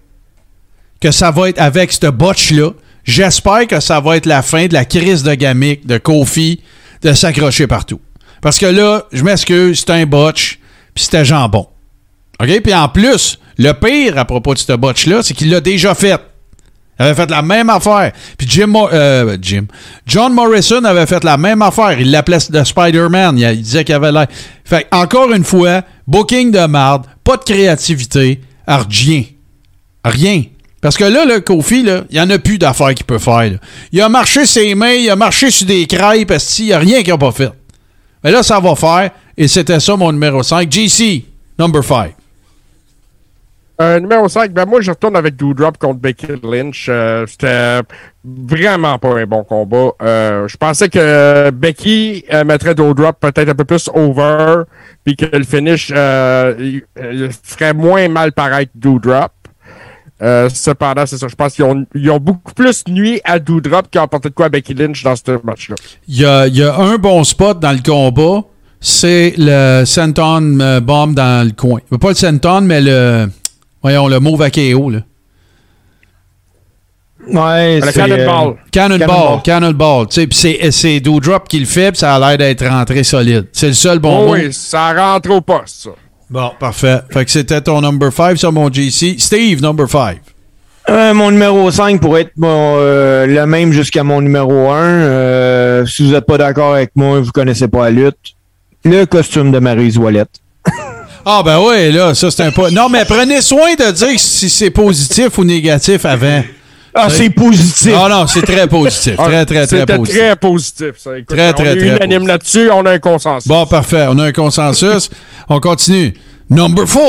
[1.01, 2.71] que ça va être avec ce botch-là.
[3.05, 6.61] J'espère que ça va être la fin de la crise de gamique de Kofi
[7.03, 8.01] de s'accrocher partout.
[8.41, 10.59] Parce que là, je m'excuse, c'était un botch,
[10.95, 11.67] puis c'était jambon.
[12.41, 12.61] OK?
[12.63, 16.21] Puis en plus, le pire à propos de ce botch-là, c'est qu'il l'a déjà fait.
[16.99, 18.13] Il avait fait la même affaire.
[18.37, 19.65] Puis Jim, euh, Jim.
[20.07, 21.99] John Morrison avait fait la même affaire.
[21.99, 23.39] Il l'appelait le Spider-Man.
[23.39, 24.27] Il, disait qu'il avait l'air.
[24.65, 29.25] Fait encore une fois, booking de marde, pas de créativité, rien.
[30.05, 30.43] Rien.
[30.83, 33.53] Parce que là, le Kofi, il n'y en a plus d'affaires qu'il peut faire.
[33.93, 36.79] Il a marché ses mains, il a marché sur des crêpes, parce qu'il n'y a
[36.79, 37.53] rien qu'il n'a pas fait.
[38.25, 39.11] Mais là, ça va faire.
[39.37, 40.71] Et c'était ça mon numéro 5.
[40.71, 41.25] GC,
[41.57, 42.15] number 5.
[43.81, 46.87] Euh, numéro 5, ben moi, je retourne avec Doudrop contre Becky Lynch.
[46.89, 47.81] Euh, C'était
[48.25, 49.93] vraiment pas un bon combat.
[50.03, 54.65] Euh, je pensais que Becky mettrait Doudrop peut-être un peu plus over,
[55.05, 59.31] puis que le finish ferait moins mal paraître Doudrop.
[60.23, 61.27] Euh, cependant, c'est ça.
[61.27, 64.47] Je pense qu'ils ont, ils ont beaucoup plus nuit à Doudrop ont apporté de quoi
[64.47, 65.75] à Becky Lynch dans ce match-là.
[66.07, 68.43] Il y a, il y a un bon spot dans le combat,
[68.81, 71.81] c'est le Senton euh, Bomb dans le coin.
[72.01, 73.29] Pas le Senton, mais le.
[73.83, 75.01] Voyons, le AKO, là.
[77.29, 78.49] Ouais, Le c'est, Cannonball.
[78.49, 79.43] euh, Cannonball, Cannonball.
[79.43, 80.07] Cannonball.
[80.11, 83.47] C'est, c'est Doudrop qui le fait, puis ça a l'air d'être rentré solide.
[83.53, 85.91] C'est le seul bon Oh oui, ça rentre au poste, ça.
[86.33, 87.01] Bon, parfait.
[87.11, 89.17] Fait que c'était ton number 5 sur mon GC.
[89.19, 90.19] Steve, number 5.
[90.89, 95.85] Euh, mon numéro 5 pourrait être mon, euh, le même jusqu'à mon numéro 1.
[95.87, 98.35] si vous n'êtes pas d'accord avec moi, vous connaissez pas la lutte.
[98.85, 100.25] Le costume de Maryse Wallet.
[101.25, 102.69] Ah, ben oui, là, ça c'est un pas.
[102.71, 106.43] Non, mais prenez soin de dire si c'est positif ou négatif avant.
[106.95, 107.93] Ah, c'est positif.
[107.97, 109.17] Ah non, c'est très positif.
[109.17, 110.21] Très, très, très C'était positif.
[110.21, 111.19] très positif, ça.
[111.19, 112.29] Écoute, Très, on très, est très unanime positif.
[112.29, 113.49] là-dessus, on a un consensus.
[113.49, 114.07] Bon, parfait.
[114.11, 115.09] On a un consensus.
[115.49, 116.13] On continue.
[116.51, 117.01] Number 4.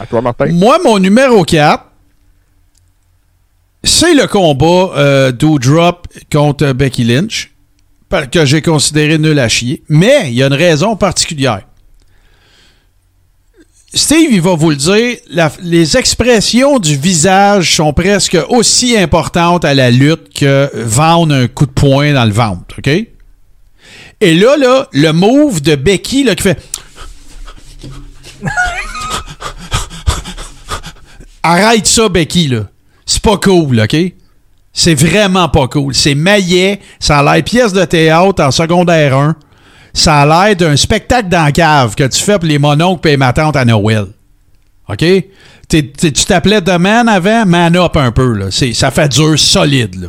[0.00, 0.46] À toi, Martin.
[0.52, 1.84] Moi, mon numéro 4,
[3.84, 7.50] c'est le combat euh, Doudrop contre Becky Lynch,
[8.30, 9.82] que j'ai considéré nul à chier.
[9.88, 11.62] Mais il y a une raison particulière.
[13.94, 15.18] Steve, il va vous le dire,
[15.62, 21.66] les expressions du visage sont presque aussi importantes à la lutte que vendre un coup
[21.66, 22.88] de poing dans le ventre, OK?
[22.88, 26.58] Et là, là, le move de Becky là, qui fait
[31.42, 32.68] Arrête ça, Becky, là.
[33.04, 33.96] C'est pas cool, OK?
[34.72, 35.94] C'est vraiment pas cool.
[35.94, 39.36] C'est maillet, ça a l'air pièce de théâtre en secondaire 1.
[39.94, 43.16] Ça a l'air d'un spectacle dans la cave que tu fais pour les mononcles et
[43.16, 44.06] ma tante à Noël.
[44.88, 45.04] OK?
[45.68, 47.46] Tu t'appelais The Man avant?
[47.46, 48.50] Man up un peu, là.
[48.50, 50.08] Ça fait dur, solide, là.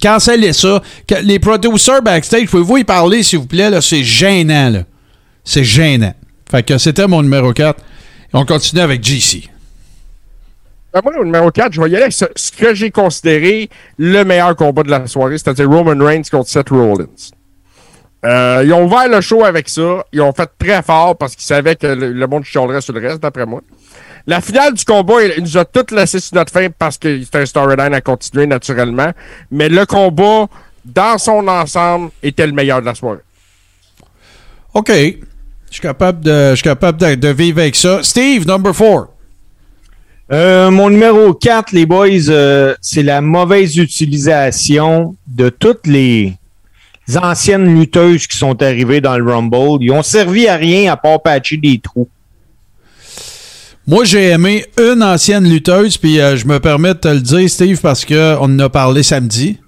[0.00, 0.82] Cancellez ça.
[1.22, 3.70] Les producers backstage, pouvez-vous y parler, s'il vous plaît?
[3.80, 4.84] C'est gênant, là.
[5.44, 6.14] C'est gênant.
[6.50, 7.82] Fait que c'était mon numéro 4.
[8.32, 9.48] On continue avec GC.
[10.94, 13.68] Ben, moi, au numéro 4, je vais y aller avec ce, ce que j'ai considéré
[13.98, 17.06] le meilleur combat de la soirée, c'est-à-dire Roman Reigns contre Seth Rollins.
[18.24, 20.04] Euh, ils ont ouvert le show avec ça.
[20.12, 23.00] Ils ont fait très fort parce qu'ils savaient que le, le monde chialerait sur le
[23.00, 23.60] reste, d'après moi.
[24.26, 27.20] La finale du combat, il, il nous a tout laissé sur notre fin parce que
[27.24, 29.10] c'est un storyline à continuer naturellement.
[29.50, 30.46] Mais le combat,
[30.84, 33.18] dans son ensemble, était le meilleur de la soirée.
[34.74, 34.90] OK.
[34.90, 38.02] Je suis capable de, je suis capable de, de vivre avec ça.
[38.02, 39.08] Steve, number 4.
[40.30, 46.34] Euh, mon numéro 4, les boys, euh, c'est la mauvaise utilisation de toutes les
[47.16, 49.82] anciennes lutteuses qui sont arrivées dans le Rumble.
[49.82, 52.08] Ils ont servi à rien à part patcher des trous.
[53.86, 57.50] Moi, j'ai aimé une ancienne lutteuse, puis euh, je me permets de te le dire,
[57.50, 59.58] Steve, parce qu'on en a parlé samedi.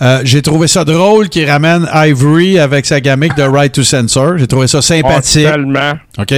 [0.00, 4.38] Euh, j'ai trouvé ça drôle qu'il ramène Ivory avec sa gamique de Right to Censor.
[4.38, 5.46] J'ai trouvé ça sympathique.
[5.46, 5.92] Ah, tellement.
[6.18, 6.34] OK?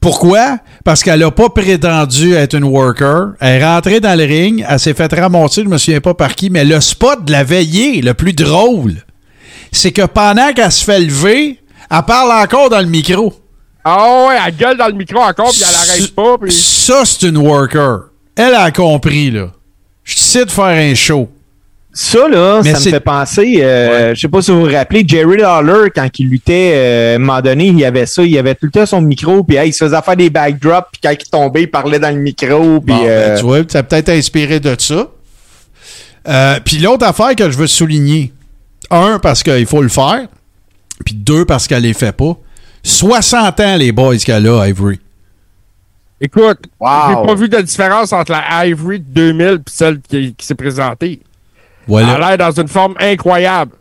[0.00, 0.58] Pourquoi?
[0.84, 3.32] Parce qu'elle n'a pas prétendu être une worker.
[3.40, 6.34] Elle est rentrée dans le ring, elle s'est fait ramasser, je me souviens pas par
[6.34, 8.94] qui, mais le spot de la veillée, le plus drôle,
[9.72, 11.60] c'est que pendant qu'elle se fait lever,
[11.90, 13.34] elle parle encore dans le micro.
[13.84, 16.38] Ah ouais, elle gueule dans le micro encore, puis elle arrête pas.
[16.38, 16.52] Puis...
[16.52, 18.10] Ça, c'est une worker.
[18.36, 19.50] Elle a compris, là.
[20.04, 21.28] Je sais de faire un show.
[21.92, 24.70] Ça, là, Mais ça me c'est- fait penser, euh, je sais pas si vous vous
[24.72, 28.22] rappelez, Jerry Lawler, quand il luttait, euh, à un moment donné, il y avait ça,
[28.22, 30.88] il avait tout le temps son micro, puis hey, il se faisait faire des backdrops,
[30.92, 32.94] puis quand il tombait, il parlait dans le micro, puis...
[32.94, 35.08] Bon, ben, euh, tu vois, ça a peut-être inspiré de ça.
[36.28, 38.32] Euh, Puis l'autre affaire que je veux souligner,
[38.90, 40.28] un, parce qu'il faut le faire,
[41.04, 42.36] puis deux, parce qu'elle les fait pas.
[42.82, 45.00] 60 ans, les boys qu'elle a, Ivory.
[46.20, 46.88] Écoute, Wow.
[47.08, 50.54] j'ai pas vu de différence entre la Ivory de 2000 et celle qui, qui s'est
[50.54, 51.20] présentée.
[51.88, 52.14] Voilà.
[52.16, 53.72] Elle a l'air dans une forme incroyable.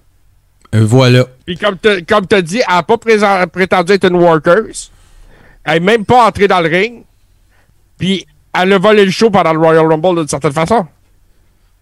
[0.74, 1.26] Euh, voilà.
[1.46, 4.64] Puis comme tu comme t'as dit, elle n'a pas présent- prétendu être une worker.
[5.64, 7.04] elle est même pas entrée dans le ring.
[8.00, 8.26] Puis
[8.60, 10.86] elle a volé le show pendant le Royal Rumble d'une certaine façon.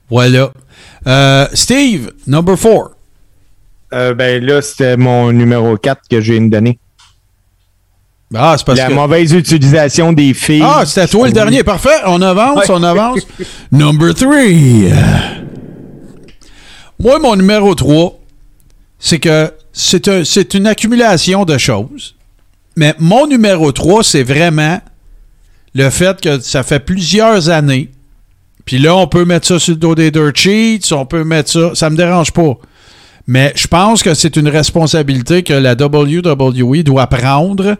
[0.09, 0.51] Voilà.
[1.07, 2.91] Euh, Steve, number four.
[3.93, 6.77] Euh, ben là, c'était mon numéro 4 que j'ai une donner.
[8.35, 8.93] Ah, c'est parce La que.
[8.93, 10.63] mauvaise utilisation des filles.
[10.65, 11.63] Ah, c'était toi le dernier.
[11.63, 12.01] Parfait.
[12.05, 12.75] On avance, Ouais.
[12.75, 13.19] on avance.
[13.71, 14.91] Number three.
[17.05, 18.19] Moi, mon numéro 3,
[18.97, 22.15] c'est que c'est un- c'est une accumulation de choses.
[22.75, 24.81] Mais mon numéro 3, c'est vraiment
[25.75, 27.91] le fait que ça fait plusieurs années.
[28.65, 31.51] Puis là, on peut mettre ça sur le dos des dirt sheets, on peut mettre
[31.51, 31.75] ça.
[31.75, 32.57] Ça me dérange pas.
[33.27, 37.77] Mais je pense que c'est une responsabilité que la WWE doit prendre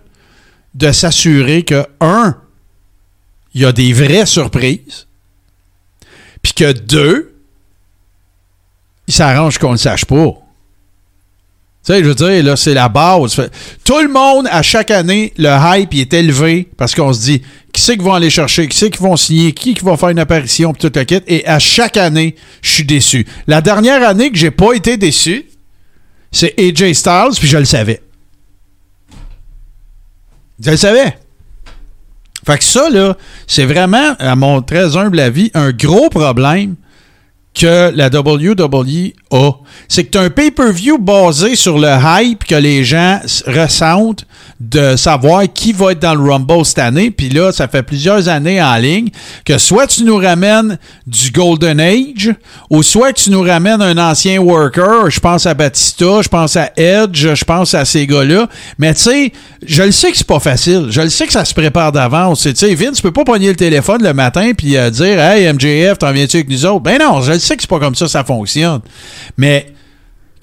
[0.75, 2.35] de s'assurer que, un,
[3.55, 5.07] il y a des vraies surprises,
[6.43, 7.34] puis que, deux,
[9.07, 10.33] il s'arrange qu'on ne le sache pas.
[11.85, 13.39] Tu sais, je veux dire, là, c'est la base.
[13.83, 17.41] Tout le monde, à chaque année, le hype est élevé parce qu'on se dit
[17.71, 20.09] qui c'est qui vont aller chercher, qui c'est qui vont signer, qui, qui va faire
[20.09, 21.21] une apparition, tout le kit.
[21.27, 23.27] Et à chaque année, je suis déçu.
[23.45, 25.45] La dernière année que j'ai pas été déçu,
[26.31, 28.01] c'est AJ Styles, puis je le savais.
[30.59, 31.17] Je le savais.
[32.45, 33.15] Fait que ça, là,
[33.45, 36.75] c'est vraiment, à mon très humble avis, un gros problème
[37.55, 39.51] que la WWE a.
[39.87, 44.25] C'est que tu as un pay-per-view basé sur le hype que les gens ressentent
[44.59, 47.11] de savoir qui va être dans le Rumble cette année.
[47.11, 49.09] Puis là, ça fait plusieurs années en ligne
[49.43, 50.77] que soit tu nous ramènes
[51.07, 52.33] du Golden Age
[52.69, 55.09] ou soit tu nous ramènes un ancien worker.
[55.09, 58.47] Je pense à Batista, je pense à Edge, je pense à ces gars-là.
[58.77, 59.31] Mais tu sais,
[59.65, 60.87] je le sais que c'est pas facile.
[60.89, 62.41] Je le sais que ça se prépare d'avance.
[62.41, 65.51] Tu sais, Vince, tu peux pas pogner le téléphone le matin puis euh, dire Hey,
[65.51, 66.81] MJF, t'en viens-tu avec nous autres?
[66.81, 68.81] Ben non, je le sais que c'est pas comme ça ça fonctionne.
[69.37, 69.73] Mais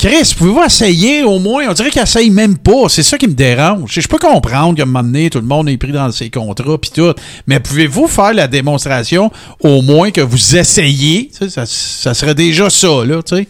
[0.03, 1.69] Chris, pouvez-vous essayer au moins?
[1.69, 2.89] On dirait qu'ils essayent même pas.
[2.89, 4.01] C'est ça qui me dérange.
[4.01, 6.77] Je peux comprendre qu'à un moment donné, tout le monde est pris dans ses contrats
[6.77, 7.15] puis tout.
[7.47, 9.31] Mais pouvez-vous faire la démonstration
[9.61, 11.31] au moins que vous essayez?
[11.49, 13.21] Ça, serait déjà ça, là.
[13.25, 13.47] Fait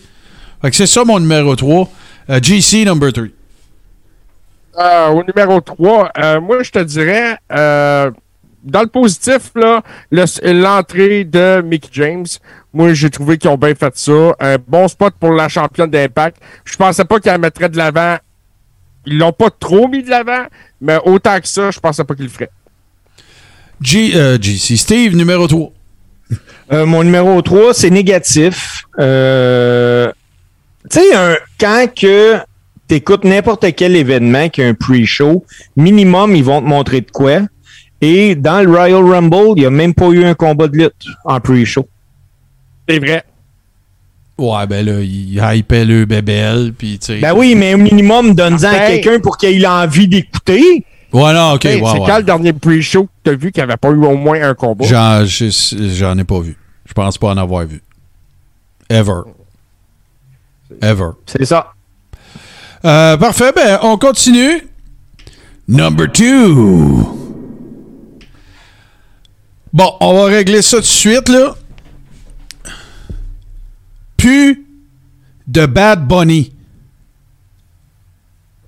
[0.70, 1.88] que c'est ça mon numéro 3.
[2.28, 3.24] Euh, GC number 3.
[4.78, 8.10] Euh, au numéro 3, moi, je te dirais, euh,
[8.62, 12.26] dans le positif, là, le- l'entrée de Mick James,
[12.72, 14.34] moi, j'ai trouvé qu'ils ont bien fait ça.
[14.40, 16.36] Un bon spot pour la championne d'Impact.
[16.64, 18.16] Je pensais pas qu'elle mettrait de l'avant.
[19.06, 20.44] Ils l'ont pas trop mis de l'avant,
[20.80, 22.50] mais autant que ça, je pensais pas qu'ils le feraient.
[23.80, 24.76] G, euh, GC.
[24.76, 25.72] Steve, numéro 3.
[26.72, 28.84] Euh, mon numéro 3, c'est négatif.
[28.98, 30.10] Euh,
[30.90, 32.38] tu sais, quand que
[32.88, 35.44] tu écoutes n'importe quel événement qui a un pre-show,
[35.76, 37.40] minimum, ils vont te montrer de quoi.
[38.04, 40.92] Et dans le Royal Rumble, il n'y a même pas eu un combat de lutte
[41.24, 41.88] en pre-show.
[42.88, 43.24] C'est vrai.
[44.36, 47.20] Ouais, ben là, il hypait le bébel, puis tu sais.
[47.20, 50.84] Ben oui, mais au minimum, donne-en à quelqu'un pour qu'il ait envie d'écouter.
[51.12, 52.06] Ouais, non, ok, ouais, c'est ouais.
[52.06, 54.54] quand le dernier pre-show que t'as vu qu'il n'y avait pas eu au moins un
[54.54, 54.84] combat?
[54.84, 56.56] J'en, je- j'en ai pas vu.
[56.86, 57.82] Je pense pas en avoir vu.
[58.90, 59.20] Ever.
[60.80, 61.10] Ever.
[61.26, 61.72] C'est ça.
[62.84, 64.66] Euh, parfait, ben, on continue.
[65.68, 67.21] Number two.
[69.72, 71.54] Bon, on va régler ça tout de suite, là.
[74.16, 74.64] Plus
[75.46, 76.52] de Bad Bunny.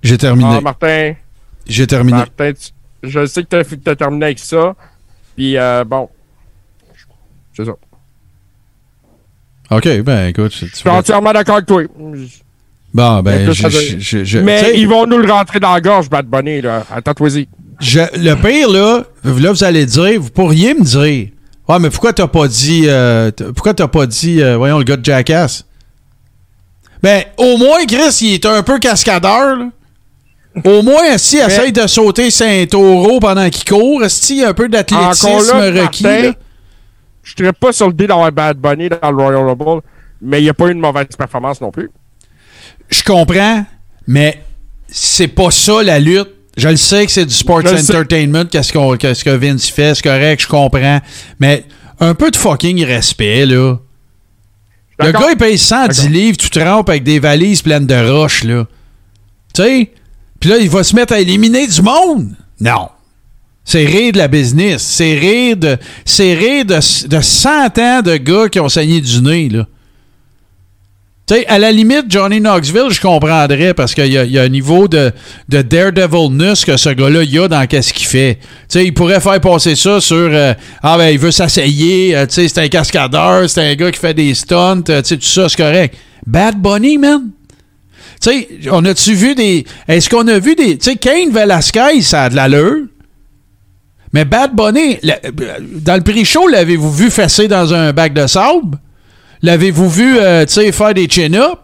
[0.01, 0.55] J'ai terminé.
[0.57, 1.13] Ah, Martin,
[1.67, 2.17] J'ai terminé.
[2.17, 2.71] Martin, tu-
[3.09, 4.75] je sais que t'as tu as terminé avec ça.
[5.35, 6.09] Puis, euh, bon.
[7.55, 7.71] C'est ça.
[9.71, 10.51] OK, ben, écoute.
[10.51, 11.83] tu Je suis entièrement d'accord avec toi.
[12.93, 16.61] Bon, ben, Mais je, Mais ils vont nous le rentrer dans la gorge, Bad Bunny,
[16.61, 16.85] là.
[16.89, 17.47] Attends-toi-y.
[17.79, 21.01] Je- le pire, là, là, vous allez dire, vous pourriez me dire,
[21.67, 24.97] ouais, mais pourquoi t'as pas dit, euh, pourquoi t'as pas dit, euh, voyons, le gars
[24.97, 25.65] de Jackass?
[27.03, 29.69] Ben, au moins, Chris, il est un peu cascadeur, là.
[30.63, 35.27] Au moins, si essaye de sauter saint taureau pendant qu'il court, si un peu d'athlétisme
[35.81, 36.33] requis, Martin,
[37.23, 39.81] je serais pas sur le dé d'avoir Bad Bunny dans le Royal Rumble,
[40.21, 41.91] mais il n'y a pas eu une mauvaise performance non plus.
[42.89, 43.65] Je comprends,
[44.07, 44.41] mais
[44.87, 46.29] c'est pas ça la lutte.
[46.57, 49.93] Je le sais que c'est du sports Je entertainment, qu'est-ce, qu'on- qu'est-ce que Vince fait,
[49.95, 51.01] c'est correct, je comprends.
[51.39, 51.65] Mais
[51.99, 53.77] un peu de fucking respect, là.
[54.99, 56.11] Le gars, il paye 110 D'accord.
[56.13, 58.65] livres, tout trempe avec des valises pleines de roches, là.
[59.53, 59.91] Tu sais?
[60.39, 62.29] Puis là, il va se mettre à éliminer du monde.
[62.61, 62.89] Non.
[63.65, 64.81] C'est rire de la business.
[64.83, 69.21] C'est rire de, c'est rire de, de 100 ans de gars qui ont saigné du
[69.21, 69.65] nez, là.
[71.27, 74.49] Tu sais, à la limite, Johnny Knoxville, je comprendrais parce qu'il y, y a un
[74.49, 75.11] niveau de,
[75.49, 78.35] de daredevilness que ce gars-là il a dans qu'est-ce qu'il fait.
[78.35, 80.53] Tu sais, il pourrait faire passer ça sur euh,
[80.83, 83.99] Ah ben, il veut s'asseyer, euh, tu sais, c'est un cascadeur, c'est un gars qui
[83.99, 85.95] fait des stunts, euh, tu sais, tout ça, c'est correct.
[86.27, 87.31] Bad Bunny, man.
[88.21, 89.65] Tu sais, on a-tu vu des.
[89.87, 90.77] Est-ce qu'on a vu des.
[90.77, 92.85] Tu sais, Kane Velasquez, ça a de l'allure.
[94.13, 94.99] Mais Bad Bunny,
[95.57, 98.77] dans le pré-show, l'avez-vous vu fesser dans un bac de sable?
[99.45, 101.59] L'avez-vous vu, euh, faire des chin-ups?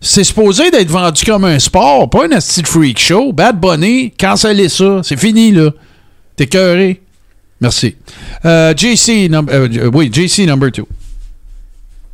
[0.00, 3.32] C'est supposé d'être vendu comme un sport, pas un asti de freak show.
[3.32, 5.00] Bad Bunny, cancellez ça.
[5.02, 5.70] C'est fini, là.
[6.36, 7.02] T'es cœuré.
[7.60, 7.96] Merci.
[8.44, 10.86] Euh, JC, euh, oui, JC number two.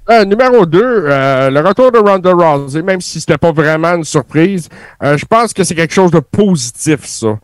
[0.09, 4.70] Euh, numéro 2, le retour de Ronda Rousey, même si c'était pas vraiment une surprise,
[5.02, 7.39] je pense que c'est quelque chose de positif, ça.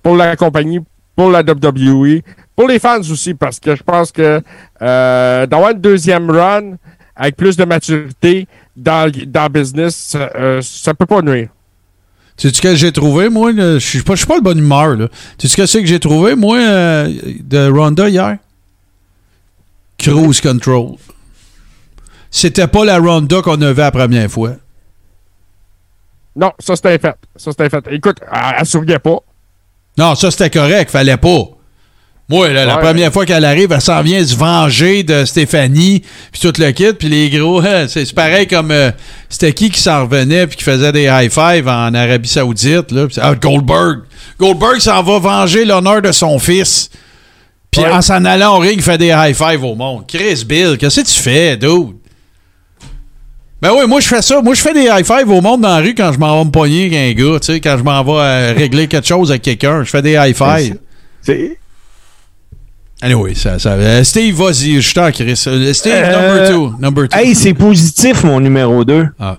[0.00, 0.78] Pour la compagnie,
[1.16, 2.20] pour la WWE,
[2.56, 4.40] pour les fans aussi, parce que je pense que
[4.82, 6.76] euh, d'avoir une deuxième run
[7.16, 11.48] avec plus de maturité dans, le- dans business, euh, ça peut pas nuire.
[12.36, 13.52] Tu sais ce que j'ai trouvé, moi?
[13.52, 15.08] Je suis pas, je suis pas de bonne humeur, là.
[15.38, 17.08] Tu sais ce que c'est que j'ai trouvé, moi, euh,
[17.40, 18.38] de Ronda hier?
[19.98, 20.96] Cruise Control.
[22.30, 24.54] C'était pas la Ronda qu'on avait la première fois.
[26.34, 27.14] Non, ça c'était fait.
[27.36, 27.84] Ça c'était fait.
[27.92, 29.18] Écoute, elle, elle souriait pas.
[29.96, 31.44] Non, ça c'était correct, fallait pas.
[32.28, 32.80] Moi, là, la Ouais.
[32.82, 36.02] première fois qu'elle arrive, elle s'en vient se venger de Stéphanie,
[36.32, 38.90] puis tout le kit, puis les gros, c'est pareil comme euh,
[39.28, 43.06] c'était qui qui s'en revenait puis qui faisait des high five en Arabie Saoudite là,
[43.20, 44.00] ah, Goldberg.
[44.40, 46.88] Goldberg s'en va venger l'honneur de son fils.
[47.70, 47.90] Puis Ouais.
[47.90, 50.04] en s'en allant au ring, il fait des high five au monde.
[50.08, 51.96] Chris Bill, qu'est-ce que tu fais, dude?
[53.60, 54.40] Ben oui, moi je fais ça.
[54.40, 56.44] Moi je fais des high five au monde dans la rue quand je m'en vais
[56.46, 59.30] me pogner avec un gars, tu sais, quand je m'en vais euh, régler quelque chose
[59.30, 60.76] avec quelqu'un, je fais des high five.
[61.22, 61.58] C'est-
[63.02, 65.36] Anyway, ça, ça, euh, Steve, vas-y, je t'en crie.
[65.36, 65.50] ça.
[65.50, 66.72] Euh, Steve, Euh, number two.
[66.80, 67.18] Number two.
[67.18, 69.08] Hey, c'est positif, mon numéro 2.
[69.20, 69.36] Ah.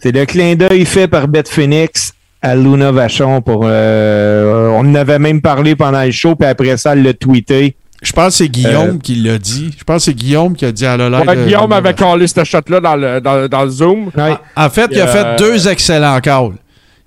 [0.00, 3.62] C'est le clin d'œil fait par Beth Phoenix à Luna Vachon pour.
[3.64, 7.76] euh, on en avait même parlé pendant le show, puis après ça, elle l'a tweeté.
[8.02, 9.70] Je pense que c'est Guillaume Euh, qui l'a dit.
[9.78, 11.28] Je pense que c'est Guillaume qui a dit à la live.
[11.28, 14.10] Ouais, de- Guillaume avait collé cette shot-là dans le, dans, dans le Zoom.
[14.16, 14.34] Ouais.
[14.56, 16.54] En fait, il a Euh, fait deux excellents calls.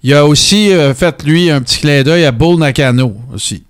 [0.02, 3.65] Il a aussi euh, fait, lui, un petit clin d'œil à Bull Nakano aussi.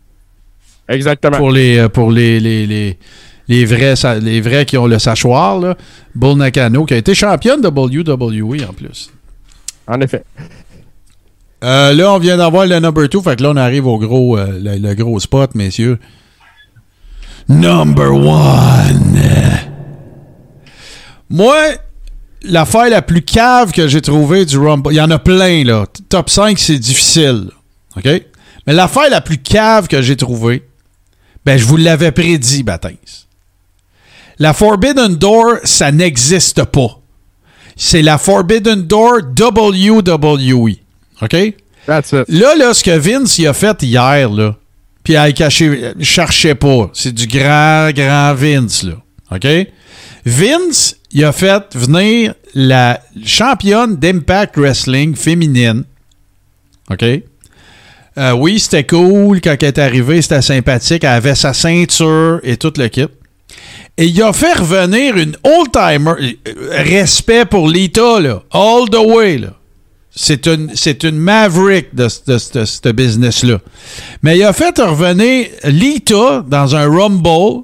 [0.87, 1.37] Exactement.
[1.37, 2.97] Pour les, euh, pour les, les, les,
[3.47, 5.75] les vrais, les vrais qui ont le sachoir, là.
[6.13, 9.11] Bull Nakano, qui a été championne de WWE en plus.
[9.87, 10.23] En effet.
[11.63, 14.37] Euh, là, on vient d'avoir le number two, fait que là, on arrive au gros,
[14.37, 15.97] euh, le, le gros spot, messieurs.
[17.47, 19.17] Number one.
[21.29, 21.55] Moi,
[22.43, 25.85] l'affaire la plus cave que j'ai trouvée du Rumble, il y en a plein, là.
[26.09, 27.49] Top 5, c'est difficile.
[27.97, 28.05] OK?
[28.67, 30.63] Mais l'affaire la plus cave que j'ai trouvée,
[31.45, 33.27] ben, je vous l'avais prédit, Baptiste.
[34.39, 36.99] La Forbidden Door, ça n'existe pas.
[37.75, 40.75] C'est la Forbidden Door WWE.
[41.21, 41.35] OK?
[41.85, 42.25] That's it.
[42.27, 44.55] Là, là, ce que Vince il a fait hier, là,
[45.03, 46.89] puis elle a caché, je cherchais pas.
[46.93, 48.95] C'est du grand, grand Vince, là.
[49.31, 49.47] OK?
[50.25, 55.83] Vince, il a fait venir la championne d'Impact Wrestling féminine.
[56.89, 57.05] OK?
[58.17, 59.41] Euh, oui, c'était cool.
[59.41, 61.03] Quand elle est arrivée, c'était sympathique.
[61.03, 63.07] Elle avait sa ceinture et tout le kit.
[63.97, 66.13] Et il a fait revenir une old-timer.
[66.47, 68.41] euh, Respect pour Lita, là.
[68.51, 69.49] All the way, là.
[70.17, 73.59] C'est une, c'est une maverick de, ce business-là.
[74.23, 77.63] Mais il a fait revenir Lita dans un Rumble.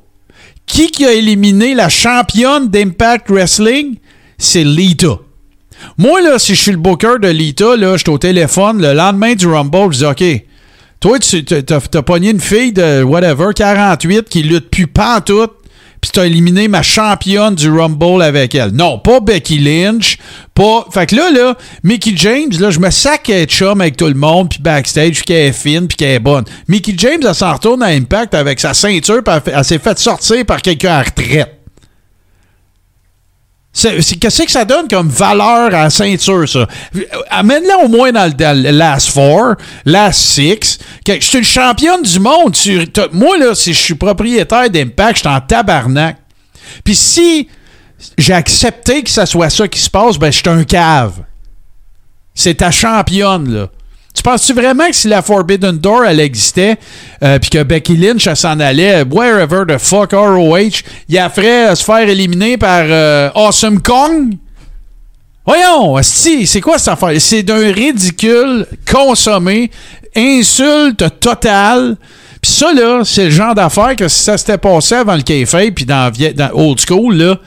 [0.66, 3.98] Qui qui a éliminé la championne d'Impact Wrestling?
[4.38, 5.18] C'est Lita.
[5.98, 8.94] Moi, là, si je suis le booker de Lita, là, je suis au téléphone le
[8.94, 10.46] lendemain du Rumble, je dis OK,
[11.00, 15.52] toi, tu t'as, pogné une fille de whatever, 48, qui lutte plus pantoute,
[16.00, 18.72] puis t'as éliminé ma championne du Rumble avec elle.
[18.72, 20.18] Non, pas Becky Lynch,
[20.54, 20.86] pas...
[20.92, 24.08] Fait que là, là, Mickey James, là, je me sac à être chum avec tout
[24.08, 26.46] le monde, puis backstage, puis qu'elle est fine, puis qu'elle est bonne.
[26.68, 30.46] Mickey James, elle s'en retourne à Impact avec sa ceinture, puis elle, s'est fait sortir
[30.46, 31.61] par quelqu'un à retraite.
[33.74, 36.68] Qu'est-ce que ça donne comme valeur à la ceinture, ça?
[37.30, 40.78] Amène-la au moins dans le, last four, last six.
[41.08, 42.54] Je suis une championne du monde.
[42.54, 46.18] Tu- moi, là, si je suis propriétaire d'Impact, je suis en tabarnak.
[46.84, 47.48] Puis si
[48.18, 51.24] j'ai accepté que ça soit ça qui se passe, ben, je suis un cave.
[52.34, 53.68] C'est ta championne, là.
[54.14, 56.78] Tu penses-tu vraiment que si la Forbidden Door, elle existait,
[57.24, 61.70] euh, puis que Becky Lynch, elle s'en allait, wherever the fuck ROH, il a ferait
[61.70, 64.34] euh, se faire éliminer par euh, Awesome Kong?
[65.46, 67.20] Voyons, asti, c'est quoi cette affaire?
[67.20, 69.72] C'est d'un ridicule consommé,
[70.16, 71.98] insulte totale.
[72.42, 75.72] Puis ça, là, c'est le genre d'affaire que si ça s'était passé avant le kayfabe,
[75.74, 77.38] puis dans, dans old school, là,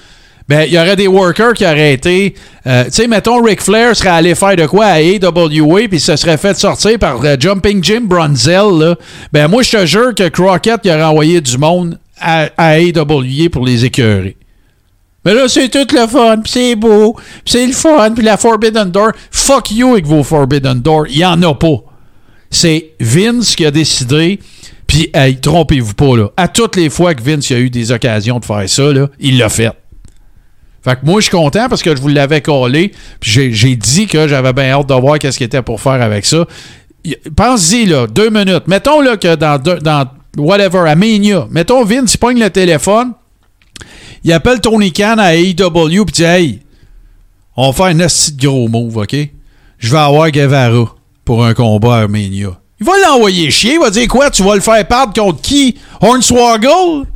[0.48, 2.34] ben, il y aurait des workers qui auraient été...
[2.66, 6.16] euh, tu sais, mettons, Ric Flair serait allé faire de quoi à AWA, puis se
[6.16, 8.96] serait fait sortir par euh, Jumping Jim Brunzel, là.
[9.32, 13.48] Ben, moi, je te jure que Crockett, il aurait envoyé du monde à, à AWA
[13.50, 14.36] pour les écœurer.
[15.24, 18.36] Mais là, c'est tout le fun, pis c'est beau, pis c'est le fun, puis la
[18.36, 19.12] Forbidden Door.
[19.30, 21.06] Fuck you avec vos Forbidden Door.
[21.08, 21.82] Il y en a pas.
[22.50, 24.38] C'est Vince qui a décidé.
[24.86, 26.28] Puis Puis, trompez-vous pas, là.
[26.36, 29.38] À toutes les fois que Vince a eu des occasions de faire ça, là, il
[29.38, 29.72] l'a fait.
[30.84, 32.92] Fait que moi, je suis content parce que je vous l'avais collé.
[33.18, 36.26] Puis j'ai, dit que j'avais bien hâte de voir qu'est-ce qu'il était pour faire avec
[36.26, 36.46] ça.
[37.34, 38.66] Pense-y, là, deux minutes.
[38.66, 40.06] Mettons, là, que dans, deux- dans
[40.36, 40.94] whatever, à
[41.50, 43.12] mettons, Vince, il pogne le téléphone,
[44.24, 46.60] il appelle Tony Khan à AEW, puis dit, hey,
[47.56, 48.00] on va faire un
[48.32, 49.16] de gros move, OK?
[49.78, 50.94] Je vais avoir Guevara
[51.24, 52.58] pour un combat à.
[52.80, 54.30] Il va l'envoyer chier, il va dire quoi?
[54.30, 55.76] Tu vas le faire perdre contre qui?
[56.00, 57.06] Hornswoggle?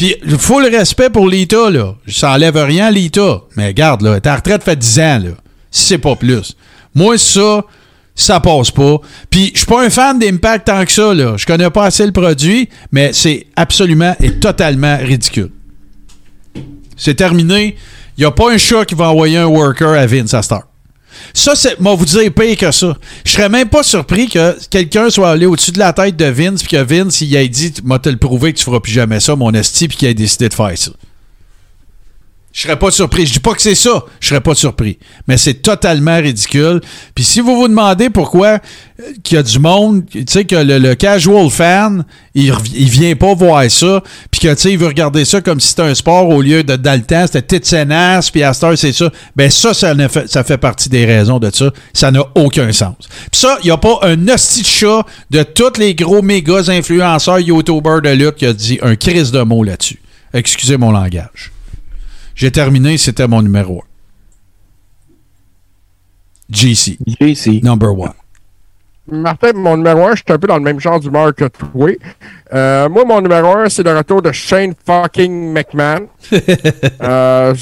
[0.00, 1.94] Puis, full respect pour Lita, là.
[2.08, 3.42] Ça enlève rien à Lita.
[3.54, 5.30] Mais regarde, là, ta retraite fait 10 ans, là.
[5.70, 6.56] C'est pas plus.
[6.94, 7.66] Moi, ça,
[8.14, 8.96] ça passe pas.
[9.28, 11.36] Puis, je suis pas un fan d'Impact tant que ça, là.
[11.36, 15.50] Je connais pas assez le produit, mais c'est absolument et totalement ridicule.
[16.96, 17.76] C'est terminé.
[18.16, 20.69] Il a pas un chat qui va envoyer un worker à Vince à.
[21.34, 22.96] Ça, c'est, moi, vous dire pire que ça.
[23.24, 26.62] Je serais même pas surpris que quelqu'un soit allé au-dessus de la tête de Vince,
[26.62, 29.20] puis que Vince, il ait dit, moi, te le prouver que tu feras plus jamais
[29.20, 30.90] ça, mon esti, puis qu'il ait décidé de faire ça.
[32.52, 33.26] Je serais pas surpris.
[33.26, 34.04] Je dis pas que c'est ça.
[34.18, 34.98] Je serais pas surpris.
[35.28, 36.80] Mais c'est totalement ridicule.
[37.14, 38.58] Puis si vous vous demandez pourquoi
[39.00, 42.04] euh, y a du monde, tu sais, que le, casual fan,
[42.34, 44.02] il, il vient pas voir ça,
[44.32, 46.64] puis que, tu sais, il veut regarder ça comme si c'était un sport au lieu
[46.64, 49.10] de, temps, c'était Titsenas, puis heure, c'est ça.
[49.36, 51.70] Ben ça, ça, fait, ça fait partie des raisons de ça.
[51.92, 52.96] Ça n'a aucun sens.
[53.30, 54.62] Puis ça, il n'y a pas un hostie
[55.30, 59.30] de de tous les gros méga influenceurs YouTubers de lutte qui a dit un crise
[59.30, 60.00] de mots là-dessus.
[60.32, 61.52] Excusez mon langage.
[62.34, 63.90] J'ai terminé, c'était mon numéro 1.
[66.50, 66.98] GC.
[67.06, 67.60] GC.
[67.62, 68.12] Number one.
[69.10, 71.90] Martin, mon numéro 1, je suis un peu dans le même genre d'humeur que toi.
[72.52, 76.06] Euh, moi, mon numéro 1, c'est le retour de Shane fucking McMahon.
[77.02, 77.54] Euh,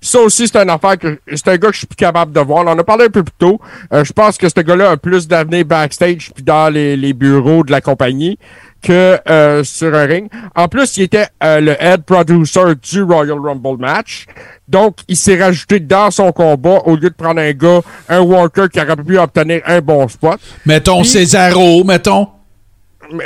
[0.00, 2.40] ça aussi, c'est une affaire que c'est un gars que je suis plus capable de
[2.40, 2.62] voir.
[2.66, 3.58] On en a parlé un peu plus tôt.
[3.90, 7.64] Euh, je pense que ce gars-là a plus d'avenir backstage puis dans les, les bureaux
[7.64, 8.38] de la compagnie
[8.84, 10.28] que euh, sur un ring.
[10.54, 14.26] En plus, il était euh, le head producer du Royal Rumble match.
[14.68, 18.68] Donc, il s'est rajouté dans son combat au lieu de prendre un gars, un worker
[18.68, 20.38] qui aurait pu obtenir un bon spot.
[20.66, 22.28] Mettons Puis- Cesaro, mettons.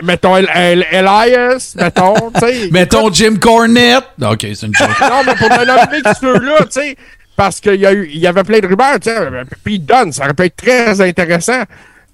[0.03, 2.69] Mettons El- El- Elias, mettons, tu sais.
[2.73, 4.05] Mettons Jim Cornette.
[4.21, 4.89] Ok, c'est une joke.
[5.01, 6.97] Non, mais pour nommer ceux-là, tu sais,
[7.37, 9.87] parce qu'il y, a eu- il y avait plein de rumeurs, tu sais, euh, Pete
[9.87, 11.63] Dunne, ça aurait pu être très intéressant.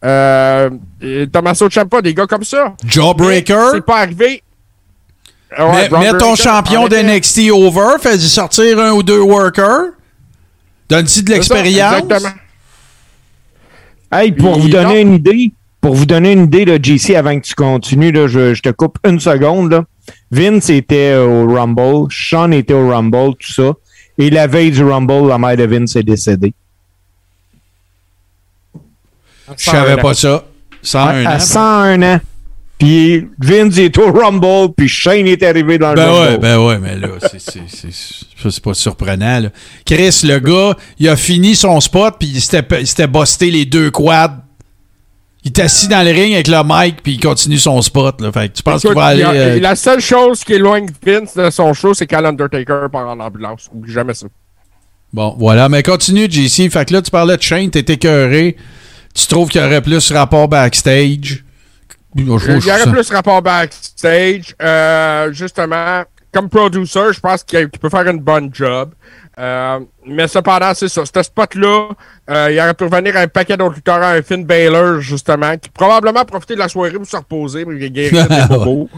[0.05, 0.71] Euh,
[1.33, 2.75] Tommaso Ciampa, des gars comme ça.
[2.87, 3.71] Jawbreaker.
[3.73, 4.43] C'est pas arrivé.
[5.59, 7.03] Ouais, Mets, ton champion effet.
[7.05, 9.93] d'NXT over, fais-y sortir un ou deux workers.
[10.89, 12.03] Donne-y de l'expérience.
[12.03, 12.35] Exactement.
[14.13, 17.45] Hey, pour vous donner une idée, pour vous donner une idée, là, JC, avant que
[17.45, 19.73] tu continues, là, je, je te coupe une seconde.
[19.73, 19.85] Là.
[20.31, 23.73] Vince était au Rumble, Sean était au Rumble, tout ça.
[24.19, 26.53] Et la veille du Rumble, la mère de Vince est décédée.
[29.57, 30.45] Je savais pas ça.
[30.83, 31.41] 101 à ans.
[31.41, 32.21] 101 ans.
[32.79, 36.31] Puis Vince est au Rumble, puis Shane est arrivé dans le Ben Rumble.
[36.33, 37.09] ouais, ben ouais, mais là,
[37.39, 39.41] c'est- pas surprenant.
[39.41, 39.49] Là.
[39.87, 44.39] Chris, le gars, il a fini son spot, puis il s'était busté les deux quads.
[45.45, 48.21] Il est assis dans le ring avec le mic, puis il continue son spot.
[48.21, 48.33] Là.
[48.33, 49.23] Fait que tu penses qu'il va aller...
[49.23, 53.09] a- euh, La seule chose qui éloigne Vince de son show, c'est quand l'Undertaker part
[53.09, 53.69] en ambulance.
[53.73, 54.27] Oublie jamais ça.
[55.13, 56.69] Bon, voilà, mais continue, JC.
[56.71, 58.57] Fait que là, tu parlais de Shane, t'es écœuré.
[59.15, 61.45] Tu trouves qu'il y aurait plus rapport backstage?
[62.17, 62.61] Il y aurait
[62.91, 64.55] plus rapport backstage.
[64.61, 68.91] Euh, justement, comme producer, je pense qu'il peut faire une bonne job.
[69.39, 71.03] Euh, mais cependant, c'est ça.
[71.05, 71.89] Ce spot-là,
[72.31, 76.25] euh, il aurait pu revenir un paquet d'autres lutteurs, un Finn Balor, justement, qui probablement
[76.25, 78.11] profité de la soirée pour se reposer, mais il des
[78.49, 78.89] bobos.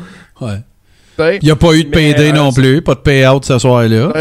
[0.40, 0.60] Ouais.
[1.18, 4.12] Il n'y a pas eu de PD euh, non plus, pas de payout ce soir-là.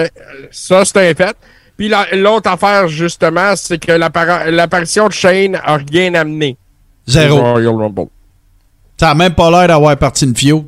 [0.52, 1.36] Ça, c'est un fait.
[1.78, 6.58] Puis la- l'autre affaire, justement, c'est que l'apparition de Shane a rien amené.
[7.08, 7.40] Zéro.
[7.40, 8.08] Royal Rumble.
[8.98, 10.66] Ça a même pas l'air d'avoir parti une fio.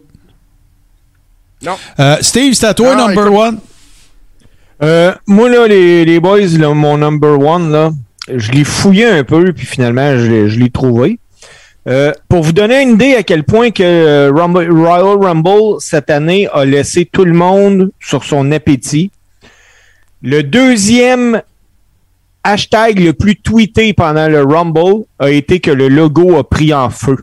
[1.63, 1.75] Non.
[1.99, 3.59] Euh, Steve, c'est à toi, number écoute- one.
[4.83, 7.91] Euh, moi, là, les, les boys, là, mon number one, là,
[8.31, 11.17] je l'ai fouillé un peu, puis finalement, je l'ai, je l'ai trouvé.
[11.87, 16.47] Euh, pour vous donner une idée à quel point que Rumble- Royal Rumble, cette année,
[16.53, 19.09] a laissé tout le monde sur son appétit.
[20.21, 21.41] Le deuxième
[22.43, 26.89] hashtag le plus tweeté pendant le Rumble a été que le logo a pris en
[26.89, 27.17] feu.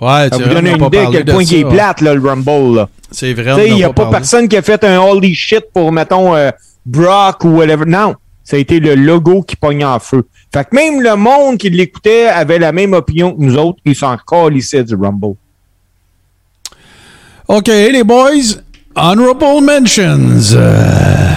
[0.00, 2.86] Ouais, Ça vous donne une idée à quel point il est plate, là, le Rumble.
[3.10, 3.68] C'est vrai.
[3.68, 4.18] Il n'y a a pas parlé.
[4.18, 6.50] personne qui a fait un holy shit pour, mettons, euh,
[6.84, 7.86] Brock ou whatever.
[7.86, 8.14] Non,
[8.44, 10.24] ça a été le logo qui pogne en feu.
[10.52, 13.78] Fait que même le monde qui l'écoutait avait la même opinion que nous autres.
[13.84, 15.34] Ils s'en calissaient du Rumble.
[17.48, 18.60] OK, les boys.
[18.94, 20.54] Honorable mentions.
[20.54, 21.35] Euh,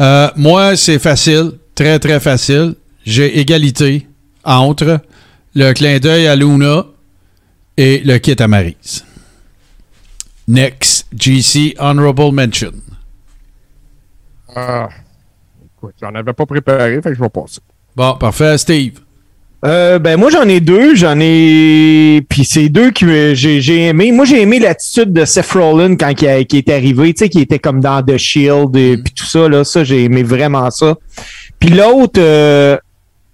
[0.00, 1.52] euh, moi, c'est facile.
[1.74, 2.74] Très, très facile.
[3.04, 4.06] J'ai égalité
[4.44, 5.00] entre
[5.54, 6.86] le clin d'œil à Luna
[7.76, 9.04] et le kit à Maryse.
[10.46, 12.72] Next, GC Honorable Mention.
[14.54, 14.88] Ah,
[15.64, 17.60] écoute, j'en avais pas préparé, fait que je vais passer.
[17.96, 18.58] Bon, parfait.
[18.58, 19.00] Steve.
[19.66, 24.12] Euh, ben moi j'en ai deux, j'en ai puis c'est deux que j'ai aimé.
[24.12, 27.40] Moi j'ai aimé l'attitude de Seth Rollins quand il, a- est arrivé, tu sais qui
[27.40, 30.96] était comme dans The Shield et puis tout ça là, ça j'ai aimé vraiment ça.
[31.58, 32.76] Puis l'autre euh,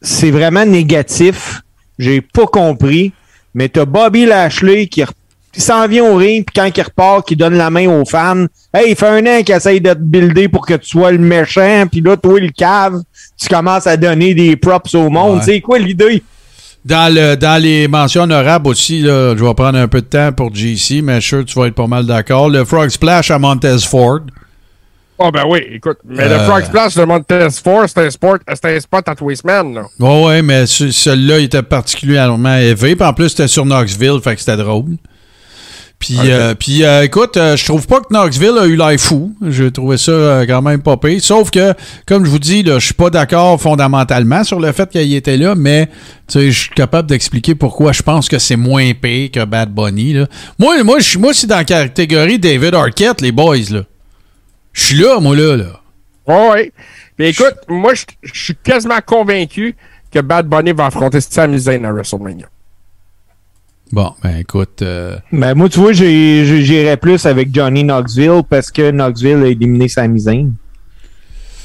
[0.03, 1.63] c'est vraiment négatif,
[1.99, 3.13] j'ai pas compris,
[3.53, 5.11] mais t'as Bobby Lashley qui re-
[5.53, 8.47] qui s'en vient au ring puis quand il repart qui donne la main aux fans,
[8.75, 11.19] hey, il fait un an qu'il essaye de te builder pour que tu sois le
[11.19, 13.01] méchant, puis là toi le cave,
[13.37, 15.43] tu commences à donner des props au monde, Ouais.
[15.45, 16.23] c'est quoi l'idée?
[16.85, 20.33] Dans, le, dans les mentions honorables aussi, là, je vais prendre un peu de temps
[20.33, 22.49] pour GC, mais je suis sûr que tu vas être pas mal d'accord.
[22.49, 24.21] Le Frog Splash à Montez Ford.
[25.19, 25.99] Oh, ben oui, écoute.
[26.09, 26.47] Mais le Euh.
[26.47, 29.83] Frog Splash de Montez Ford, c'était un, sport- c'était un spot à Twistman, là.
[29.99, 32.97] Ouais, ouais, mais ce- celui-là il était particulièrement élevé.
[32.97, 34.97] Puis en plus, c'était sur Knoxville, fait que c'était drôle.
[36.01, 39.35] Puis, euh, puis euh, écoute, euh, je trouve pas que Knoxville a eu l'air fou.
[39.47, 41.21] J'ai trouvé ça euh, quand même pas pire.
[41.23, 41.75] Sauf que,
[42.07, 45.37] comme je vous dis, là, je suis pas d'accord fondamentalement sur le fait qu'il était
[45.37, 45.89] là, mais
[46.27, 49.75] tu sais, je suis capable d'expliquer pourquoi je pense que c'est moins pire que Bad
[49.75, 50.15] Bunny.
[50.15, 50.27] Là.
[50.59, 53.57] Moi, moi, je suis moi, c'est dans la catégorie David Arquette, les boys.
[53.71, 53.83] là.
[54.73, 55.57] Je suis là, moi, là.
[55.59, 55.81] là.
[56.27, 56.73] Ouais, ouais.
[57.19, 59.77] Puis écoute, moi, je je suis quasiment convaincu
[60.11, 62.47] que Bad Bunny va affronter Sami Zayn à WrestleMania.
[63.93, 64.83] Bon, ben écoute.
[64.83, 69.89] euh, Ben, moi, tu vois, j'irais plus avec Johnny Knoxville parce que Knoxville a éliminé
[69.89, 70.53] Sami Zayn.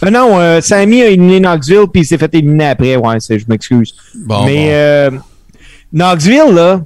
[0.04, 2.96] Euh, non, euh, Sami a éliminé Knoxville puis il s'est fait éliminer après.
[2.96, 3.94] Ouais, je m'excuse.
[4.26, 4.72] Bon, Mais bon.
[4.72, 5.12] euh,
[5.94, 6.82] Knoxville, là,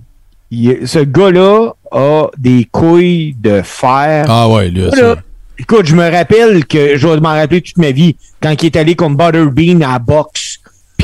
[0.52, 4.26] il- ce gars-là a des couilles de fer.
[4.28, 5.16] Ah ouais, ça- là,
[5.58, 8.76] écoute, je me rappelle que je vais m'en rappeler toute ma vie quand il est
[8.76, 10.49] allé contre Butterbean à la boxe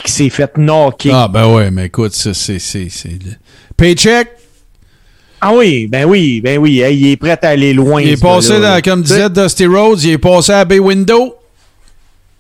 [0.06, 1.12] qu'il s'est fait knocker.
[1.14, 2.60] Ah, ben ouais, mais écoute, ça, c'est.
[2.60, 3.32] c'est, c'est le-
[3.78, 4.30] Paycheck,
[5.42, 8.02] Ah oui, ben oui, ben oui, hey, il est prêt à aller loin.
[8.02, 11.36] il est passé, dans, comme disait Dusty Rhodes, il est passé à Bay Window.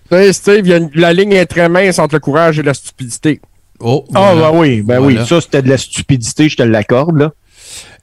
[0.10, 2.58] Tu sais, Steve, il y a une- la ligne est très mince entre le courage
[2.60, 3.42] et la stupidité.
[3.80, 5.22] Oh, Ah, ben oui, ben Voilà.
[5.22, 7.32] oui, ça c'était de la stupidité, je te l'accorde, là.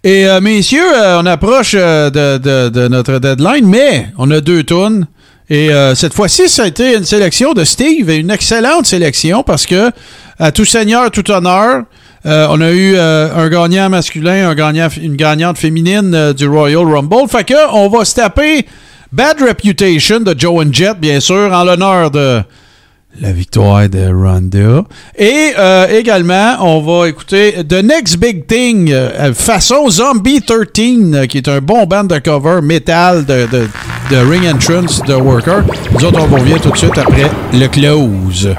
[0.05, 4.41] Et euh, messieurs, euh, on approche euh, de, de- de notre deadline, mais on a
[4.41, 5.07] deux tonnes.
[5.53, 9.67] Et euh, cette fois-ci, ça a été une sélection de Steve, une excellente sélection parce
[9.67, 9.91] que,
[10.39, 11.83] à tout seigneur, tout honneur,
[12.25, 14.57] euh, on a eu euh, un gagnant masculin,
[15.03, 17.29] une gagnante féminine du Royal Rumble.
[17.29, 18.65] Fait que on va se taper
[19.13, 22.41] Bad Reputation de Joe and Jet, bien sûr, en l'honneur de
[23.21, 24.85] la victoire de Ronda.
[25.19, 25.53] Et
[25.91, 28.91] également, on va écouter The Next Big Thing,
[29.35, 33.69] façon Zombie 13, euh, qui est un bon band de cover métal de, de,
[34.13, 35.63] de Ring Entrance de Worker.
[35.93, 38.55] Nous autres, on revient tout de suite après le close.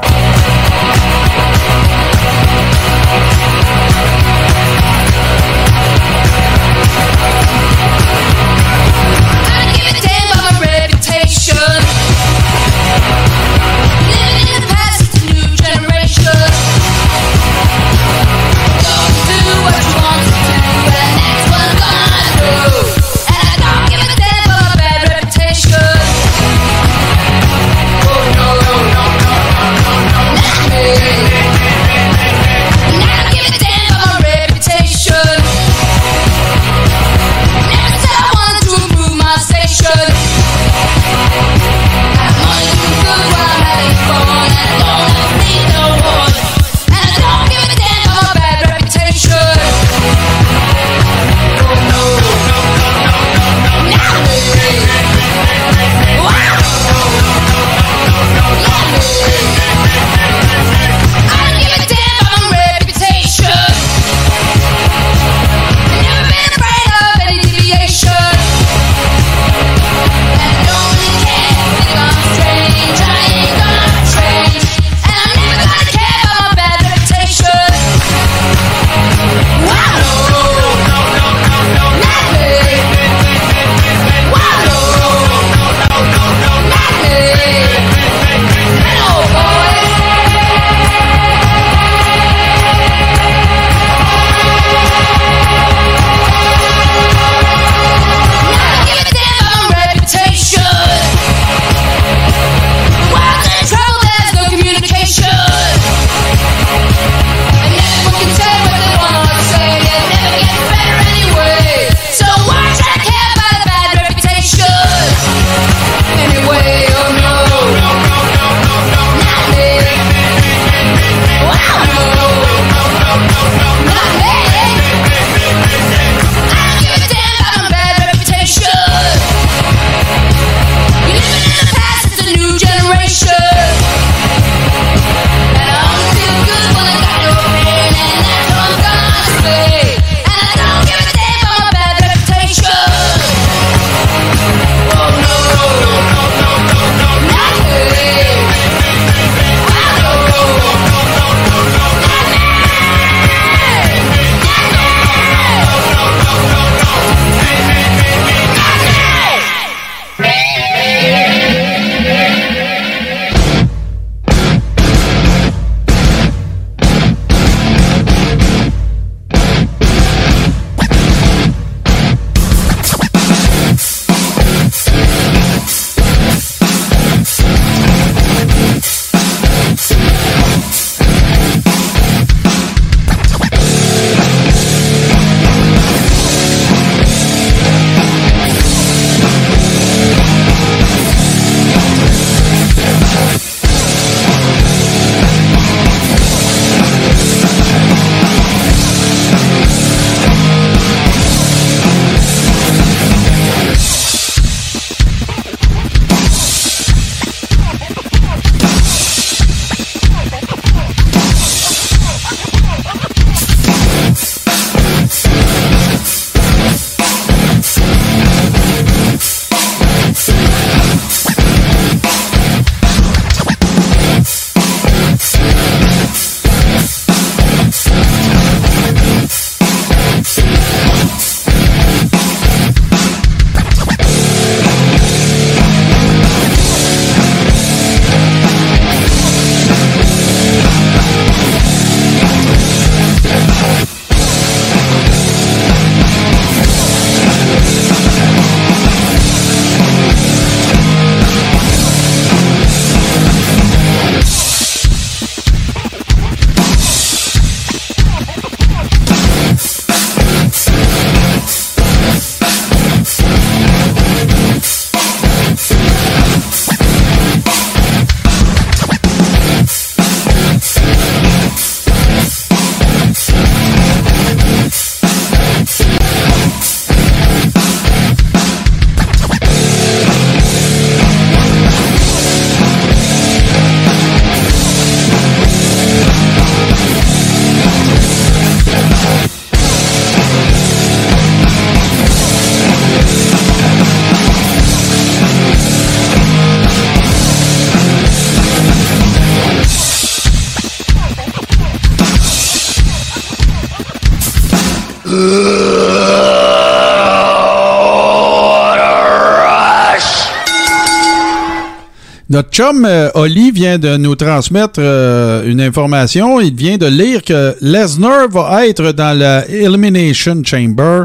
[312.33, 316.41] Notre chum euh, Oli vient de nous transmettre euh, une information.
[316.41, 321.03] Il vient de lire que Lesnar va être dans la Elimination Chamber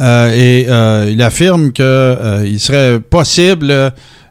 [0.00, 3.66] euh, et euh, il affirme que il serait possible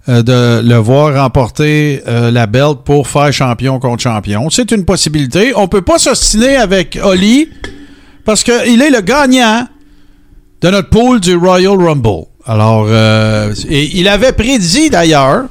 [0.08, 4.50] de le voir remporter la belt pour faire champion contre champion.
[4.50, 5.54] C'est une possibilité.
[5.56, 7.48] On peut pas s'ostiner avec Oli
[8.26, 9.68] parce qu'il est le gagnant
[10.62, 12.26] de notre pool du Royal Rumble.
[12.48, 12.88] Alors,
[13.70, 15.44] il avait prédit d'ailleurs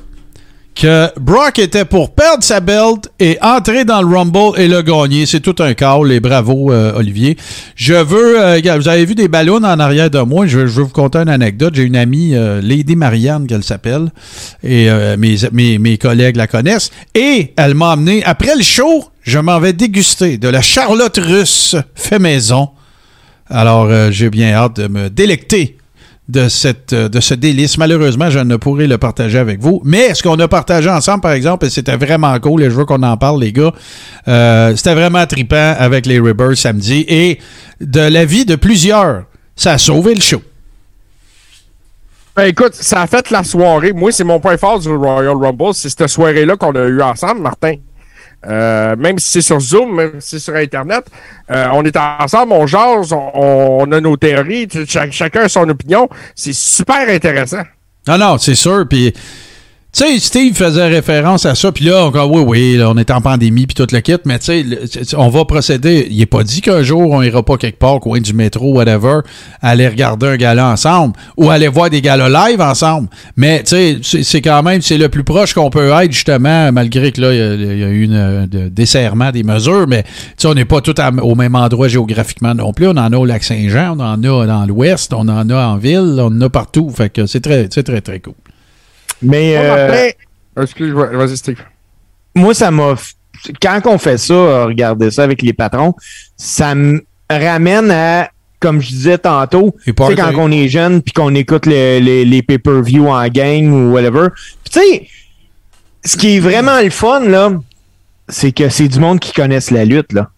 [0.78, 5.26] que Brock était pour perdre sa belt et entrer dans le Rumble et le gagner.
[5.26, 7.36] C'est tout un call et bravo, euh, Olivier.
[7.74, 8.40] Je veux...
[8.40, 10.46] euh, vous avez vu des ballons en arrière de moi.
[10.46, 11.74] Je, veux vous conter une anecdote.
[11.74, 14.12] J'ai une amie, euh, Lady Marianne, qu'elle s'appelle,
[14.62, 14.88] et
[15.18, 16.92] mes, mes, collègues la connaissent.
[17.14, 21.74] Et elle m'a amené, après le show, je m'en vais déguster de la charlotte russe
[21.96, 22.68] fait maison.
[23.50, 25.77] Alors, j'ai bien hâte de me délecter
[26.28, 27.78] de, cette, euh, ce délice.
[27.78, 29.80] Malheureusement, je ne pourrai le partager avec vous.
[29.84, 32.84] Mais ce qu'on a partagé ensemble, par exemple, et c'était vraiment cool, et je veux
[32.84, 33.72] qu'on en parle, les gars,
[34.28, 37.05] euh, c'était vraiment trippant avec les Ribbers samedi.
[37.09, 37.38] Et
[37.80, 39.24] de l'avis de plusieurs,
[39.56, 40.42] ça a sauvé le show.
[42.36, 43.92] Ben écoute, ça a fait la soirée.
[43.92, 45.74] Moi, c'est mon point fort du Royal Rumble.
[45.74, 47.74] C'est cette soirée-là qu'on a eu ensemble, Martin.
[48.47, 51.06] Euh, même si c'est sur Zoom, même si c'est sur Internet,
[51.51, 56.09] euh, on est ensemble, on jase, on, a nos théories, chacun a son opinion.
[56.35, 57.62] C'est super intéressant.
[58.06, 58.86] Non, non, c'est sûr.
[58.89, 59.12] Puis,
[59.98, 61.72] tu sais, Steve faisait référence à ça.
[61.72, 64.14] Puis là, on dit, oui, oui, là, on est en pandémie, puis tout le kit.
[64.24, 66.06] Mais tu sais, on va procéder.
[66.10, 69.20] Il n'est pas dit qu'un jour, on ira pas quelque part, coin du métro, whatever,
[69.60, 73.08] aller regarder un gala ensemble ou aller voir des galas live ensemble.
[73.36, 77.10] Mais tu sais, c'est- quand même, c'est le plus proche qu'on peut être, justement, malgré
[77.10, 79.86] que là, il y a- eu une, euh, de- desserrement des mesures.
[79.88, 82.86] Mais tu sais, on n'est pas tous à- au même endroit géographiquement non plus.
[82.86, 85.76] On en a au lac Saint-Jean, on en a dans l'ouest, on en a en
[85.76, 86.88] ville, on en a partout.
[86.90, 88.34] Fait que c'est très, très, très cool.
[89.22, 90.08] Mais euh, Martin,
[90.62, 91.62] excuse, vas-y, Steve.
[92.34, 92.94] moi, ça m'a.
[93.62, 95.94] Quand on fait ça, euh, regarder ça avec les patrons,
[96.36, 98.30] ça me ramène à,
[98.60, 102.24] comme je disais tantôt, tu sais, quand on est jeune puis qu'on écoute les, les,
[102.24, 104.28] les pay-per-view en gang ou whatever.
[104.64, 105.06] Puis tu sais,
[106.04, 107.52] ce qui est vraiment le fun, là,
[108.28, 110.28] c'est que c'est du monde qui connaissent la lutte, là.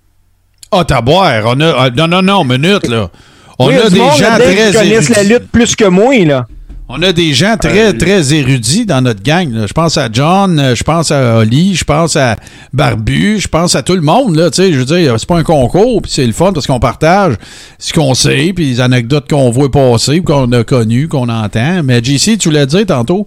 [0.73, 1.43] Ah, t'as boire.
[1.47, 3.11] On a, ah, non, non, non, minute, là.
[3.59, 6.15] On Oui, a du des monde gens très qui connaissent la lutte plus que moi,
[6.24, 6.47] là.
[6.93, 9.49] On a des gens très, très érudits dans notre gang.
[9.53, 9.67] là.
[9.69, 12.35] Je pense à John, euh, je pense à Oli, je pense à
[12.73, 14.35] Barbu, je pense à tout le monde.
[14.35, 16.67] Là, tu sais, je veux dire, c'est pas un concours, puis c'est le fun parce
[16.67, 17.35] qu'on partage
[17.79, 21.83] ce qu'on sait, puis les anecdotes qu'on voit passer, qu'on a connues, qu'on entend.
[21.85, 23.27] Mais JC, tu l'as dit tantôt?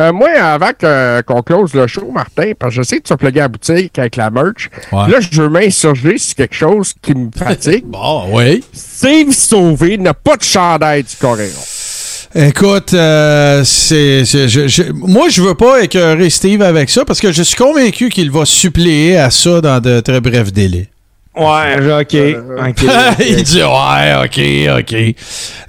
[0.00, 0.70] Euh, moi, avant
[1.26, 3.48] qu'on close le show, Martin, parce que je sais que tu as plugué à la
[3.48, 5.08] boutique avec la merch, Ouais.
[5.10, 7.84] là, je veux m'insurger sur quelque chose qui me fatigue.
[7.84, 8.62] bon, oui.
[8.72, 11.50] Steve Sauvé n'a pas de chandail du Coréon.
[12.34, 17.20] Écoute, euh, c'est, c'est- je- je- moi, je veux pas écœurer Steve avec ça parce
[17.20, 20.88] que je suis convaincu qu'il va suppléer à ça dans de très brefs délais.
[21.34, 22.16] Ouais, ok.
[22.68, 22.84] ok.
[23.28, 25.14] il dit ouais, ok, ok.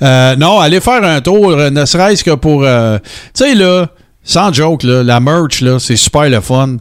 [0.01, 2.63] Euh, non, allez faire un tour, euh, ne serait-ce que pour.
[2.65, 2.97] euh,
[3.33, 3.87] tu sais, là,
[4.23, 6.77] sans joke, là, la merch, là, c'est super le fun.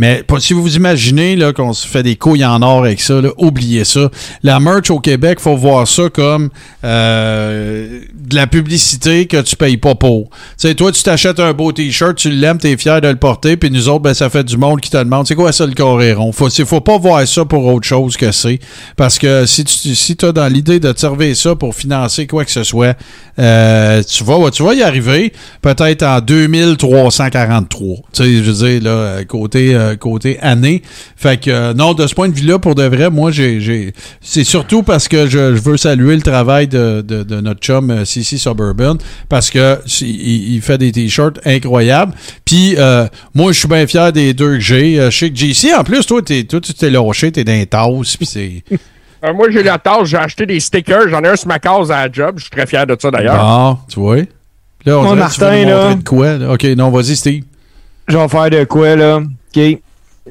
[0.00, 3.20] Mais si vous vous imaginez là, qu'on se fait des couilles en or avec ça,
[3.36, 4.10] oubliez ça.
[4.42, 6.48] La merch au Québec, faut voir ça comme
[6.84, 10.30] euh, de la publicité que tu payes pas pour.
[10.30, 13.58] Tu sais, toi, tu t'achètes un beau t-shirt, tu l'aimes, t'es fier de le porter,
[13.58, 15.74] puis nous autres, ben, ça fait du monde qui te demande, c'est quoi ça le
[15.74, 16.32] coréron?
[16.32, 18.58] Faut, faut pas voir ça pour autre chose que c'est.
[18.96, 22.50] Parce que si tu si as dans l'idée de servir ça pour financer quoi que
[22.50, 22.96] ce soit,
[23.38, 27.96] euh, tu, vas, tu vas y arriver peut-être en 2343.
[28.14, 30.82] Tu sais, je veux dire, là, côté, euh, côté année.
[31.16, 33.92] Fait que, euh, non, de ce point de vue-là, pour de vrai, moi, j'ai, j'ai,
[34.20, 37.90] c'est surtout parce que je, je veux saluer le travail de, de, de notre chum
[37.90, 38.96] euh, CC Suburban
[39.28, 42.12] parce que il, il fait des t-shirts incroyables.
[42.44, 44.98] Puis, euh, moi, je suis bien fier des deux que j'ai.
[45.00, 47.52] Euh, Je sais que JC, en plus, toi, t'es, toi tu t'es lâché, t'es dans
[47.52, 48.64] les tasses, puis c'est...
[49.22, 51.90] Euh, moi, j'ai la tâche, j'ai acheté des stickers, j'en ai un sur ma case
[51.90, 53.34] à la job, je suis très fier de ça d'ailleurs.
[53.38, 54.16] Ah, tu vois?
[54.86, 55.94] Là, on Moi, dirait que tu veux Martin, nous montrer là.
[55.94, 56.36] de quoi.
[56.38, 56.52] là.
[56.54, 57.44] OK, non, vas-y, Steve.
[58.08, 59.20] Je vais faire de quoi, là?
[59.56, 59.80] OK.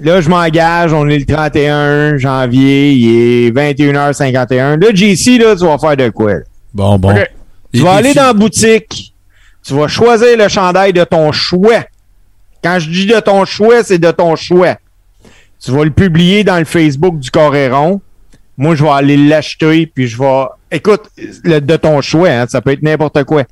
[0.01, 0.93] Là, je m'engage.
[0.93, 2.91] On est le 31 janvier.
[2.93, 4.79] Il est 21h51.
[4.79, 6.33] Là, JC, là, tu vas faire de quoi?
[6.33, 6.39] là?
[6.73, 7.15] Bon, bon.
[7.73, 9.13] Tu vas aller dans la boutique.
[9.63, 11.83] Tu vas choisir le chandail de ton choix.
[12.63, 14.77] Quand je dis de ton choix, c'est de ton choix.
[15.63, 18.01] Tu vas le publier dans le Facebook du Coréron.
[18.57, 20.45] Moi, je vais aller l'acheter, puis je vais...
[20.71, 21.03] Écoute,
[21.43, 23.43] le, de ton choix, hein, ça peut être n'importe quoi.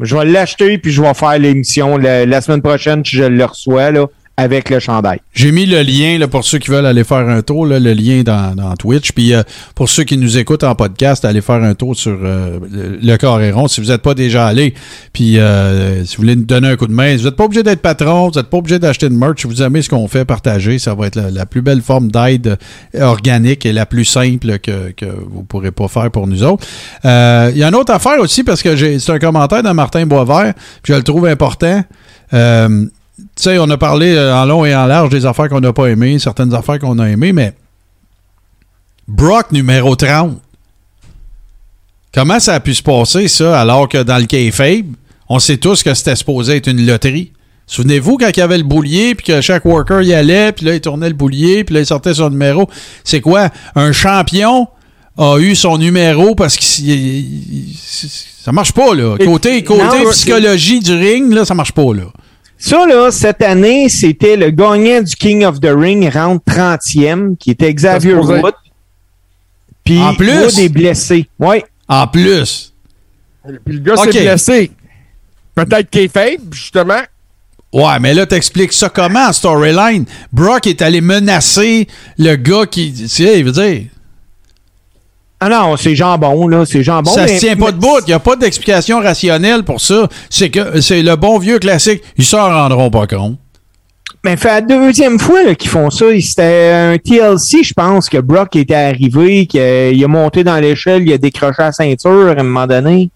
[0.00, 3.44] Je vais l'acheter, puis je vais faire l'émission la, la semaine prochaine, si je le
[3.44, 4.06] reçois, là,
[4.36, 5.20] avec le chandail.
[5.32, 7.94] J'ai mis le lien là, pour ceux qui veulent aller faire un tour, là, le
[7.94, 9.12] lien dans, Twitch.
[9.12, 9.42] Puis euh,
[9.74, 13.16] pour ceux qui nous écoutent en podcast, allez faire un tour sur euh, le, le
[13.16, 14.74] Coréron si vous n'êtes pas déjà allé.
[15.12, 17.62] Puis euh, si vous voulez nous donner un coup de main, vous n'êtes pas obligé
[17.62, 19.40] d'être patron, vous n'êtes pas obligé d'acheter de merch.
[19.40, 20.78] Si vous aimez ce qu'on fait, partagez.
[20.78, 22.58] Ça va être la, plus belle forme d'aide
[23.00, 26.66] organique et la plus simple que, que vous pourrez pas faire pour nous autres.
[27.04, 30.04] Euh, Il y a une autre affaire aussi parce que c'est un commentaire de Martin
[30.04, 30.52] Boisvert,
[30.82, 31.82] puis je le trouve important.
[33.18, 35.72] Tu sais, on a parlé euh, en long et en large des affaires qu'on n'a
[35.72, 37.54] pas aimées, certaines affaires qu'on a aimées, mais
[39.08, 40.38] Brock numéro 30.
[42.12, 44.86] Comment ça a pu se passer, ça, alors que dans le kayfabe,
[45.28, 47.32] on sait tous que c'était supposé être une loterie?
[47.66, 50.74] Souvenez-vous quand il y avait le boulier, puis que chaque worker y allait, puis là,
[50.74, 52.68] il tournait le boulier, puis là, il sortait son numéro.
[53.02, 53.50] C'est quoi?
[53.74, 54.68] Un champion
[55.18, 56.62] a eu son numéro parce que
[58.42, 59.16] ça marche pas, là.
[59.18, 62.04] Côté, côté Non, psychologie du ring, là, ça marche pas, là.
[62.58, 67.50] Ça, là, cette année, c'était le gagnant du King of the Ring, round 30e, qui
[67.50, 68.14] était Xavier.
[68.14, 68.54] Wood.
[69.84, 70.32] Puis En plus?
[70.32, 71.28] Wood est blessé.
[71.38, 71.62] Oui.
[71.88, 72.72] En plus.
[73.64, 74.12] Puis le gars Ok.
[74.12, 74.70] s'est blessé.
[75.54, 77.00] Peut-être kayfabe, justement.
[77.72, 80.04] Ouais, mais là, t'expliques ça comment, en storyline?
[80.32, 81.86] Brock est allé menacer
[82.18, 82.92] le gars qui.
[82.92, 83.82] Tu sais, il veut dire.
[85.38, 86.64] Ah non, c'est jambon, là.
[86.64, 87.10] C'est jambon.
[87.10, 87.98] ça mais- se tient pas debout.
[88.06, 90.08] Il n'y a pas d'explication rationnelle pour ça.
[90.30, 92.02] C'est que c'est le bon vieux classique.
[92.16, 93.36] Ils s'en rendront pas compte.
[94.24, 98.56] Mais fait la deuxième fois qu'ils font ça, c'était un TLC, je pense, que Brock
[98.56, 99.60] était arrivé, qu'il
[100.04, 103.10] a monté dans l'échelle, il a décroché la ceinture à un moment donné.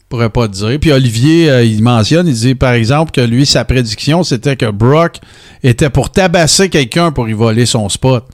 [0.00, 0.78] Je pourrais pas te dire.
[0.80, 4.70] Puis Olivier, euh, il mentionne, il dit par exemple que lui, sa prédiction, c'était que
[4.70, 5.18] Brock
[5.62, 8.24] était pour tabasser quelqu'un pour y voler son spot.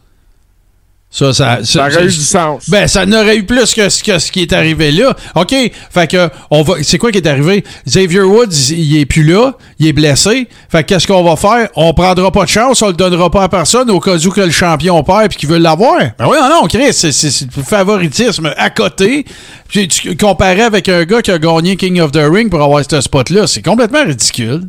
[1.15, 2.69] Ça, ça, Ça aurait eu du sens.
[2.69, 5.15] Ben, ça n'aurait eu plus que ce, que ce qui est arrivé là.
[5.37, 5.55] OK.
[5.89, 6.75] Fait que, on va.
[6.83, 7.63] C'est quoi qui est arrivé?
[7.87, 9.53] Xavier Woods, il, est plus là.
[9.79, 10.49] Il est blessé.
[10.69, 11.69] Fait que, qu'est-ce qu'on va faire?
[11.77, 12.83] On prendra pas de chance.
[12.83, 15.49] On le donnera pas à personne au cas où que le champion perd puis qu'il
[15.49, 16.01] veut l'avoir.
[16.19, 16.93] Ben oui, non, non, Chris.
[16.93, 19.25] C'est, c'est, c'est du favoritisme à côté.
[19.69, 23.01] Puis, tu avec un gars qui a gagné King of the Ring pour avoir ce
[23.01, 23.47] spot-là.
[23.47, 24.63] C'est complètement ridicule.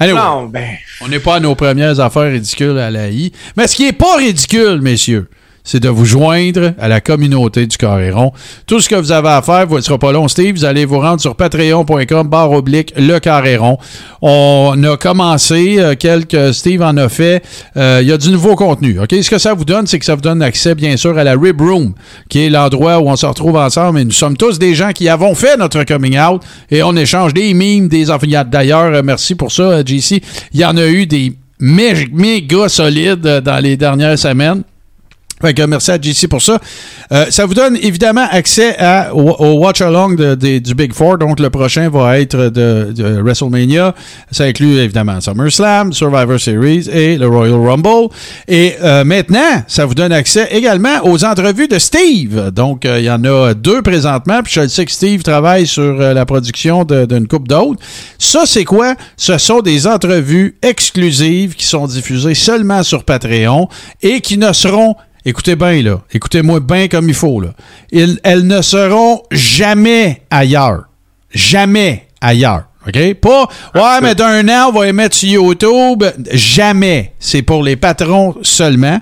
[0.00, 0.70] Non, ben.
[1.02, 3.32] on n'est pas à nos premières affaires ridicules à la I.
[3.56, 5.28] Mais ce qui est pas ridicule, messieurs,
[5.64, 8.32] c'est de vous joindre à la communauté du Carréron.
[8.66, 10.54] Tout ce que vous avez à faire, vous ne sera pas long, Steve.
[10.56, 13.78] Vous allez vous rendre sur patreon.com, barre oblique, le Carréron.
[14.20, 17.42] On a commencé, euh, quelques, Steve en a fait.
[17.76, 18.98] Euh, Il y a du nouveau contenu.
[19.00, 19.14] OK?
[19.22, 21.34] Ce que ça vous donne, c'est que ça vous donne accès, bien sûr, à la
[21.34, 21.94] Rib Room,
[22.28, 24.00] qui est l'endroit où on se retrouve ensemble.
[24.00, 27.34] Et nous sommes tous des gens qui avons fait notre coming out et on échange
[27.34, 28.26] des mimes, des enfants.
[28.50, 30.22] D'ailleurs, euh, merci pour ça, euh, JC.
[30.52, 34.62] Il y en a eu des mé- méga solides dans les dernières semaines.
[35.42, 36.58] Merci à JC pour ça.
[37.12, 41.18] Euh, ça vous donne évidemment accès à, au, Watch Along du Big Four.
[41.18, 43.94] Donc, le prochain va être de, WrestleMania.
[44.30, 48.08] Ça inclut évidemment SummerSlam, Survivor Series et le Royal Rumble.
[48.48, 52.50] Et euh, maintenant, ça vous donne accès également aux entrevues de Steve.
[52.50, 54.42] Donc, euh, il y en a deux présentement.
[54.42, 57.80] Puis je sais que Steve travaille sur euh, la production d'une coupe d'autres.
[58.18, 58.94] Ça, c'est quoi?
[59.16, 63.68] Ce sont des entrevues exclusives qui sont diffusées seulement sur Patreon
[64.02, 66.00] et qui ne seront Écoutez bien, là.
[66.12, 67.50] Écoutez-moi bien comme il faut, là.
[67.92, 70.84] Elles ne seront jamais ailleurs.
[71.32, 72.64] Jamais ailleurs.
[72.86, 73.14] OK?
[73.14, 76.04] Pas, ouais, mais d'un an, on va les mettre sur YouTube.
[76.32, 77.12] Jamais.
[77.18, 78.98] C'est pour les patrons seulement.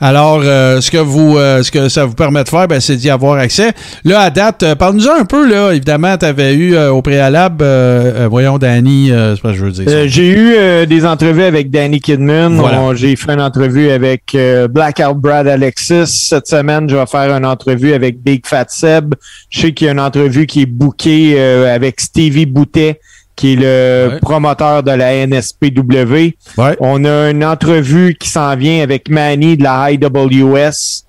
[0.00, 2.96] Alors, euh, ce que vous, euh, ce que ça vous permet de faire, ben, c'est
[2.96, 3.72] d'y avoir accès.
[4.04, 5.72] Là, à date, euh, parle-nous un peu, là.
[5.72, 9.52] Évidemment, tu avais eu euh, au préalable, euh, euh, voyons, Danny, euh, c'est pas ce
[9.54, 9.84] que je veux dire.
[9.88, 12.56] Euh, j'ai eu euh, des entrevues avec Danny Kidman.
[12.56, 12.94] Voilà.
[12.94, 16.06] J'ai fait une entrevue avec euh, Blackout Brad Alexis.
[16.06, 19.14] Cette semaine, je vais faire une entrevue avec Big Fat Seb.
[19.50, 23.00] Je sais qu'il y a une entrevue qui est bookée euh, avec Stevie Boutet,
[23.36, 24.20] qui est le Ouais.
[24.20, 26.34] promoteur de la NSPW.
[26.58, 26.76] Ouais.
[26.80, 31.04] On a une entrevue qui s'en vient avec Manny de la IWS.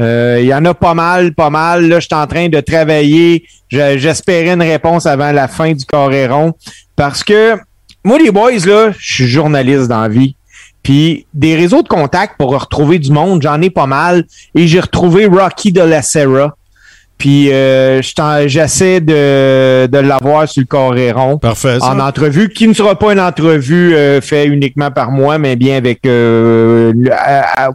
[0.00, 1.88] Euh, Il y en a pas mal, pas mal.
[1.88, 3.44] Là, je suis en train de travailler.
[3.68, 6.52] Je- J'espérais une réponse avant la fin du Coréron.
[6.96, 7.56] Parce que
[8.04, 10.34] moi, les boys, là, je suis journaliste dans la vie.
[10.82, 14.24] Puis des réseaux de contacts pour retrouver du monde, j'en ai pas mal.
[14.54, 16.54] Et j'ai retrouvé Rocky de la Serra.
[17.18, 18.00] Puis euh,
[18.46, 21.80] j'essaie de, de l'avoir sur le Coréron Parfait.
[21.80, 21.86] ça.
[21.92, 25.76] en entrevue, qui ne sera pas une entrevue euh, faite uniquement par moi, mais bien
[25.76, 26.92] avec euh,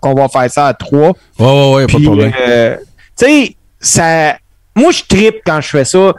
[0.01, 1.11] qu'on va faire ça à trois.
[1.39, 2.31] Ouais, ouais, ouais, pas de Puis, problème.
[2.47, 2.77] euh,
[3.17, 4.37] tu sais, ça.
[4.75, 6.13] Moi, je trippe quand je fais ça.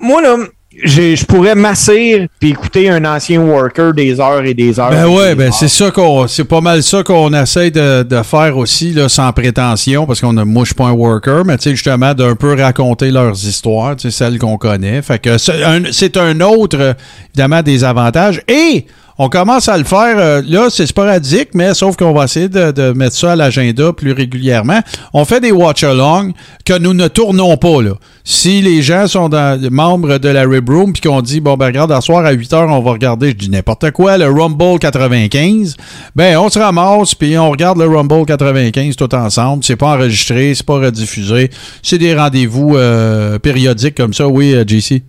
[0.00, 0.36] Moi, là,
[0.84, 4.90] je pourrais m'asseoir puis écouter un ancien worker des heures et des heures.
[4.90, 8.56] Ben ouais, ben c'est ça qu'on, c'est pas mal ça qu'on essaie de, de faire
[8.56, 12.14] aussi, là, sans prétention, parce qu'on je suis pas un worker, mais tu sais, justement,
[12.14, 15.02] d'un peu raconter leurs histoires, tu sais, celles qu'on connaît.
[15.02, 16.96] Fait que c'est un, c'est un autre,
[17.34, 18.42] évidemment, des avantages.
[18.48, 18.86] Et
[19.20, 20.16] On commence à le faire.
[20.16, 24.12] euh, là, c'est sporadique, mais sauf qu'on va essayer de, mettre ça à l'agenda plus
[24.12, 24.80] régulièrement.
[25.12, 26.32] On fait des watch-along
[26.64, 27.82] que nous ne tournons pas.
[27.82, 27.94] Là.
[28.22, 29.28] Si les gens sont
[29.70, 32.52] membres de la Rib Room puis qu'on dit, bon, ben regarde, à soir à 8
[32.52, 35.76] heures, on va regarder, je dis n'importe quoi, le Rumble 95,
[36.14, 39.64] ben on se ramasse puis on regarde le Rumble 95 tout ensemble.
[39.64, 41.50] C'est pas enregistré, c'est pas rediffusé.
[41.82, 44.28] C'est des rendez-vous euh, périodiques comme ça.
[44.28, 45.02] Oui, euh, JC?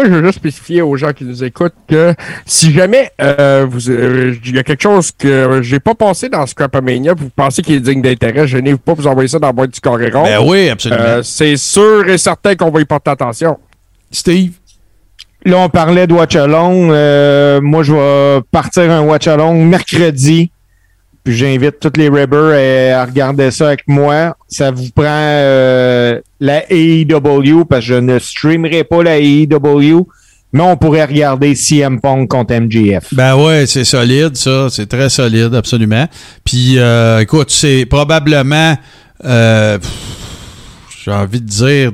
[0.00, 2.14] Moi, je veux juste spécifier aux gens qui nous écoutent que
[2.46, 6.46] si jamais euh, vous, euh, il y a quelque chose que j'ai pas pensé dans
[6.46, 9.52] Scrapamania, vous pensez qu'il est digne d'intérêt, je n'ai pas vous envoyer ça dans la
[9.52, 10.22] boîte du Coréron.
[10.22, 11.02] Ben oui, absolument.
[11.02, 13.58] Euh, c'est sûr et certain qu'on va y porter attention.
[14.10, 14.52] Steve?
[15.44, 16.90] Là, on parlait de Watch Along.
[16.90, 20.50] Euh, moi, je vais partir un Watch Along mercredi.
[21.24, 24.36] Puis j'invite tous les Ribbers à, à regarder ça avec moi.
[24.48, 30.06] Ça vous prend euh, la AEW parce que je ne streamerai pas la AEW,
[30.52, 33.12] mais on pourrait regarder CM Punk contre MJF.
[33.12, 34.68] Ben ouais, c'est solide, ça.
[34.70, 36.06] C'est très solide, absolument.
[36.44, 38.76] Puis, euh, écoute, c'est probablement,
[39.24, 39.78] euh,
[41.04, 41.92] j'ai envie de dire,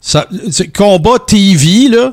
[0.00, 0.26] ça,
[0.76, 2.12] combat TV, là.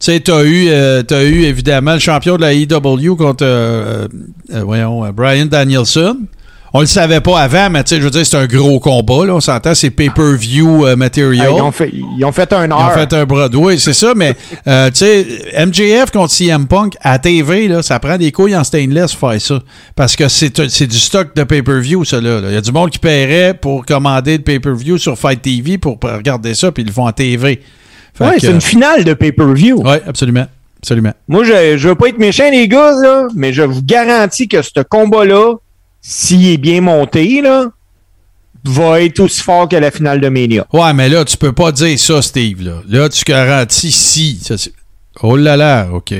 [0.00, 4.08] Tu sais, t'as eu, euh, t'as eu évidemment le champion de la EW contre, euh,
[4.52, 6.16] euh, voyons, Brian Danielson.
[6.72, 9.26] On le savait pas avant, mais tu sais, je veux dire, c'est un gros combat,
[9.26, 9.34] là.
[9.34, 11.48] On s'entend, c'est pay-per-view euh, material.
[11.48, 12.94] Hey, ils, ont fait, ils ont fait un Ils ont heure.
[12.94, 14.36] fait un Broadway, c'est ça, mais
[14.68, 15.26] euh, tu sais,
[15.66, 19.40] MJF contre CM Punk à TV, là, ça prend des couilles en stainless pour faire
[19.40, 19.58] ça.
[19.96, 22.40] Parce que c'est du stock de pay-per-view, ça là.
[22.44, 25.98] Il y a du monde qui paierait pour commander de pay-per-view sur Fight TV pour
[26.00, 27.60] regarder ça, puis ils le font en TV.
[28.18, 29.82] Que, c'est une finale de pay-per-view.
[29.84, 30.46] Oui, absolument.
[30.78, 31.12] Absolument.
[31.28, 34.62] Moi, je, je veux pas être méchant, les gars, là, mais je vous garantis que
[34.62, 35.56] ce combat-là,
[36.00, 37.66] s'il est bien monté, là,
[38.64, 40.66] va être aussi fort que la finale de Mania.
[40.72, 42.62] Ouais, mais là, tu peux pas dire ça, Steve.
[42.62, 44.40] Là, là tu garantis si.
[44.42, 44.54] Ça,
[45.22, 46.14] oh là là, OK.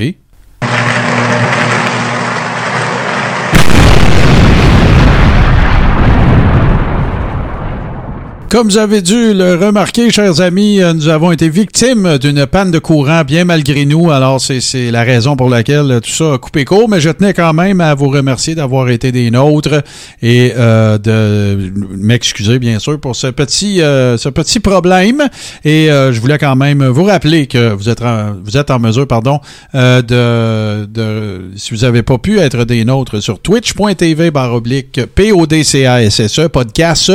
[8.51, 12.73] Comme vous avez dû le remarquer, chers amis, euh, nous avons été victimes d'une panne
[12.73, 14.11] de courant bien malgré nous.
[14.11, 16.89] Alors, c'est- la raison pour laquelle tout ça a coupé court.
[16.89, 19.85] Mais je tenais quand même à vous remercier d'avoir été des nôtres
[20.21, 25.23] et euh, de m'excuser, bien sûr, pour ce petit, euh, ce petit problème.
[25.65, 28.81] Et euh, je voulais quand même vous rappeler que vous êtes en, vous êtes en
[28.81, 29.39] mesure, pardon,
[29.77, 35.01] euh, de, de, si vous n'avez pas pu être des nôtres sur twitch.tv barre oblique
[35.15, 37.13] PODCASSE, podcast,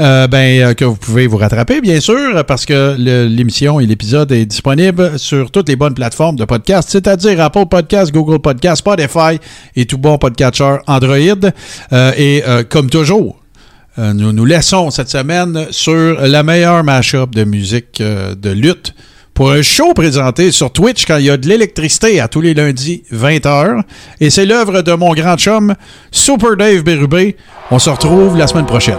[0.00, 4.32] euh, ben, euh, que vous pouvez vous rattraper, bien sûr, parce que l'émission et l'épisode
[4.32, 9.38] est disponible sur toutes les bonnes plateformes de podcast, c'est-à-dire Apple Podcast, Google Podcast, Spotify
[9.76, 11.50] et tout bon podcatcher Android.
[11.92, 13.40] Euh, et euh, comme toujours,
[13.96, 18.92] nous nous laissons cette semaine sur la meilleure mashup de musique de lutte
[19.34, 22.54] pour un show présenté sur Twitch quand il y a de l'électricité à tous les
[22.54, 23.82] lundis 20h.
[24.20, 25.74] Et c'est l'œuvre de mon grand chum,
[26.10, 27.36] Super Dave Bérubé.
[27.70, 28.98] On se retrouve la semaine prochaine.